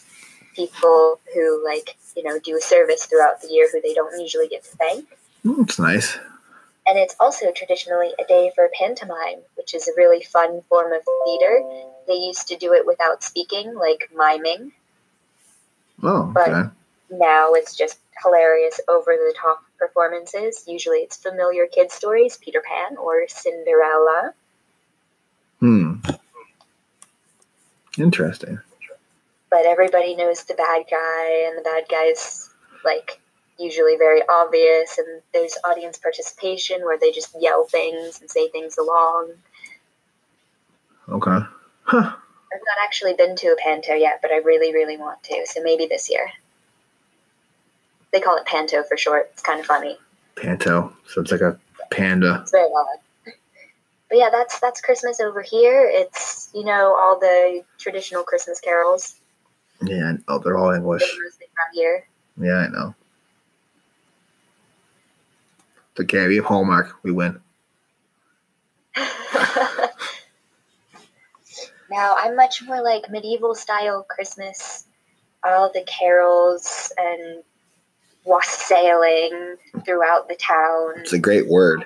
people 0.56 1.20
who 1.34 1.64
like 1.64 1.96
you 2.16 2.24
know 2.24 2.40
do 2.40 2.58
a 2.58 2.62
service 2.62 3.06
throughout 3.06 3.42
the 3.42 3.50
year 3.50 3.70
who 3.72 3.82
they 3.82 3.94
don't 3.94 4.20
usually 4.20 4.48
get 4.48 4.64
to 4.64 4.78
thank. 4.78 5.06
Mm, 5.46 5.64
It's 5.64 5.80
nice. 5.80 6.18
And 6.88 6.98
it's 6.98 7.16
also 7.20 7.52
traditionally 7.56 8.10
a 8.20 8.26
day 8.26 8.52
for 8.56 8.68
pantomime, 8.78 9.40
which 9.56 9.76
is 9.76 9.88
a 9.88 9.92
really 9.96 10.24
fun 10.24 10.62
form 10.68 10.92
of 10.92 11.02
theater. 11.26 11.62
They 12.08 12.16
used 12.16 12.48
to 12.48 12.58
do 12.58 12.74
it 12.74 12.86
without 12.88 13.24
speaking, 13.24 13.76
like 13.76 14.10
miming. 14.16 14.72
Oh, 16.04 16.32
But- 16.34 16.72
Now 17.12 17.54
it's 17.54 17.76
just 17.76 18.00
hilarious, 18.24 18.80
over 18.88 19.12
the 19.16 19.34
top 19.40 19.64
performances. 19.82 20.64
Usually 20.68 21.00
it's 21.00 21.18
familiar 21.18 21.66
kid 21.66 21.92
stories, 21.92 22.38
Peter 22.38 22.62
Pan 22.62 22.98
or 22.98 23.28
Cinderella. 23.28 24.34
Hmm. 25.60 25.96
Interesting. 27.98 28.60
But 29.50 29.66
everybody 29.66 30.16
knows 30.16 30.44
the 30.44 30.54
bad 30.54 30.86
guy, 30.90 31.48
and 31.48 31.58
the 31.58 31.64
bad 31.64 31.84
guy's 31.90 32.50
like 32.86 33.20
usually 33.60 33.98
very 33.98 34.22
obvious, 34.30 34.98
and 34.98 35.22
there's 35.34 35.58
audience 35.66 35.98
participation 35.98 36.86
where 36.86 36.98
they 36.98 37.12
just 37.12 37.36
yell 37.40 37.66
things 37.66 38.22
and 38.22 38.30
say 38.30 38.50
things 38.50 38.78
along. 38.78 39.32
Okay. 41.10 41.40
Huh. 41.84 42.14
I've 42.54 42.68
not 42.68 42.84
actually 42.84 43.14
been 43.14 43.36
to 43.38 43.48
a 43.48 43.56
panto 43.58 43.94
yet, 43.94 44.20
but 44.22 44.32
I 44.32 44.38
really, 44.38 44.74
really 44.74 44.98
want 44.98 45.24
to. 45.24 45.44
So 45.46 45.62
maybe 45.64 45.88
this 45.88 46.10
year. 46.10 46.32
They 48.12 48.20
call 48.20 48.36
it 48.38 48.46
panto 48.46 48.84
for 48.84 48.98
short. 48.98 49.30
It's 49.34 49.42
kind 49.42 49.60
of 49.60 49.66
funny. 49.66 49.98
Panto. 50.36 50.94
So 51.08 51.22
it's 51.22 51.32
like 51.32 51.42
a 51.42 51.58
panda. 51.92 52.40
It's 52.42 52.52
very 52.52 52.66
odd. 52.66 53.34
But 54.10 54.18
yeah, 54.18 54.30
that's 54.30 54.60
that's 54.60 54.82
Christmas 54.82 55.20
over 55.22 55.42
here. 55.42 55.90
It's 55.92 56.50
you 56.54 56.66
know 56.66 56.96
all 57.00 57.18
the 57.20 57.64
traditional 57.78 58.24
Christmas 58.24 58.60
carols. 58.60 59.16
Yeah. 59.82 60.14
Oh, 60.28 60.40
they're 60.40 60.58
all 60.58 60.68
They're 60.68 60.78
English. 60.78 61.02
mostly 61.02 61.48
from 61.56 61.74
here. 61.74 62.06
Yeah, 62.38 62.58
I 62.58 62.68
know. 62.68 62.94
It's 65.92 66.02
okay. 66.02 66.28
We 66.28 66.36
have 66.38 66.46
Hallmark. 66.46 66.96
We 67.04 67.12
win. 67.12 67.40
now 71.90 72.16
I'm 72.18 72.36
much 72.36 72.62
more 72.64 72.82
like 72.82 73.10
medieval 73.10 73.56
style 73.56 74.06
Christmas. 74.10 74.86
All 75.44 75.72
the 75.74 75.84
carols 75.86 76.92
and 76.98 77.44
wassailing 78.26 79.58
throughout 79.86 80.28
the 80.28 80.36
town. 80.36 80.94
It's 80.98 81.14
a 81.14 81.20
great 81.20 81.48
word. 81.48 81.86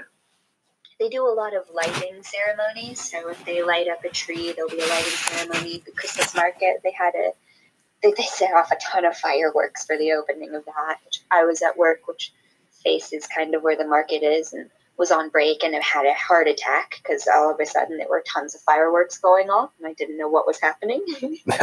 they 0.99 1.09
do 1.09 1.27
a 1.27 1.33
lot 1.33 1.55
of 1.55 1.63
lighting 1.73 2.21
ceremonies. 2.23 2.99
So 2.99 3.29
if 3.29 3.43
they 3.45 3.63
light 3.63 3.87
up 3.87 4.03
a 4.03 4.09
tree, 4.09 4.53
there'll 4.53 4.69
be 4.69 4.79
a 4.79 4.87
lighting 4.87 5.11
ceremony. 5.11 5.83
The 5.85 5.91
Christmas 5.91 6.35
market, 6.35 6.81
they 6.83 6.91
had 6.91 7.13
a 7.15 7.31
they, 8.03 8.11
they 8.11 8.23
set 8.23 8.53
off 8.53 8.71
a 8.71 8.77
ton 8.81 9.05
of 9.05 9.17
fireworks 9.17 9.85
for 9.85 9.97
the 9.97 10.11
opening 10.13 10.53
of 10.55 10.65
that. 10.65 10.97
Which 11.05 11.21
I 11.31 11.45
was 11.45 11.61
at 11.61 11.77
work, 11.77 12.07
which 12.07 12.33
faces 12.83 13.27
kind 13.27 13.55
of 13.55 13.63
where 13.63 13.77
the 13.77 13.87
market 13.87 14.23
is, 14.23 14.53
and 14.53 14.69
was 14.97 15.11
on 15.11 15.29
break 15.29 15.63
and 15.63 15.73
had 15.75 16.05
a 16.05 16.13
heart 16.13 16.47
attack 16.47 17.01
because 17.01 17.27
all 17.33 17.51
of 17.51 17.59
a 17.59 17.65
sudden 17.65 17.97
there 17.97 18.07
were 18.09 18.23
tons 18.31 18.55
of 18.55 18.61
fireworks 18.61 19.17
going 19.17 19.49
off, 19.49 19.71
and 19.77 19.87
I 19.87 19.93
didn't 19.93 20.17
know 20.17 20.29
what 20.29 20.47
was 20.47 20.59
happening. 20.61 21.03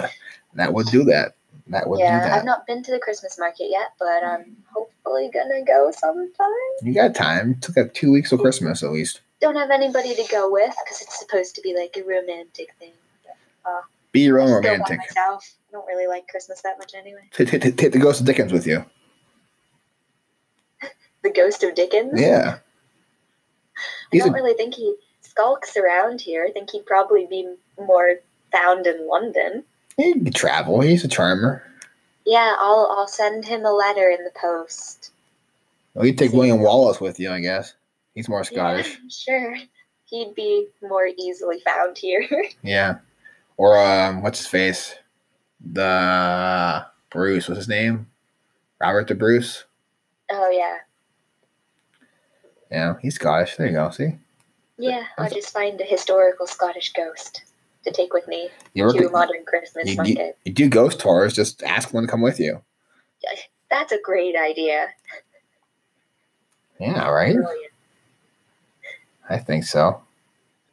That 0.55 0.75
would 0.75 0.87
do 0.89 1.05
that. 1.05 1.35
That 1.69 1.89
would 1.89 2.01
yeah, 2.01 2.29
do 2.29 2.35
I've 2.35 2.45
not 2.45 2.67
been 2.67 2.83
to 2.83 2.91
the 2.91 2.99
Christmas 2.99 3.39
market 3.39 3.69
yet, 3.71 3.93
but 3.99 4.25
I'm 4.25 4.57
hopefully 4.73 5.31
gonna 5.33 5.65
go 5.65 5.91
sometime. 5.91 6.49
You 6.83 6.93
got 6.95 7.15
time. 7.15 7.57
Took 7.61 7.77
up 7.79 7.95
two 7.95 8.11
weeks 8.13 8.31
till 8.31 8.39
Christmas 8.39 8.83
at 8.83 8.91
least. 8.91 9.21
Don't 9.41 9.57
have 9.57 9.71
anybody 9.71 10.15
to 10.15 10.25
go 10.31 10.51
with 10.51 10.75
because 10.85 11.01
it's 11.03 11.19
supposed 11.19 11.55
to 11.55 11.61
be 11.63 11.75
like 11.77 11.97
a 11.97 12.03
romantic 12.07 12.75
thing. 12.79 12.93
Uh, 13.65 13.81
be 14.13 14.21
your 14.21 14.41
own 14.41 14.51
romantic. 14.51 14.99
myself. 14.99 15.55
I 15.69 15.73
don't 15.73 15.87
really 15.87 16.07
like 16.07 16.29
Christmas 16.29 16.61
that 16.63 16.79
much 16.79 16.93
anyway. 16.95 17.29
Take, 17.33 17.49
take, 17.49 17.63
take- 17.63 17.77
take 17.77 17.93
the 17.93 17.99
Ghost 17.99 18.21
of 18.21 18.27
Dickens 18.27 18.53
with 18.53 18.67
you. 18.67 18.85
The 21.23 21.31
ghost 21.31 21.63
of 21.63 21.75
Dickens. 21.77 22.21
Yeah. 22.21 22.59
I 23.77 23.81
He's 24.11 24.25
don't 24.25 24.33
a, 24.33 24.35
really 24.35 24.55
think 24.55 24.75
he 24.75 24.95
skulks 25.21 25.77
around 25.77 26.21
here. 26.21 26.45
I 26.49 26.51
think 26.53 26.71
he'd 26.71 26.85
probably 26.85 27.27
be 27.27 27.55
more 27.79 28.17
found 28.51 28.87
in 28.87 29.09
London. 29.09 29.65
He 29.97 30.13
can 30.13 30.33
travel. 30.33 30.81
He's 30.81 31.05
a 31.05 31.09
charmer. 31.09 31.63
Yeah, 32.25 32.55
I'll 32.59 32.95
I'll 32.97 33.09
send 33.09 33.45
him 33.45 33.65
a 33.65 33.73
letter 33.73 34.09
in 34.11 34.25
the 34.25 34.31
post. 34.41 35.11
Well, 35.95 36.07
you 36.07 36.15
take 36.15 36.33
William 36.33 36.61
Wallace 36.61 37.01
with 37.01 37.19
you, 37.21 37.31
I 37.31 37.41
guess. 37.41 37.75
He's 38.15 38.29
more 38.29 38.45
Scottish. 38.45 38.99
Yeah, 39.03 39.09
sure. 39.11 39.57
He'd 40.05 40.35
be 40.35 40.69
more 40.83 41.07
easily 41.07 41.61
found 41.61 41.97
here. 41.99 42.27
Yeah. 42.63 42.99
Or 43.57 43.79
um, 43.79 44.23
what's 44.23 44.39
his 44.39 44.49
face? 44.49 44.95
The 45.73 46.87
Bruce. 47.11 47.49
What's 47.49 47.59
his 47.59 47.69
name? 47.69 48.07
Robert 48.81 49.09
the 49.09 49.15
Bruce. 49.15 49.65
oh 50.31 50.51
yeah. 50.51 50.79
Yeah, 52.71 52.95
he's 53.03 53.17
Scottish. 53.17 53.57
There 53.57 53.67
you 53.67 53.75
go. 53.75 53.91
See, 53.91 54.17
Yeah, 54.79 55.05
I'll 55.19 55.29
just 55.31 55.53
find 55.53 55.79
a 55.81 55.85
historical 55.85 56.47
Scottish 56.47 56.93
ghost 56.95 57.43
to 57.85 57.91
take 57.91 58.13
with 58.13 58.29
me 58.29 58.49
you 58.75 58.91
to 58.93 59.09
a 59.09 59.11
modern 59.11 59.45
Christmas 59.45 59.87
you, 59.87 59.93
you, 59.93 59.97
market. 59.97 60.39
you 60.45 60.53
do 60.53 60.69
ghost 60.69 61.01
tours. 61.01 61.35
Just 61.35 61.63
ask 61.63 61.91
them 61.91 62.05
to 62.05 62.11
come 62.11 62.23
with 62.23 62.39
you. 62.39 62.63
That's 63.71 63.93
a 63.93 63.99
great 64.03 64.37
idea. 64.37 64.89
Yeah, 66.79 67.09
right. 67.09 67.35
Brilliant. 67.35 67.73
I 69.29 69.39
think 69.39 69.65
so. 69.65 70.03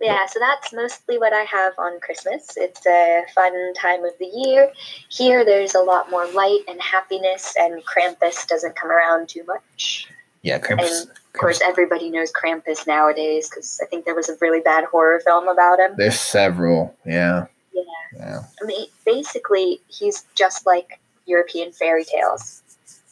Yeah, 0.01 0.25
so 0.27 0.39
that's 0.39 0.71
mostly 0.73 1.17
what 1.17 1.33
I 1.33 1.43
have 1.43 1.73
on 1.77 1.99
Christmas. 1.99 2.55
It's 2.55 2.85
a 2.85 3.23
fun 3.35 3.73
time 3.73 4.05
of 4.05 4.13
the 4.17 4.27
year. 4.33 4.71
Here, 5.09 5.43
there's 5.43 5.75
a 5.75 5.79
lot 5.79 6.09
more 6.09 6.25
light 6.31 6.61
and 6.69 6.81
happiness, 6.81 7.53
and 7.57 7.83
Krampus 7.85 8.47
doesn't 8.47 8.77
come 8.77 8.91
around 8.91 9.27
too 9.27 9.43
much. 9.43 10.07
Yeah, 10.41 10.59
Krampus. 10.59 11.01
And 11.01 11.09
of 11.09 11.39
course, 11.39 11.61
everybody 11.63 12.09
knows 12.09 12.31
Krampus 12.31 12.87
nowadays 12.87 13.49
because 13.49 13.79
I 13.83 13.85
think 13.87 14.05
there 14.05 14.15
was 14.15 14.29
a 14.29 14.37
really 14.41 14.61
bad 14.61 14.85
horror 14.85 15.19
film 15.19 15.47
about 15.47 15.79
him. 15.79 15.95
There's 15.97 16.19
several. 16.19 16.95
Yeah. 17.05 17.47
Yeah. 17.73 17.83
Yeah. 18.17 18.39
I 18.61 18.65
mean, 18.65 18.87
basically, 19.05 19.81
he's 19.87 20.25
just 20.35 20.65
like 20.65 20.99
European 21.25 21.71
fairy 21.71 22.05
tales. 22.05 22.63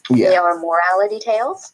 Yeah. 0.09 0.30
They 0.30 0.36
are 0.38 0.57
morality 0.59 1.19
tales. 1.19 1.73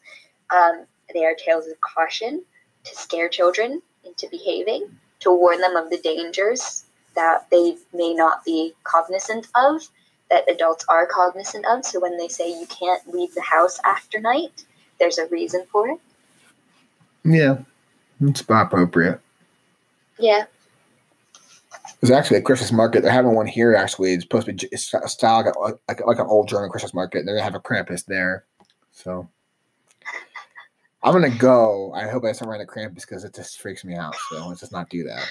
Um, 0.49 0.85
they 1.13 1.23
are 1.25 1.35
tales 1.35 1.67
of 1.67 1.79
caution 1.81 2.43
to 2.83 2.95
scare 2.95 3.29
children 3.29 3.81
into 4.03 4.27
behaving, 4.29 4.87
to 5.21 5.31
warn 5.31 5.61
them 5.61 5.75
of 5.75 5.89
the 5.89 5.99
dangers 5.99 6.83
that 7.15 7.49
they 7.51 7.77
may 7.93 8.13
not 8.13 8.43
be 8.43 8.73
cognizant 8.83 9.47
of, 9.55 9.87
that 10.29 10.49
adults 10.49 10.83
are 10.89 11.05
cognizant 11.05 11.65
of. 11.67 11.85
So 11.85 11.99
when 11.99 12.17
they 12.17 12.27
say 12.27 12.49
you 12.49 12.65
can't 12.65 13.07
leave 13.07 13.33
the 13.35 13.41
house 13.41 13.79
after 13.85 14.19
night, 14.19 14.65
there's 15.03 15.17
a 15.17 15.27
reason 15.27 15.65
for 15.69 15.89
it. 15.89 15.99
Yeah. 17.25 17.57
It's 18.21 18.39
about 18.39 18.67
appropriate. 18.67 19.19
Yeah. 20.17 20.45
There's 21.99 22.11
actually 22.11 22.37
a 22.37 22.41
Christmas 22.41 22.71
market. 22.71 23.03
They're 23.03 23.11
having 23.11 23.35
one 23.35 23.47
here. 23.47 23.75
Actually, 23.75 24.13
it's 24.13 24.23
supposed 24.23 24.45
to 24.45 24.53
be 24.53 24.67
it's 24.71 24.93
a 24.93 25.07
style 25.09 25.43
like, 25.59 25.75
like 25.89 26.05
like 26.05 26.19
an 26.19 26.27
old 26.27 26.47
German 26.47 26.69
Christmas 26.69 26.93
market. 26.93 27.25
They're 27.25 27.35
gonna 27.35 27.43
have 27.43 27.55
a 27.55 27.59
Krampus 27.59 28.05
there. 28.05 28.45
So 28.91 29.27
I'm 31.01 31.13
gonna 31.13 31.29
go. 31.29 31.91
I 31.93 32.07
hope 32.07 32.23
I 32.23 32.31
don't 32.31 32.47
run 32.47 32.61
a 32.61 32.65
Krampus 32.65 33.01
because 33.01 33.23
it 33.25 33.33
just 33.33 33.59
freaks 33.59 33.83
me 33.83 33.95
out. 33.95 34.15
So 34.29 34.47
let's 34.47 34.61
just 34.61 34.71
not 34.71 34.89
do 34.89 35.03
that. 35.03 35.25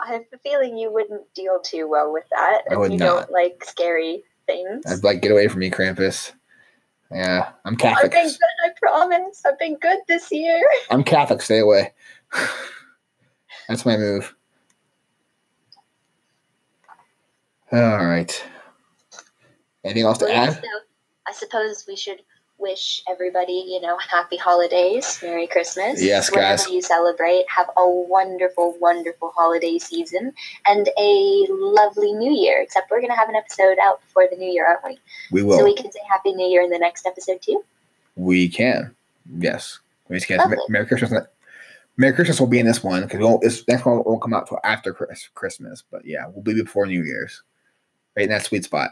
I 0.00 0.12
have 0.12 0.22
a 0.32 0.38
feeling 0.38 0.78
you 0.78 0.90
wouldn't 0.92 1.22
deal 1.34 1.60
too 1.60 1.88
well 1.88 2.12
with 2.12 2.24
that 2.30 2.62
I 2.70 2.74
if 2.74 2.78
would 2.78 2.92
you 2.92 2.98
not. 2.98 3.28
don't 3.28 3.32
like 3.32 3.62
scary 3.64 4.24
things. 4.46 4.84
I'd 4.86 5.04
like 5.04 5.20
get 5.20 5.32
away 5.32 5.48
from 5.48 5.60
me, 5.60 5.70
Krampus. 5.70 6.32
Yeah, 7.12 7.50
I'm 7.64 7.76
Catholic. 7.76 8.06
I've 8.06 8.10
Catholic. 8.12 8.12
been 8.12 8.28
good, 8.30 8.40
I 8.64 8.70
promise. 9.18 9.42
I've 9.46 9.58
been 9.58 9.76
good 9.80 9.98
this 10.08 10.30
year. 10.32 10.62
I'm 10.90 11.04
Catholic. 11.04 11.42
Stay 11.42 11.58
away. 11.60 11.92
That's 13.68 13.86
my 13.86 13.96
move. 13.96 14.34
All 17.72 18.04
right. 18.06 18.44
Anything 19.84 20.04
else 20.04 20.18
to 20.18 20.26
Well, 20.26 20.34
add? 20.48 20.54
so 20.54 20.60
I 21.28 21.32
suppose 21.32 21.84
we 21.88 21.96
should 21.96 22.20
wish 22.62 23.02
everybody, 23.08 23.64
you 23.66 23.80
know, 23.80 23.98
happy 23.98 24.36
holidays, 24.36 25.18
Merry 25.22 25.46
Christmas. 25.46 26.02
Yes, 26.02 26.30
guys. 26.30 26.66
you 26.68 26.80
celebrate, 26.80 27.44
have 27.48 27.68
a 27.76 27.88
wonderful, 27.88 28.78
wonderful 28.80 29.32
holiday 29.36 29.78
season 29.78 30.32
and 30.66 30.88
a 30.98 31.46
lovely 31.50 32.12
New 32.12 32.32
Year. 32.32 32.62
Except 32.62 32.90
we're 32.90 33.00
going 33.00 33.10
to 33.10 33.16
have 33.16 33.28
an 33.28 33.36
episode 33.36 33.76
out 33.82 34.00
before 34.02 34.28
the 34.30 34.36
New 34.36 34.50
Year, 34.50 34.66
aren't 34.66 34.84
we? 34.84 34.98
We 35.32 35.42
will. 35.42 35.58
So 35.58 35.64
we 35.64 35.74
can 35.74 35.90
say 35.90 36.00
Happy 36.08 36.32
New 36.32 36.46
Year 36.46 36.62
in 36.62 36.70
the 36.70 36.78
next 36.78 37.06
episode 37.06 37.42
too. 37.42 37.62
We 38.16 38.48
can. 38.48 38.94
Yes. 39.38 39.80
We 40.08 40.16
just 40.16 40.28
can't. 40.28 40.58
Merry 40.68 40.86
Christmas. 40.86 41.12
Merry 41.96 42.14
Christmas 42.14 42.40
will 42.40 42.46
be 42.46 42.58
in 42.58 42.66
this 42.66 42.82
one 42.82 43.02
because 43.02 43.40
this 43.40 43.66
next 43.68 43.84
one 43.84 44.02
won't 44.04 44.22
come 44.22 44.32
out 44.32 44.46
till 44.46 44.60
after 44.64 44.94
Christmas. 44.94 45.82
But 45.90 46.04
yeah, 46.04 46.26
we'll 46.28 46.42
be 46.42 46.54
before 46.54 46.86
New 46.86 47.02
Year's, 47.02 47.42
right 48.16 48.24
in 48.24 48.30
that 48.30 48.44
sweet 48.44 48.64
spot. 48.64 48.90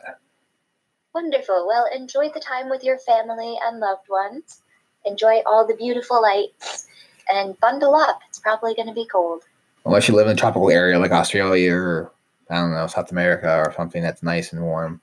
Wonderful. 1.14 1.66
Well, 1.66 1.88
enjoy 1.94 2.30
the 2.30 2.40
time 2.40 2.68
with 2.70 2.84
your 2.84 2.98
family 2.98 3.56
and 3.64 3.80
loved 3.80 4.08
ones. 4.08 4.62
Enjoy 5.04 5.40
all 5.46 5.66
the 5.66 5.74
beautiful 5.74 6.22
lights 6.22 6.86
and 7.28 7.58
bundle 7.60 7.94
up. 7.94 8.20
It's 8.28 8.38
probably 8.38 8.74
going 8.74 8.88
to 8.88 8.94
be 8.94 9.06
cold. 9.06 9.42
Unless 9.84 10.08
you 10.08 10.14
live 10.14 10.26
in 10.26 10.34
a 10.34 10.36
tropical 10.36 10.70
area 10.70 10.98
like 10.98 11.10
Australia 11.10 11.74
or 11.74 12.12
I 12.50 12.56
don't 12.56 12.72
know 12.72 12.86
South 12.86 13.10
America 13.10 13.56
or 13.56 13.72
something 13.76 14.02
that's 14.02 14.22
nice 14.22 14.52
and 14.52 14.62
warm. 14.62 15.00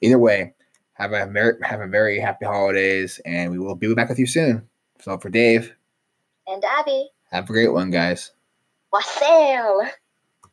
Either 0.00 0.18
way, 0.18 0.54
have 0.94 1.12
a 1.12 1.26
mer- 1.26 1.58
have 1.62 1.80
a 1.80 1.86
very 1.86 2.20
happy 2.20 2.44
holidays, 2.46 3.20
and 3.24 3.50
we 3.50 3.58
will 3.58 3.74
be 3.74 3.92
back 3.94 4.08
with 4.08 4.18
you 4.18 4.26
soon. 4.26 4.68
So 5.00 5.18
for 5.18 5.28
Dave 5.30 5.74
And 6.46 6.62
Abby, 6.64 7.10
have 7.30 7.44
a 7.44 7.52
great 7.52 7.72
one, 7.72 7.90
guys. 7.90 8.30
wassail! 8.92 9.82